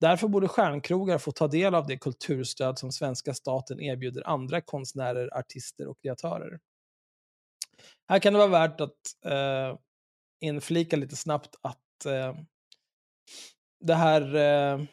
[0.00, 5.38] Därför borde stjärnkrogar få ta del av det kulturstöd som svenska staten erbjuder andra konstnärer,
[5.38, 6.58] artister och kreatörer.
[8.08, 9.78] Här kan det vara värt att eh,
[10.40, 12.34] inflika lite snabbt att eh,
[13.80, 14.84] det här, eh,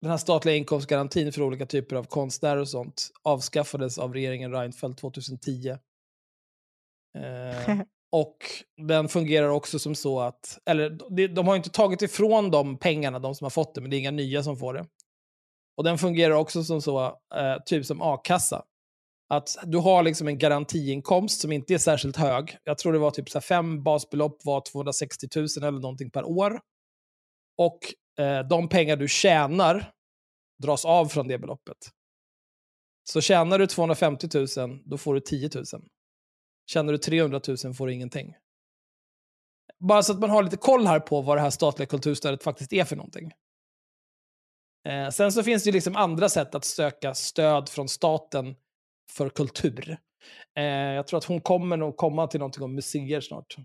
[0.00, 4.98] den här statliga inkomstgarantin för olika typer av konstnärer och sånt avskaffades av regeringen Reinfeldt
[4.98, 5.68] 2010.
[7.18, 7.78] Eh,
[8.12, 8.36] och
[8.88, 13.18] den fungerar också som så att, eller de, de har inte tagit ifrån de pengarna,
[13.18, 14.86] de som har fått det, men det är inga nya som får det.
[15.76, 17.04] Och den fungerar också som så,
[17.34, 18.64] eh, typ som a-kassa.
[19.32, 22.56] Att du har liksom en garantiinkomst som inte är särskilt hög.
[22.64, 26.24] Jag tror det var typ så här fem basbelopp var 260 000 eller någonting per
[26.24, 26.60] år.
[27.58, 27.78] Och
[28.24, 29.92] eh, de pengar du tjänar
[30.62, 31.76] dras av från det beloppet.
[33.04, 34.28] Så tjänar du 250
[34.58, 35.64] 000, då får du 10 000.
[36.66, 38.34] Tjänar du 300 000 får du ingenting.
[39.78, 42.72] Bara så att man har lite koll här på vad det här statliga kulturstödet faktiskt
[42.72, 43.32] är för någonting.
[44.88, 48.54] Eh, sen så finns det ju liksom andra sätt att söka stöd från staten
[49.12, 49.96] för kultur.
[50.56, 53.56] Eh, jag tror att hon kommer nog komma till någonting om museer snart.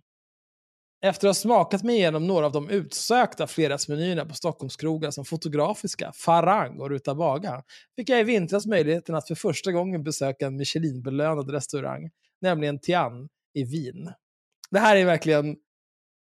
[1.02, 6.12] Efter att ha smakat mig igenom några av de utsökta fredagsmenyerna på Stockholmskrogar som Fotografiska,
[6.16, 7.64] Farang och Ruta Baga
[7.96, 12.10] fick jag i vintras möjligheten att för första gången besöka en Michelinbelönad restaurang,
[12.42, 14.14] nämligen Tian i Wien.
[14.72, 15.56] Det här är verkligen...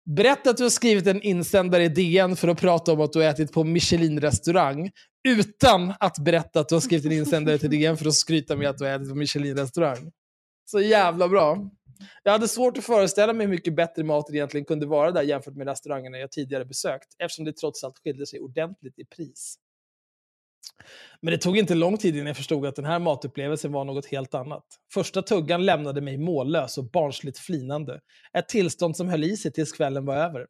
[0.06, 3.18] Berätta att du har skrivit en insändare i DN för att prata om att du
[3.18, 4.90] har ätit på Michelin-restaurang
[5.28, 8.68] utan att berätta att du har skrivit en insändare till DN för att skryta med
[8.68, 10.12] att du har ätit på Michelin-restaurang.
[10.64, 11.70] Så jävla bra.
[12.22, 15.22] Jag hade svårt att föreställa mig hur mycket bättre mat det egentligen kunde vara där
[15.22, 19.58] jämfört med restaurangerna jag tidigare besökt, eftersom det trots allt skilde sig ordentligt i pris.
[21.20, 24.06] Men det tog inte lång tid innan jag förstod att den här matupplevelsen var något
[24.06, 24.64] helt annat.
[24.94, 28.00] Första tuggan lämnade mig mållös och barnsligt flinande.
[28.38, 30.46] Ett tillstånd som höll i sig tills kvällen var över.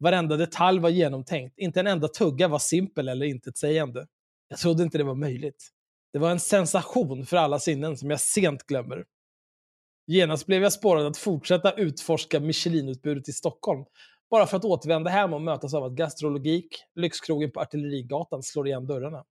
[0.00, 4.06] Varenda detalj var genomtänkt, inte en enda tugga var simpel eller intetsägande.
[4.48, 5.68] Jag trodde inte det var möjligt.
[6.12, 9.04] Det var en sensation för alla sinnen som jag sent glömmer.
[10.06, 13.84] Genast blev jag spårad att fortsätta utforska Michelinutbudet i Stockholm,
[14.30, 18.86] bara för att återvända hem och mötas av att gastrologik, lyxkrogen på Artillerigatan slår igen
[18.86, 19.24] dörrarna.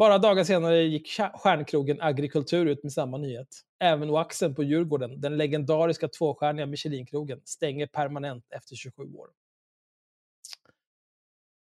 [0.00, 3.48] Bara dagar senare gick stjärnkrogen Agrikultur ut med samma nyhet.
[3.80, 9.28] Även Oaxen på Djurgården, den legendariska tvåstjärniga Michelinkrogen, stänger permanent efter 27 år.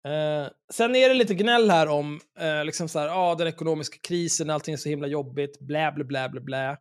[0.08, 3.98] Eh, sen är det lite gnäll här om eh, liksom så här, ah, den ekonomiska
[4.02, 6.78] krisen, allting är så himla jobbigt, blä, blä, blä, blä, blä.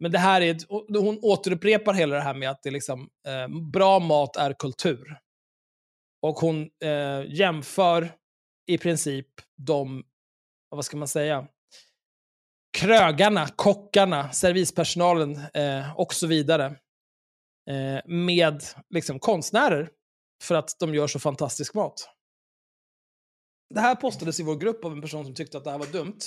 [0.00, 3.70] Men det här är, ett, hon återupprepar hela det här med att det liksom, eh,
[3.72, 5.18] bra mat är kultur.
[6.22, 8.12] Och hon eh, jämför
[8.66, 10.04] i princip de,
[10.68, 11.48] vad ska man säga,
[12.78, 16.66] krögarna, kockarna, servispersonalen eh, och så vidare
[17.70, 19.90] eh, med liksom, konstnärer
[20.42, 22.08] för att de gör så fantastisk mat.
[23.74, 25.86] Det här postades i vår grupp av en person som tyckte att det här var
[25.86, 26.18] dumt.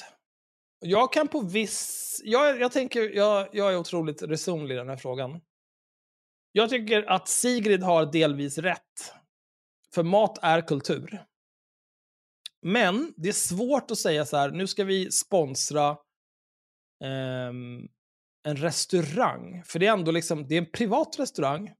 [0.79, 2.21] Jag kan på viss...
[2.23, 5.41] Jag, jag tänker, jag, jag är otroligt resonlig i den här frågan.
[6.51, 9.13] Jag tycker att Sigrid har delvis rätt.
[9.93, 11.25] För mat är kultur.
[12.61, 15.89] Men det är svårt att säga så här, nu ska vi sponsra
[17.03, 17.51] eh,
[18.43, 19.63] en restaurang.
[19.65, 21.73] För det är ändå liksom, det är en privat restaurang.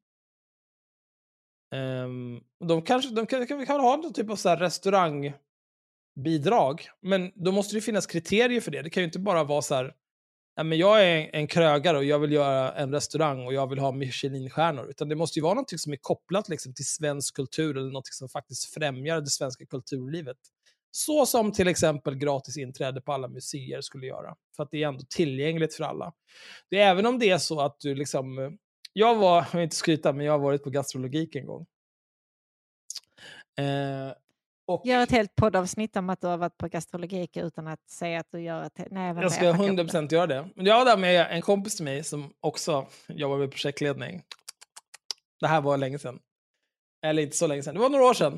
[1.75, 6.89] Ehm, de kanske, de kan, kan, kan ha någon typ av så här restaurangbidrag.
[7.01, 8.81] Men då måste det finnas kriterier för det.
[8.81, 9.93] Det kan ju inte bara vara så här,
[10.55, 13.79] ja, men jag är en krögare och jag vill göra en restaurang och jag vill
[13.79, 14.89] ha Michelinstjärnor.
[14.89, 18.07] Utan det måste ju vara något som är kopplat liksom, till svensk kultur eller något
[18.07, 20.37] som faktiskt främjar det svenska kulturlivet.
[20.91, 24.35] Så som till exempel gratis inträde på alla museer skulle göra.
[24.55, 26.13] För att det är ändå tillgängligt för alla.
[26.69, 28.57] Det är även om det är så att du liksom...
[28.93, 31.65] Jag var, jag vill inte skryta, men jag har varit på gastrologik en gång.
[33.59, 34.13] Eh,
[34.69, 38.19] och Gör ett helt poddavsnitt om att du har varit på gastrologik utan att säga
[38.19, 38.87] att du gör ett...
[38.91, 40.49] Nej, jag, ska jag upp 100% göra det.
[40.55, 44.23] Men jag var där med en kompis till mig som också jobbar med projektledning.
[45.39, 46.19] Det här var länge sedan.
[47.05, 48.33] Eller inte så länge sedan, det var några år sedan.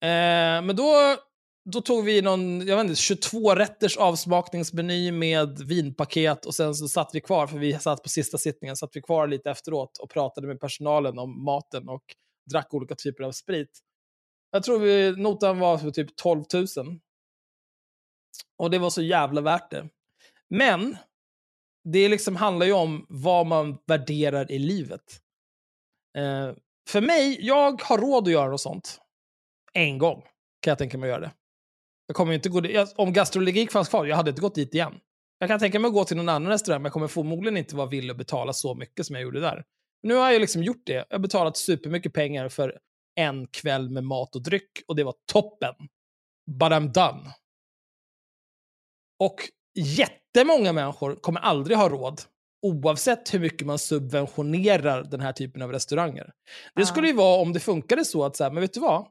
[0.00, 1.16] Eh, men då,
[1.64, 6.88] då tog vi någon, jag vet inte, 22 rätters avsmakningsmeny med vinpaket och sen så
[6.88, 10.10] satt vi kvar, för vi satt på sista sittningen, satt vi kvar lite efteråt och
[10.10, 12.02] pratade med personalen om maten och
[12.50, 13.80] drack olika typer av sprit.
[14.50, 16.66] Jag tror vi, notan var för typ 12 000.
[18.58, 19.88] Och det var så jävla värt det.
[20.50, 20.96] Men,
[21.84, 25.20] det liksom handlar ju om vad man värderar i livet.
[26.18, 26.54] Eh,
[26.88, 29.00] för mig, jag har råd att göra något sånt.
[29.72, 30.22] En gång
[30.60, 31.32] kan jag tänka mig att göra det.
[32.12, 32.72] Jag kommer inte gå dit.
[32.74, 34.94] Jag, om gastrologik fanns kvar, jag hade inte gått dit igen.
[35.38, 37.76] Jag kan tänka mig att gå till någon annan restaurang, men jag kommer förmodligen inte
[37.76, 39.64] vara villig att betala så mycket som jag gjorde där.
[40.02, 40.92] Nu har jag liksom gjort det.
[40.92, 42.78] Jag har betalat supermycket pengar för
[43.14, 45.74] en kväll med mat och dryck och det var toppen.
[46.50, 47.30] But I'm done.
[49.18, 49.36] Och
[49.74, 52.20] jättemånga människor kommer aldrig ha råd
[52.62, 56.32] oavsett hur mycket man subventionerar den här typen av restauranger.
[56.74, 59.06] Det skulle ju vara om det funkade så att, så här, men vet du vad?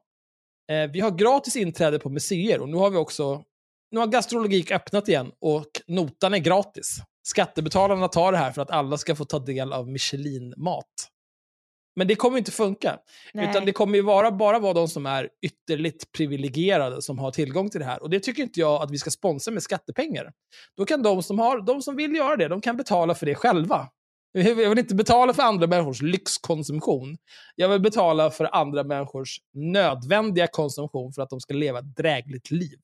[0.71, 3.43] Eh, vi har gratis inträde på museer och nu har vi också,
[3.91, 6.97] nu har gastrologik öppnat igen och notan är gratis.
[7.23, 11.11] Skattebetalarna tar det här för att alla ska få ta del av Michelin-mat.
[11.95, 12.99] Men det kommer inte funka.
[13.33, 13.49] Nej.
[13.49, 17.69] Utan det kommer ju vara, bara vara de som är ytterligt privilegierade som har tillgång
[17.69, 18.01] till det här.
[18.03, 20.31] Och det tycker inte jag att vi ska sponsra med skattepengar.
[20.77, 23.35] Då kan de som, har, de som vill göra det, de kan betala för det
[23.35, 23.87] själva.
[24.31, 27.17] Jag vill inte betala för andra människors lyxkonsumtion.
[27.55, 32.51] Jag vill betala för andra människors nödvändiga konsumtion för att de ska leva ett drägligt
[32.51, 32.79] liv.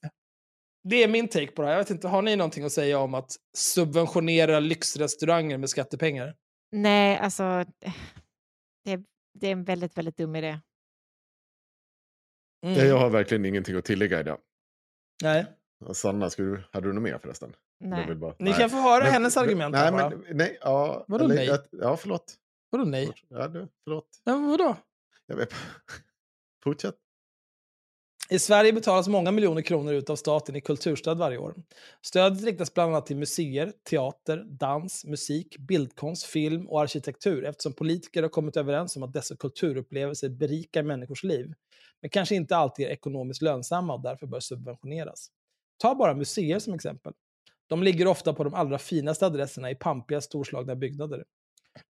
[0.83, 1.75] Det är min take på det här.
[1.75, 6.35] Jag vet inte, har ni någonting att säga om att subventionera lyxrestauranger med skattepengar?
[6.71, 7.65] Nej, alltså
[8.83, 9.03] det är,
[9.33, 10.59] det är en väldigt, väldigt dum idé.
[12.65, 12.79] Mm.
[12.79, 14.37] Ja, Jag har verkligen ingenting att tillägga i det.
[15.23, 15.45] Nej.
[15.93, 17.53] Sanna, skulle du, hade du något mer förresten?
[17.79, 17.99] Nej.
[18.01, 18.59] Jag vill bara- Ni nej.
[18.59, 20.09] kan få höra Men- hennes argument Nej, bara.
[20.09, 21.05] men, nej, ja.
[21.07, 21.59] Vadå eller- nej?
[21.71, 22.35] Ja, förlåt.
[22.69, 23.13] Vadå nej?
[23.29, 24.07] Ja, du, förlåt.
[24.23, 24.75] Ja, vadå?
[25.25, 25.49] Jag vet.
[26.63, 26.95] Fortsätt.
[28.29, 31.55] I Sverige betalas många miljoner kronor ut av staten i kulturstöd varje år.
[32.01, 38.21] Stödet riktas bland annat till museer, teater, dans, musik, bildkonst, film och arkitektur eftersom politiker
[38.21, 41.53] har kommit överens om att dessa kulturupplevelser berikar människors liv,
[42.01, 45.27] men kanske inte alltid är ekonomiskt lönsamma och därför bör subventioneras.
[45.77, 47.13] Ta bara museer som exempel.
[47.67, 51.23] De ligger ofta på de allra finaste adresserna i pampiga storslagna byggnader.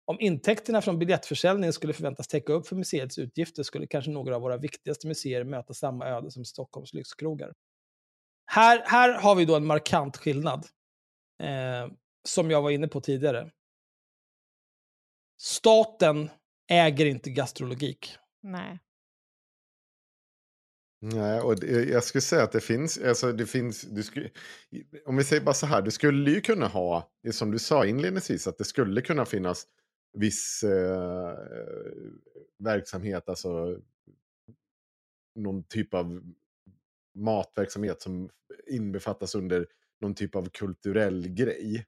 [0.05, 4.41] Om intäkterna från biljettförsäljningen skulle förväntas täcka upp för museets utgifter skulle kanske några av
[4.41, 7.53] våra viktigaste museer möta samma öde som Stockholms lyxkrogar.
[8.45, 10.65] Här, här har vi då en markant skillnad,
[11.39, 11.93] eh,
[12.27, 13.51] som jag var inne på tidigare.
[15.37, 16.29] Staten
[16.67, 18.15] äger inte gastrologik.
[18.41, 18.79] Nej.
[21.03, 24.29] Nej, och det, jag skulle säga att det finns, alltså det finns, du skulle,
[25.05, 27.85] om vi säger bara så här, du skulle ju kunna ha, det som du sa
[27.85, 29.67] inledningsvis, att det skulle kunna finnas
[30.13, 31.37] viss eh,
[32.59, 33.79] verksamhet, alltså
[35.35, 36.21] någon typ av
[37.15, 38.29] matverksamhet som
[38.67, 39.67] inbefattas under
[40.01, 41.85] någon typ av kulturell grej.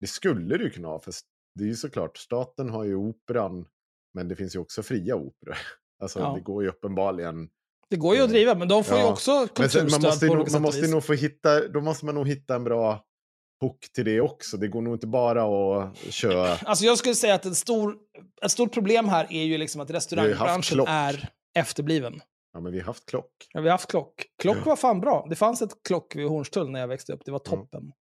[0.00, 1.14] Det skulle du kunna ha, för
[1.54, 3.66] det är ju såklart, staten har ju operan,
[4.14, 5.56] men det finns ju också fria operor.
[6.02, 6.34] Alltså Ja.
[6.34, 7.50] det går ju uppenbarligen
[7.92, 9.10] Det går ju att driva, men de får ju Ja.
[9.12, 11.80] också men sen, kulturstöd man måste, ju på nog, man måste nog få hitta, då
[11.80, 13.04] måste man nog hitta en bra
[13.60, 14.56] hook till det också.
[14.56, 16.56] Det går nog inte bara att köra...
[16.64, 17.96] Alltså jag skulle säga att en stor,
[18.44, 22.20] ett stort problem här är ju liksom att ju restaurangbranschen är efterbliven.
[22.52, 23.30] Ja, men vi har haft klock.
[23.52, 24.24] Ja, vi har haft klock.
[24.42, 24.62] Klock Ja.
[24.64, 25.26] var fan bra.
[25.30, 27.20] Det fanns ett klock vid Hornstull när jag växte upp.
[27.24, 27.60] Det var Mm.
[27.60, 27.92] toppen.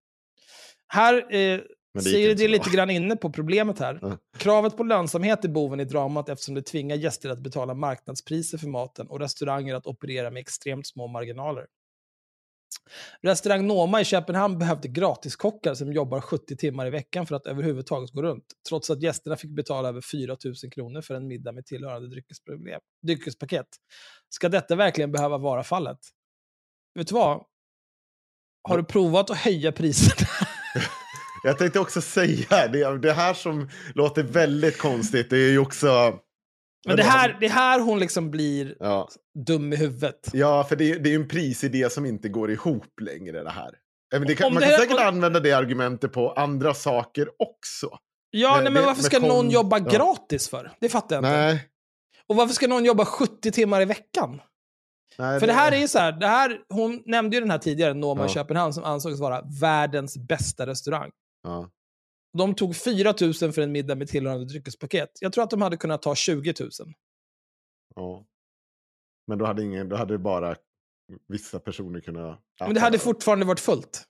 [0.88, 1.60] Här eh,
[1.94, 4.18] Men det Sigrid är lite grann inne på problemet här.
[4.38, 8.68] Kravet på lönsamhet är boven i dramat eftersom det tvingar gäster att betala marknadspriser för
[8.68, 11.66] maten och restauranger att operera med extremt små marginaler.
[13.22, 18.12] Restaurang Noma i Köpenhamn behövde gratiskockar som jobbar 70 timmar i veckan för att överhuvudtaget
[18.12, 18.46] gå runt.
[18.70, 22.10] Trots att gästerna fick betala över 4 000 kronor för en middag med tillhörande
[23.04, 23.68] dryckespaket.
[24.30, 26.00] Ska detta verkligen behöva vara fallet?
[26.96, 27.46] Vet du vad?
[28.64, 30.28] Har du provat att höja priserna?
[31.44, 36.20] Jag tänkte också säga, det, det här som låter väldigt konstigt, det är ju också...
[36.88, 39.10] Men det här, det här hon liksom blir Ja,
[39.46, 40.30] dum i huvudet.
[40.34, 43.72] ja för det, det är ju en prisidé som inte går ihop längre det här.
[44.28, 47.98] Det kan, Om man det kan säkert använda det argumentet på andra saker också.
[48.32, 49.86] Ja, Eh, nej, men det- varför med ska kom- någon jobba ja.
[49.86, 50.72] gratis för?
[50.82, 51.32] Det fattar jag inte.
[51.38, 51.68] Nej.
[52.28, 54.42] Och varför ska någon jobba 70 timmar i veckan?
[55.18, 57.58] nej För det här är ju så här, det här, hon nämnde ju den här
[57.58, 58.34] tidigare, Noma i Ja.
[58.34, 61.10] Köpenhamn, som ansågs vara världens bästa restaurang.
[61.44, 61.70] Ja.
[62.38, 65.10] De tog 4 000 för en middag med tillhörande dryckespaket.
[65.20, 66.70] Jag tror att de hade kunnat ta 20 000.
[67.96, 68.26] Ja.
[69.28, 70.56] Men då hade, ingen, då hade bara
[71.28, 72.40] vissa personer kunnat...
[72.60, 74.04] Men det hade fortfarande varit fullt.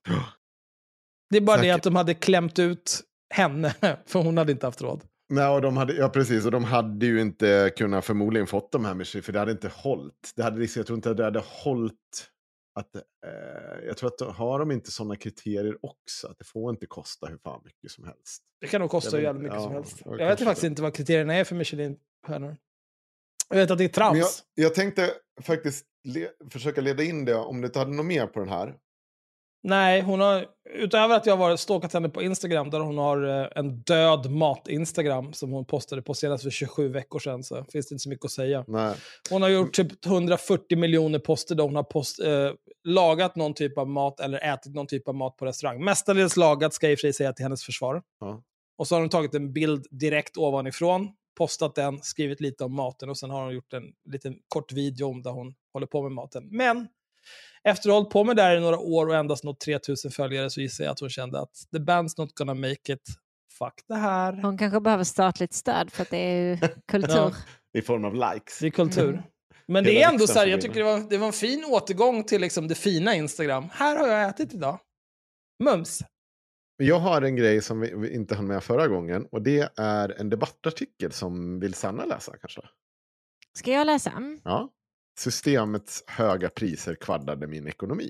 [1.30, 1.76] Det är bara det Säkert.
[1.76, 3.02] att de hade klämt ut
[3.34, 3.76] henne,
[4.06, 5.04] för hon hade inte haft råd.
[5.30, 6.46] Nej, och de hade, ja, precis.
[6.46, 9.52] Och de hade ju inte kunnat förmodligen fått de här med sig, för det hade
[9.52, 10.34] inte hållit.
[10.36, 12.32] Det hade, jag tror inte det hade hållit
[12.74, 12.96] att...
[12.96, 13.02] Eh,
[13.88, 17.38] jag tror att har de inte sådana kriterier också, att det får inte kosta hur
[17.38, 18.44] fan mycket som helst.
[18.62, 20.02] Det kan nog kosta jävligt mycket ja, som helst.
[20.06, 20.68] ja, Jag vet faktiskt det.
[20.68, 22.58] inte vad kriterierna är för Michelin-stjärnor.
[23.50, 24.44] Jag vet att det är trams.
[24.54, 28.28] Jag, jag tänkte faktiskt le, försöka leda in det, om du inte hade något mer
[28.28, 28.76] på den här.
[29.64, 33.48] Nej, hon har, utöver att jag har stalkat henne på Instagram, där hon har eh,
[33.56, 37.94] en död mat-Instagram som hon postade på senast för 27 veckor sedan, så finns det
[37.94, 38.66] inte så mycket att säga.
[38.68, 38.96] Nej.
[39.30, 42.52] Hon har gjort typ 140 miljoner poster där hon har post, eh,
[42.84, 45.84] lagat någon typ av mat eller ätit någon typ av mat på restaurang.
[45.84, 48.02] Mestadels lagat, ska jag i och för sig säga till hennes försvar.
[48.20, 48.44] Ja.
[48.78, 53.10] Och så har hon tagit en bild direkt ovanifrån, postat den, skrivit lite om maten
[53.10, 56.12] och sen har hon gjort en liten kort video om där hon håller på med
[56.12, 56.48] maten.
[56.52, 56.88] Men
[57.64, 60.12] efter att ha hållit på med det här i några år och endast nått 3000
[60.12, 63.02] följare så gissar jag att hon kände att the band's not gonna make it.
[63.60, 64.34] Fuck det här.
[64.34, 66.58] Hon kanske behöver statligt stöd för att det är ju
[66.88, 67.16] kultur.
[67.16, 67.32] Ja.
[67.74, 68.60] I form av likes.
[68.60, 69.24] Det är kultur.
[69.66, 71.66] Men Hela det är ändå så här, jag tycker det var, det var en fin
[71.66, 73.70] återgång till liksom det fina Instagram.
[73.74, 74.80] Här har jag ätit idag.
[75.64, 76.02] Mums.
[76.78, 80.20] Jag har en grej som vi, vi inte hann med förra gången, och det är
[80.20, 82.62] en debattartikel som vill Sanna läsa kanske.
[83.58, 84.14] Ska jag läsa?
[84.44, 84.70] Ja.
[85.20, 88.10] Systemets höga priser kvaddade min ekonomi.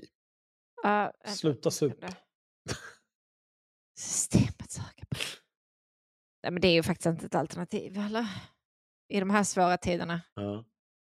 [0.84, 2.04] Uh, Sluta sup.
[3.98, 5.42] Systemets höga pris.
[6.42, 7.98] Nej, men det är ju faktiskt inte ett alternativ.
[7.98, 8.26] Eller?
[9.08, 10.20] I de här svåra tiderna.
[10.34, 10.64] Ja.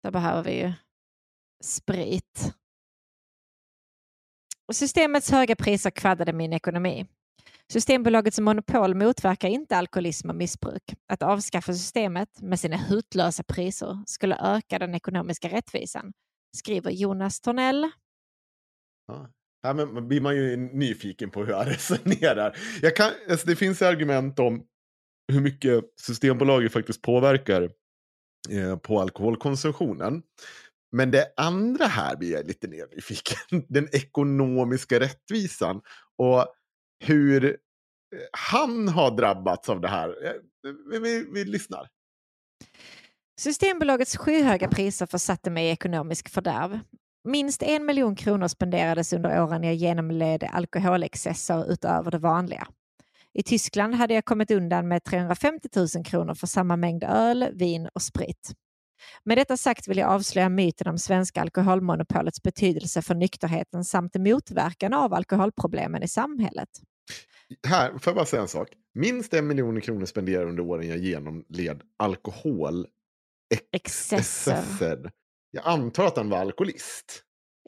[0.04, 0.74] Då behöver vi ju
[1.64, 2.54] sprit.
[4.66, 7.08] Och Systemets höga priser kvaddade min ekonomi.
[7.72, 10.84] Systembolagets monopol motverkar inte alkoholism och missbruk.
[11.08, 16.14] Att avskaffa systemet med sina hutlösa priser skulle öka den ekonomiska rättvisan,
[16.58, 17.92] skriver Jonas Tornell.
[19.08, 19.30] Ja.
[19.64, 22.58] Ja, men blir man ju nyfiken på hur jag resonerar.
[22.82, 24.64] Jag kan, alltså det finns argument om
[25.32, 27.70] hur mycket Systembolaget faktiskt påverkar
[28.50, 30.24] eh, på alkoholkonsumtionen.
[30.92, 33.66] Men det andra här blir jag lite mer nyfiken.
[33.70, 35.82] Den ekonomiska rättvisan.
[36.18, 36.56] Och
[37.02, 37.52] hur eh,
[38.32, 40.26] han har drabbats av det här.
[40.26, 40.32] Eh,
[40.92, 41.88] vi, vi, vi lyssnar.
[43.40, 46.80] Systembolagets skyhöga priser försatte mig i ekonomisk fördärv.
[47.24, 52.68] Minst en miljon kronor spenderades under åren jag genomled alkoholexcesser utöver det vanliga.
[53.34, 57.90] I Tyskland hade jag kommit undan med 350 000 kronor för samma mängd öl, vin
[57.94, 58.54] och sprit.
[59.24, 64.94] Med detta sagt vill jag avslöja myten om svenska alkoholmonopolets betydelse för nykterheten samt motverkan
[64.94, 66.70] av alkoholproblemen i samhället.
[67.68, 68.68] Här, får jag bara säga en sak.
[68.94, 72.88] Minst en miljon kronor spenderade under åren jag genomled alkohol
[73.72, 74.18] Excesser.
[74.18, 75.12] excesser.
[75.52, 77.24] Jag antar att han var alkoholist.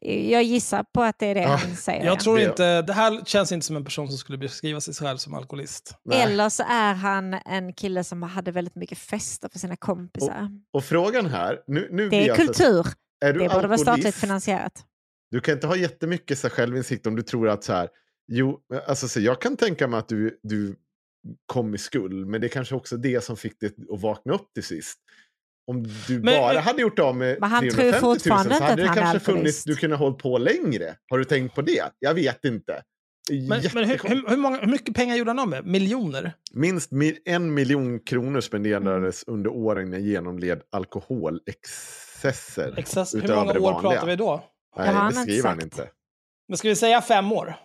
[0.06, 2.06] Jag gissar på att det är det Ja, han säger.
[2.06, 5.18] Jag tror inte, det här känns inte som en person som skulle beskriva sig själv
[5.18, 5.96] som alkoholist.
[6.06, 6.22] Nej.
[6.22, 10.50] Eller så är han en kille som hade väldigt mycket fester för sina kompisar.
[10.74, 12.88] Och frågan här, nu, nu det är jag kultur.
[13.26, 14.86] är du Det borde vara statligt finansierat.
[15.32, 17.90] Du kan inte ha jättemycket så här, självinsikt om du tror att så här,
[18.32, 20.76] jo, alltså så jag kan tänka mig att du, du
[21.46, 24.54] kom i skuld, men det är kanske också det som fick dig att vakna upp
[24.54, 25.00] till sist.
[25.68, 28.56] Om du Men- bara men- hade gjort av med Men han tror 350 000 fortfarande
[28.56, 30.96] så hade det kanske funnits, du kunde hållit på längre.
[31.10, 31.92] Har du tänkt på det?
[32.00, 32.82] Jag vet inte.
[33.32, 35.66] Men, men hur, hur, hur, många, hur mycket pengar gjorde han av med?
[35.66, 36.34] Miljoner?
[36.54, 42.74] Minst mi- en miljon kronor spenderades under åren jag genomled alkoholexcesser.
[42.78, 43.92] Excess, hur många år vanliga.
[43.92, 44.44] pratar vi då?
[44.78, 45.90] Nej, det skriver han inte.
[46.48, 47.56] Men ska vi säga fem år?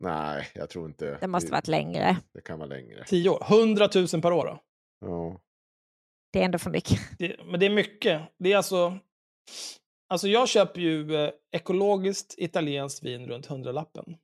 [0.00, 1.18] Nej, jag tror inte.
[1.20, 2.16] Det måste varit längre.
[2.34, 3.04] Det kan vara längre.
[3.04, 3.46] Tio år?
[3.50, 4.62] 100 000 per år då?
[5.06, 5.40] Ja.
[6.32, 7.00] Det är ändå för mycket.
[7.18, 8.22] Det, men det är mycket.
[8.38, 8.98] Det är alltså...
[10.08, 14.16] Alltså jag köper ju eh, ekologiskt italienskt vin runt hundralappen.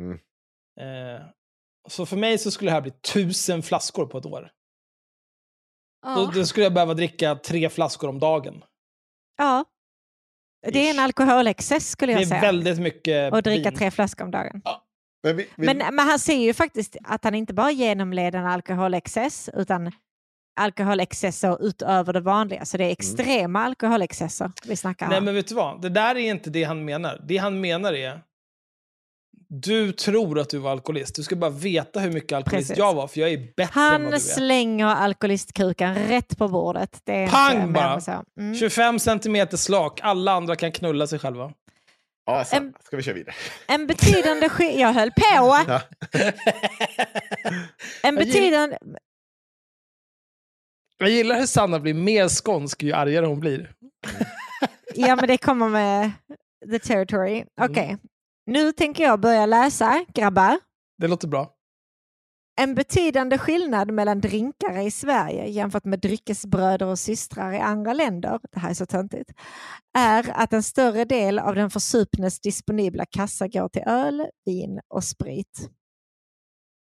[0.00, 0.18] Mm.
[0.80, 1.22] Eh,
[1.88, 4.40] så för mig så skulle det här bli tusen flaskor på ett år.
[6.04, 6.30] Då, Ja.
[6.34, 8.64] då skulle jag behöva dricka tre flaskor om dagen.
[9.36, 9.64] ja.
[10.72, 12.40] Det är en alkoholexcess skulle Det jag är säga.
[12.40, 13.78] väldigt mycket Och dricka vin.
[13.78, 14.62] tre flaskor om dagen.
[15.26, 18.46] Men, vi, vi, Men, men han säger ju faktiskt att han inte bara genomled en
[18.46, 19.92] alkoholexcess utan
[20.60, 22.64] alkoholexcesser utöver det vanliga.
[22.64, 25.24] Så det är extrema alkoholexcesser vi snackar Nej om.
[25.24, 25.82] men vet du vad?
[25.82, 27.20] Det där är inte det han menar.
[27.28, 28.20] Det han menar är
[29.48, 31.16] du tror att du var alkoholist.
[31.16, 32.78] Du ska bara veta hur mycket alkoholist Precis.
[32.78, 34.18] jag var, för jag är bättre än vad du Han är.
[34.18, 37.00] slänger alkoholistkukan rätt på bordet.
[37.04, 38.00] Det är Pang bara!
[38.38, 38.54] Mm.
[38.54, 40.00] 25 centimeter slak.
[40.02, 41.52] Alla andra kan knulla sig själva.
[42.26, 43.34] Ja, så, en- ska vi köra vidare?
[43.68, 44.80] En betydande skillnad...
[44.80, 45.22] Jag höll på!
[45.68, 45.80] Ja.
[48.02, 48.78] En betydande...
[50.98, 53.72] Jag gillar hur Sanna blir mer skånsk ju argare hon blir.
[54.94, 56.12] Ja, men det kommer med
[56.70, 57.44] the territory.
[57.60, 57.98] Okej, Mm.
[58.46, 60.58] nu tänker jag börja läsa, grabbar.
[60.98, 61.52] Det låter bra.
[62.60, 68.40] En betydande skillnad mellan drinkare i Sverige jämfört med dryckesbröder och systrar i andra länder,
[68.52, 69.30] det här är så töntigt,
[69.98, 75.04] är att en större del av den försupnes disponibla kassa går till öl, vin och
[75.04, 75.70] sprit.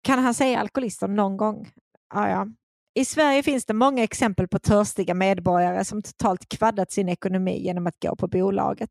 [0.02, 1.70] Kan han säga alkoholister någon gång?
[2.14, 2.46] Ja, ja.
[2.94, 7.86] I Sverige finns det många exempel på törstiga medborgare som totalt kvaddat sin ekonomi genom
[7.86, 8.90] att gå på bolaget.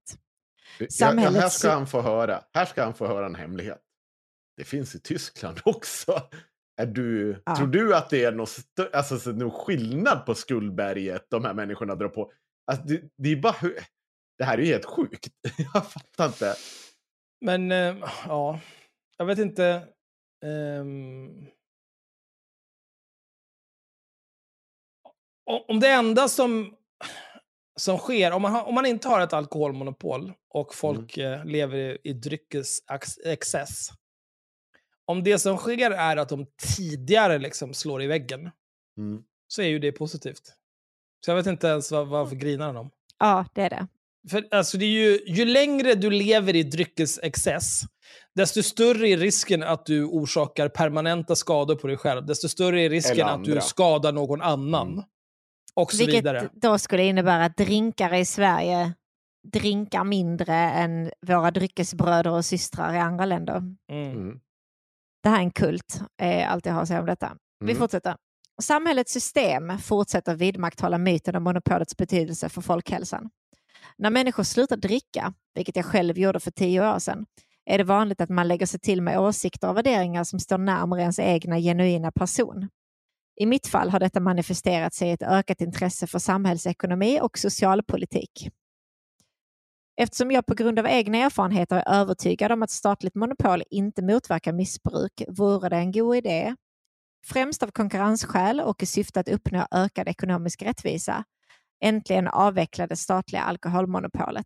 [0.79, 2.41] Ja, ja, här Samhällets- ska han få höra.
[2.53, 3.81] Här ska han få höra en hemlighet.
[4.57, 6.21] Det finns i Tyskland också.
[6.79, 7.55] Är du, Ja.
[7.55, 8.47] Tror du att det är någon,
[8.93, 12.31] alltså, så, någon skillnad på skuldberget de här människorna drar på?
[12.71, 13.55] Alltså, det, det är bara
[14.37, 15.27] Det här är ju helt sjukt.
[15.73, 16.55] Jag fattar inte.
[17.45, 17.95] Men eh,
[18.27, 18.59] ja,
[19.17, 19.87] jag vet inte.
[25.45, 26.75] o- om det enda som,
[27.79, 31.77] som sker, om man, har, om man inte har ett alkoholmonopol och folk eh, lever
[31.77, 33.89] i, i dryckesexcess.
[35.09, 36.45] Om det som sker är att de
[36.77, 38.51] tidigare liksom slår i väggen,
[38.97, 39.21] Mm.
[39.47, 40.41] så är ju det positivt.
[41.25, 42.89] Så jag vet inte ens vad, varför grinar han om.
[43.19, 43.87] Ja, det är det.
[44.29, 47.81] För alltså, det är ju, ju längre du lever i dryckesexcess,
[48.35, 52.25] desto större är risken att du orsakar permanenta skador på dig själv.
[52.25, 54.87] Desto större är risken att du skadar någon annan.
[54.93, 55.03] Mm.
[55.73, 56.49] Och så Vilket vidare.
[56.53, 58.93] då skulle innebära att drinkare i Sverige
[59.53, 63.63] drinkar mindre än våra dryckesbröder och systrar i andra länder.
[63.91, 64.39] Mm.
[65.23, 67.37] Det här är en kult, är allt jag har att säga om detta.
[67.59, 67.79] Vi Mm.
[67.79, 68.15] fortsätter.
[68.61, 73.29] Samhällets system fortsätter vidmakthålla myten om monopolets betydelse för folkhälsan.
[73.97, 77.25] När människor slutar dricka, vilket jag själv gjorde för tio år sedan,
[77.65, 81.01] är det vanligt att man lägger sig till med åsikter och värderingar som står närmare
[81.01, 82.69] ens egna genuina person.
[83.39, 88.49] I mitt fall har detta manifesterat sig i ett ökat intresse för samhällsekonomi och socialpolitik.
[90.01, 94.53] Eftersom jag på grund av egna erfarenheter är övertygad om att statligt monopol inte motverkar
[94.53, 96.55] missbruk vore det en god idé,
[97.27, 101.23] främst av konkurrensskäl och i syfte att uppnå ökad ekonomisk rättvisa,
[101.83, 104.45] äntligen avveckla det statliga alkoholmonopolet.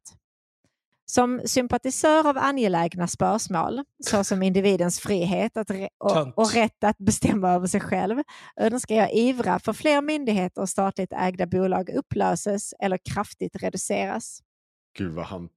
[1.05, 7.67] Som sympatisör av angelägna spörsmål, såsom individens frihet att och, och rätt att bestämma över
[7.67, 8.17] sig själv,
[8.57, 14.41] önskar jag ivra för fler myndigheter och statligt ägda bolag upplöses eller kraftigt reduceras.
[14.97, 15.49] Gud vad han,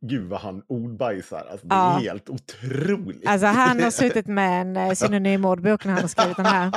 [0.00, 1.46] gud vad han ordbajsar.
[1.50, 1.96] Alltså, det Ja.
[1.96, 3.26] är helt otroligt.
[3.26, 6.70] Alltså han har suttit med en eh, synonymordbok när han har skrivit den här.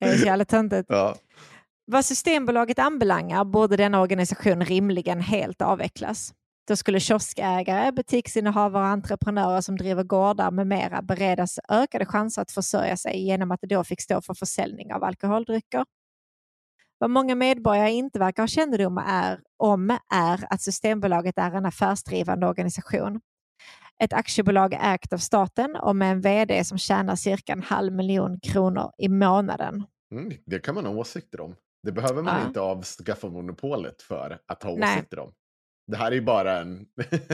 [0.00, 0.86] Det är så jävla töntigt.
[0.88, 1.14] ja.
[1.86, 6.32] Vad Systembolaget anbelangar borde denna organisation rimligen helt avvecklas.
[6.68, 12.50] Då skulle kioskägare, butiksinnehavare och entreprenörer som driver gårdar med mera beredas ökade chanser att
[12.50, 15.84] försörja sig genom att de då fick stå för försäljning av alkoholdrycker.
[17.04, 22.46] Vad många medborgare inte verkar ha kännedom är, om är att Systembolaget är en affärsdrivande
[22.46, 23.20] organisation.
[24.02, 28.40] Ett aktiebolag ägt av staten och med en vd som tjänar cirka en halv miljon
[28.40, 29.84] kronor i månaden.
[30.12, 31.56] Mm, det kan man ha åsikter om.
[31.82, 32.46] Det behöver man Ja.
[32.46, 34.96] inte avskaffa monopolet för att ha Nej.
[34.98, 35.32] åsikter om.
[35.86, 36.86] Det här är ju bara en...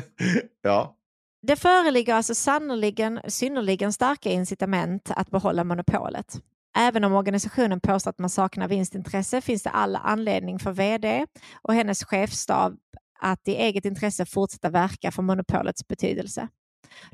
[0.62, 0.96] ja.
[1.42, 6.40] Det föreligger alltså sannoliken synnerligen starka incitament att behålla monopolet.
[6.78, 11.26] Även om organisationen påstår att man saknar vinstintresse finns det all anledning för vd
[11.62, 12.78] och hennes chefstab
[13.20, 16.48] att i eget intresse fortsätta verka för monopolets betydelse.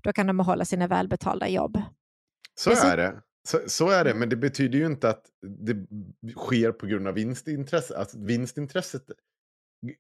[0.03, 1.83] Då kan de behålla sina välbetalda jobb.
[2.55, 3.23] Så Dessutom- är det.
[3.49, 5.87] Så, så är det, men det betyder ju inte att det
[6.33, 7.99] sker på grund av vinstintresse.
[7.99, 9.03] Alltså, vinstintresset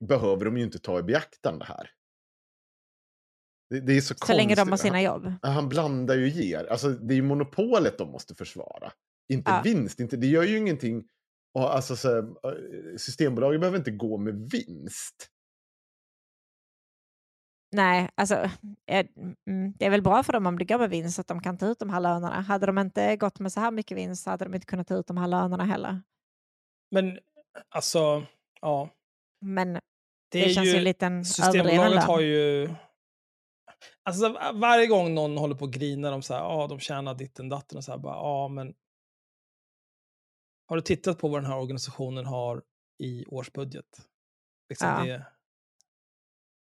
[0.00, 1.90] behöver de ju inte ta i beaktande här.
[3.70, 4.88] Det, det är så, Så länge de har konstigt.
[4.88, 5.32] sina jobb.
[5.42, 6.64] Han, han blandar ju ger.
[6.70, 8.92] Alltså, det är ju monopolet de måste försvara.
[9.32, 9.60] Inte Ja.
[9.64, 10.00] vinst.
[10.00, 11.04] Inte, det gör ju ingenting.
[11.54, 15.30] Och, alltså, så, här, Systembolaget behöver inte gå med vinst.
[17.72, 18.34] Nej, alltså
[18.86, 19.06] eh,
[19.46, 21.58] mm, det är väl bra för dem om det går med vinst att de kan
[21.58, 22.40] ta ut de här lönerna.
[22.40, 24.94] Hade de inte gått med så här mycket vinst så hade de inte kunnat ta
[24.94, 26.02] ut de här lönerna heller.
[26.90, 27.18] Men
[27.68, 28.22] alltså,
[28.60, 28.88] ja.
[29.40, 29.80] Men det,
[30.30, 32.74] Det, känns ju ju, en liten Systembolaget har ju...
[34.02, 37.48] Alltså varje gång någon håller på och grinar om så här, ja de tjänar ditten
[37.48, 38.74] datten och så här, bara, ja men...
[40.66, 42.62] Har du tittat på vad den här organisationen har
[42.98, 44.08] i årsbudget?
[44.68, 45.04] Liksom Ja.
[45.04, 45.26] det...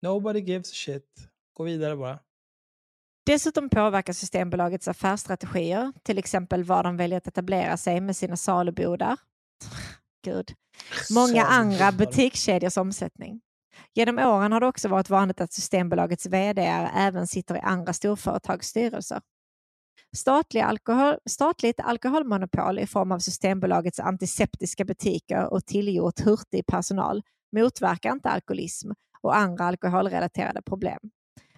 [0.01, 1.29] Nobody gives a shit.
[1.53, 2.19] Gå vidare bara.
[3.25, 9.17] Dessutom påverkar Systembolagets affärsstrategier, till exempel var de väljer att etablera sig med sina salubodar.
[10.25, 10.53] Gud.
[11.11, 13.41] Många andra butikskedjors omsättning.
[13.93, 16.61] Genom åren har det också varit vanligt att Systembolagets vd
[16.95, 19.21] även sitter i andra storföretags styrelser.
[20.15, 27.21] Statliga alkohol, statligt alkoholmonopol i form av Systembolagets antiseptiska butiker och tillgjort hurtig personal
[27.51, 28.91] motverkar inte alkoholism
[29.21, 30.99] och andra alkoholrelaterade problem.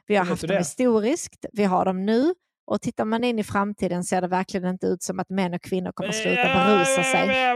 [0.08, 2.34] Vi har haft dem historiskt, vi har dem nu
[2.68, 5.62] och tittar man in i framtiden ser det verkligen inte ut som att män och
[5.62, 7.28] kvinnor kommer att sluta berusa sig.
[7.28, 7.56] Nej,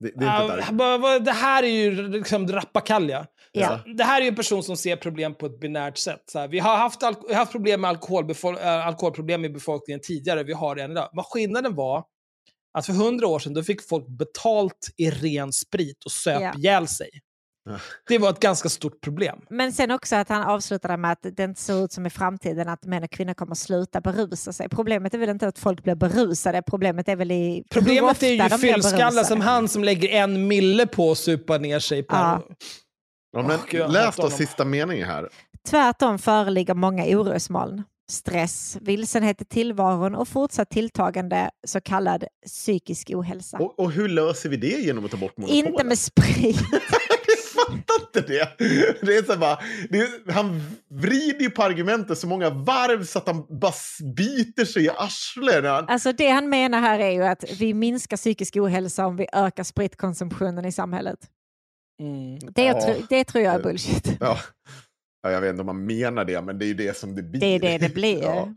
[0.00, 3.26] det, är här är ju liksom rappakalja.
[3.52, 3.80] Ja.
[3.96, 6.22] Det här är ju en person som ser problem på ett binärt sätt.
[6.26, 7.02] Så här, vi, har haft
[7.34, 11.10] haft problem med alkoholbefol- äh, alkoholproblem i befolkningen tidigare, vi har det än idag.
[11.12, 12.04] Men skillnaden var
[12.78, 16.54] att för hundra år sedan då fick folk betalt i ren sprit och söp Ja.
[16.56, 17.10] ihjäl sig.
[18.08, 19.38] Det var ett ganska stort problem.
[19.50, 22.68] Men sen också att han avslutade med att det inte ser ut som i framtiden
[22.68, 24.68] att män och kvinnor kommer att sluta berusa sig.
[24.68, 28.26] Problemet är väl inte att folk blir berusade, problemet är väl i hur Problemet ofta
[28.26, 32.16] är ju fyllskallar som han som lägger en mille på att supa ner sig per
[32.16, 32.42] Ja.
[33.32, 35.28] Ja, men läs då sista meningen här.
[35.68, 37.82] Tvärtom föreligger många orosmoln.
[38.10, 43.58] Stress, vilsenhet i tillvaron och fortsatt tilltagande så kallad psykisk ohälsa.
[43.58, 45.66] Och, och hur löser vi det genom att ta bort monopolet?
[45.66, 46.58] Inte med sprit.
[47.68, 48.58] Fattar inte det.
[49.06, 49.58] det, är så bara,
[49.90, 53.72] det är, han vrider ju på argumentet så många varv så att han bara
[54.16, 55.64] biter sig i arslet.
[55.64, 59.64] Alltså det han menar här är ju att vi minskar psykisk ohälsa om vi ökar
[59.64, 61.18] spritkonsumtionen i samhället.
[62.02, 62.38] Mm.
[62.54, 62.80] Det, Ja.
[62.80, 64.16] tro, det tror jag är bullshit.
[64.20, 64.38] Ja.
[65.22, 67.22] Ja, jag vet inte om man menar det, men det är ju det som det
[67.22, 67.40] blir.
[67.40, 68.22] Det är det det blir.
[68.22, 68.54] Ja.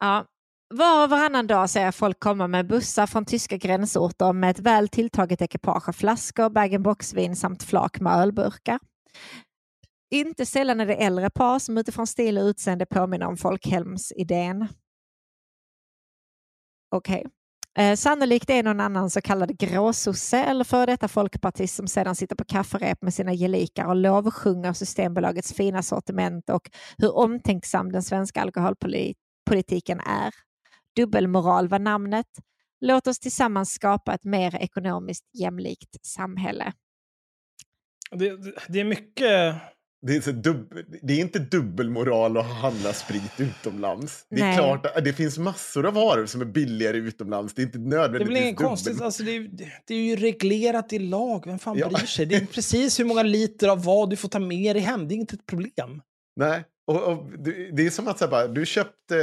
[0.00, 0.24] Ja.
[0.74, 4.58] Var och varannan dag ser jag folk komma med bussar från tyska gränsorter med ett
[4.58, 8.78] väl tilltaget ekipage av flaskor, bag-in-box-vin samt flak med ölburkar.
[10.10, 14.68] Inte sällan är det äldre par som utifrån stil och utseende påminner om folkhemsidén.
[16.94, 17.26] Okej.
[17.78, 22.36] Eh, sannolikt är någon annan så kallad gråsosse eller före detta folkpartist som sedan sitter
[22.36, 28.42] på kafferep med sina gelikar och lovsjunger Systembolagets fina sortiment och hur omtänksam den svenska
[28.42, 30.51] alkoholpolitiken är.
[30.96, 32.26] Dubbelmoral var namnet.
[32.80, 36.72] Låt oss tillsammans skapa ett mer ekonomiskt jämlikt samhälle.
[38.10, 39.54] Det, det- det är mycket...
[40.06, 44.26] Det är, så dubb, det är inte dubbelmoral att handla sprit utomlands.
[44.30, 47.54] Det är klart att det finns massor av varor som är billigare utomlands.
[47.54, 49.50] Det är inte Det är nödvändigtvis väl inget dubbel- konstigt, alltså det, är,
[49.86, 51.88] det är ju reglerat i lag, vem fan Ja.
[51.88, 52.26] bryr sig?
[52.26, 55.14] Det är precis hur många liter av vad du får ta med dig hem, det
[55.14, 56.02] är inte ett problem.
[56.36, 59.14] Nej, och, och du- det är som att så här, bara, du köpte,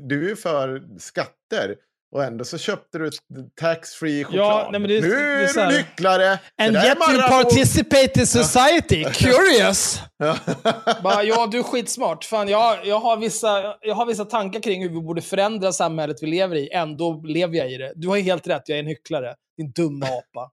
[0.00, 1.74] du är för skatter
[2.14, 3.14] och ändå så köpte du ett
[3.60, 4.44] tax-free choklad.
[4.46, 6.30] Ja, nej, men det är- nu det är, så här- du hycklare!
[6.62, 7.42] And Det yet you Marabou.
[7.42, 10.00] participate in society, curious!
[10.16, 10.36] Ja.
[11.02, 12.24] Bara, ja, du är skitsmart.
[12.24, 16.16] Fan, jag, jag, har vissa, jag har vissa tankar kring hur vi borde förändra samhället
[16.20, 16.70] vi lever i.
[16.72, 17.92] Ändå lever jag i det.
[17.96, 19.34] Du har helt rätt, jag är en hycklare.
[19.56, 20.50] Din dumma apa.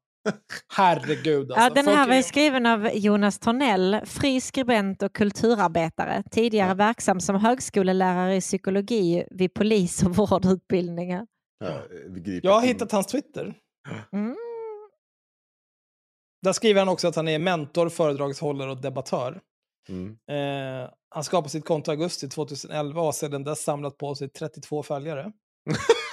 [0.74, 1.64] Herregud alltså.
[1.64, 7.36] Ja, den här var skriven av Jonas Tornell, fri skribent och kulturarbetare, tidigare verksam som
[7.36, 11.28] högskolelärare i psykologi vid polis och vårdutbildningar.
[11.60, 11.82] Ja,
[12.44, 13.54] Jag har hittat hans Twitter.
[14.14, 14.36] Mm.
[16.42, 19.42] Där skriver han också att han är mentor, föredragshållare och debattör.
[19.90, 20.18] Mm.
[20.32, 24.30] Eh, han skapade sitt konto i augusti 2011 och har sedan dess samlat på sig
[24.30, 25.32] 32 följare.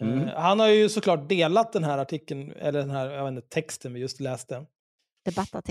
[0.00, 0.28] Mm.
[0.28, 3.94] Eh, han har ju såklart delat den här artikeln, eller den här jag inte, texten
[3.94, 4.66] vi just läste.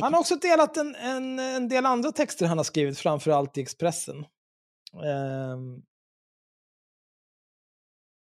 [0.01, 3.61] Han har också delat en, en, en del andra texter han har skrivit, framförallt i
[3.61, 4.25] Expressen.
[5.05, 5.81] Ehm,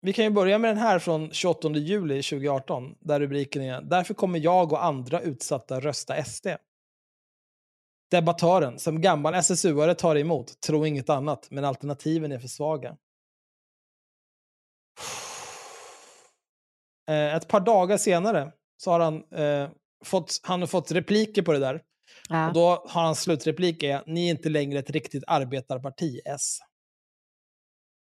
[0.01, 4.13] vi kan ju börja med den här från 28 juli 2018, där rubriken är “Därför
[4.13, 6.47] kommer jag och andra utsatta rösta SD”.
[8.11, 12.97] Debattören, som gammal SSU-are tar emot, tror inget annat, men alternativen är för svaga.
[17.09, 19.69] Eh, ett par dagar senare så har han, eh,
[20.05, 21.81] fått, han har fått repliker på det där.
[22.29, 22.47] Ja.
[22.47, 26.57] Och då har hans slutreplik är “Ni är inte längre ett riktigt arbetarparti, S”.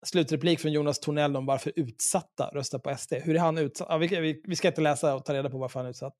[0.06, 3.14] Slutreplik från Jonas Tornell om varför utsatta röstar på SD.
[3.14, 3.86] Hur är han utsatt?
[3.90, 6.16] Ja, vi, vi, ska inte läsa och ta reda på varför han är utsatt.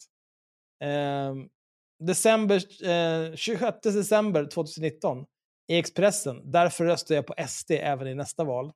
[0.85, 1.49] Ehm,
[1.99, 5.25] december, eh, 26 december 2019
[5.69, 6.51] i Expressen.
[6.51, 8.73] Därför röstar jag på SD även i nästa val.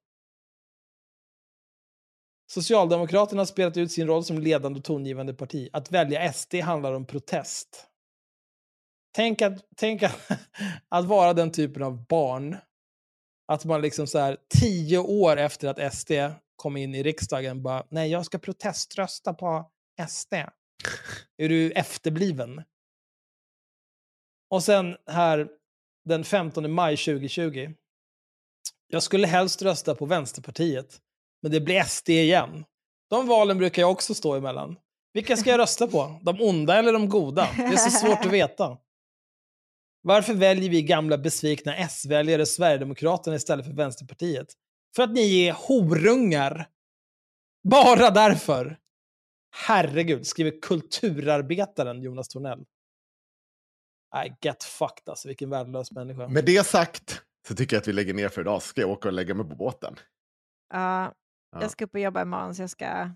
[2.46, 5.68] Socialdemokraterna har spelat ut sin roll som ledande och tongivande parti.
[5.72, 7.86] Att välja SD handlar om protest.
[9.12, 10.30] Tänk att, tänk att,
[10.88, 12.56] att vara den typen av barn.
[13.46, 16.12] Att man liksom så här tio år efter att SD
[16.56, 19.70] kom in i riksdagen bara, nej jag ska proteströsta på
[20.08, 20.34] SD.
[21.36, 22.62] Är du efterbliven?
[24.50, 25.48] Och sen här
[26.04, 27.74] den 15 maj 2020.
[28.86, 31.00] Jag skulle helst rösta på Vänsterpartiet,
[31.44, 32.64] men det blir SD igen.
[33.10, 34.76] De valen brukar jag också stå emellan.
[35.12, 36.20] Vilka ska jag rösta på?
[36.22, 37.48] De onda eller de goda?
[37.56, 38.78] Det är så svårt att veta.
[40.02, 44.46] Varför väljer vi gamla besvikna S-väljare Sverigedemokraterna istället för Vänsterpartiet?
[44.96, 46.68] För att ni är horungar.
[47.68, 48.78] Bara därför.
[49.66, 52.64] Herregud, skriver kulturarbetaren Jonas Tornell.
[54.14, 56.28] Nej, get fucked alltså, vilken värdelös människa.
[56.28, 58.62] Med det sagt så tycker jag att vi lägger ner för idag.
[58.62, 59.96] Så ska jag åka och lägga mig på båten.
[60.72, 61.14] Ja,
[61.54, 61.62] Ja.
[61.62, 63.10] jag ska upp och jobba imorgon så jag ska...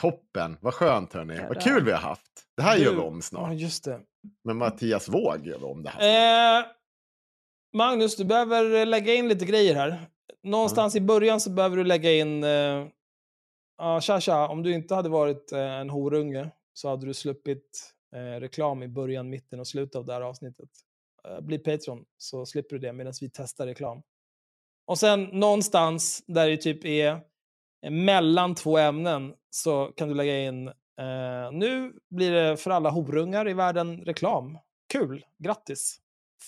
[0.00, 1.36] Toppen, vad skönt hörni.
[1.36, 2.44] Ja, vad kul vi har haft.
[2.56, 3.54] Det här Du- gör vi om Ja, snart.
[3.54, 4.00] just det.
[4.44, 6.58] Men Mattias Våg gör vi om det här.
[6.60, 6.66] Eh,
[7.76, 10.06] Magnus, du behöver eh, lägga in lite grejer här.
[10.42, 12.44] Någonstans i början så behöver du lägga in...
[12.44, 12.86] Eh,
[13.78, 17.92] ja, tja, tja, om du inte hade varit eh, en horunge så hade du sluppit
[18.16, 20.68] eh, reklam i början, mitten och slutet av det här avsnittet.
[21.28, 24.02] Eh, bli Patreon så slipper du det medan vi testar reklam.
[24.86, 27.20] Och sen någonstans där det typ är
[27.90, 33.48] mellan två ämnen så kan du lägga in eh, nu blir det för alla horungar
[33.48, 34.58] i världen reklam.
[34.92, 35.98] Kul, grattis.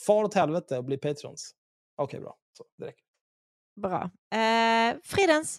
[0.07, 1.55] Far åt helvete och bli patrons.
[1.97, 2.37] Okej, bra.
[2.59, 3.05] Så, det räcker.
[3.81, 4.11] Bra.
[4.41, 5.59] Eh, fridens!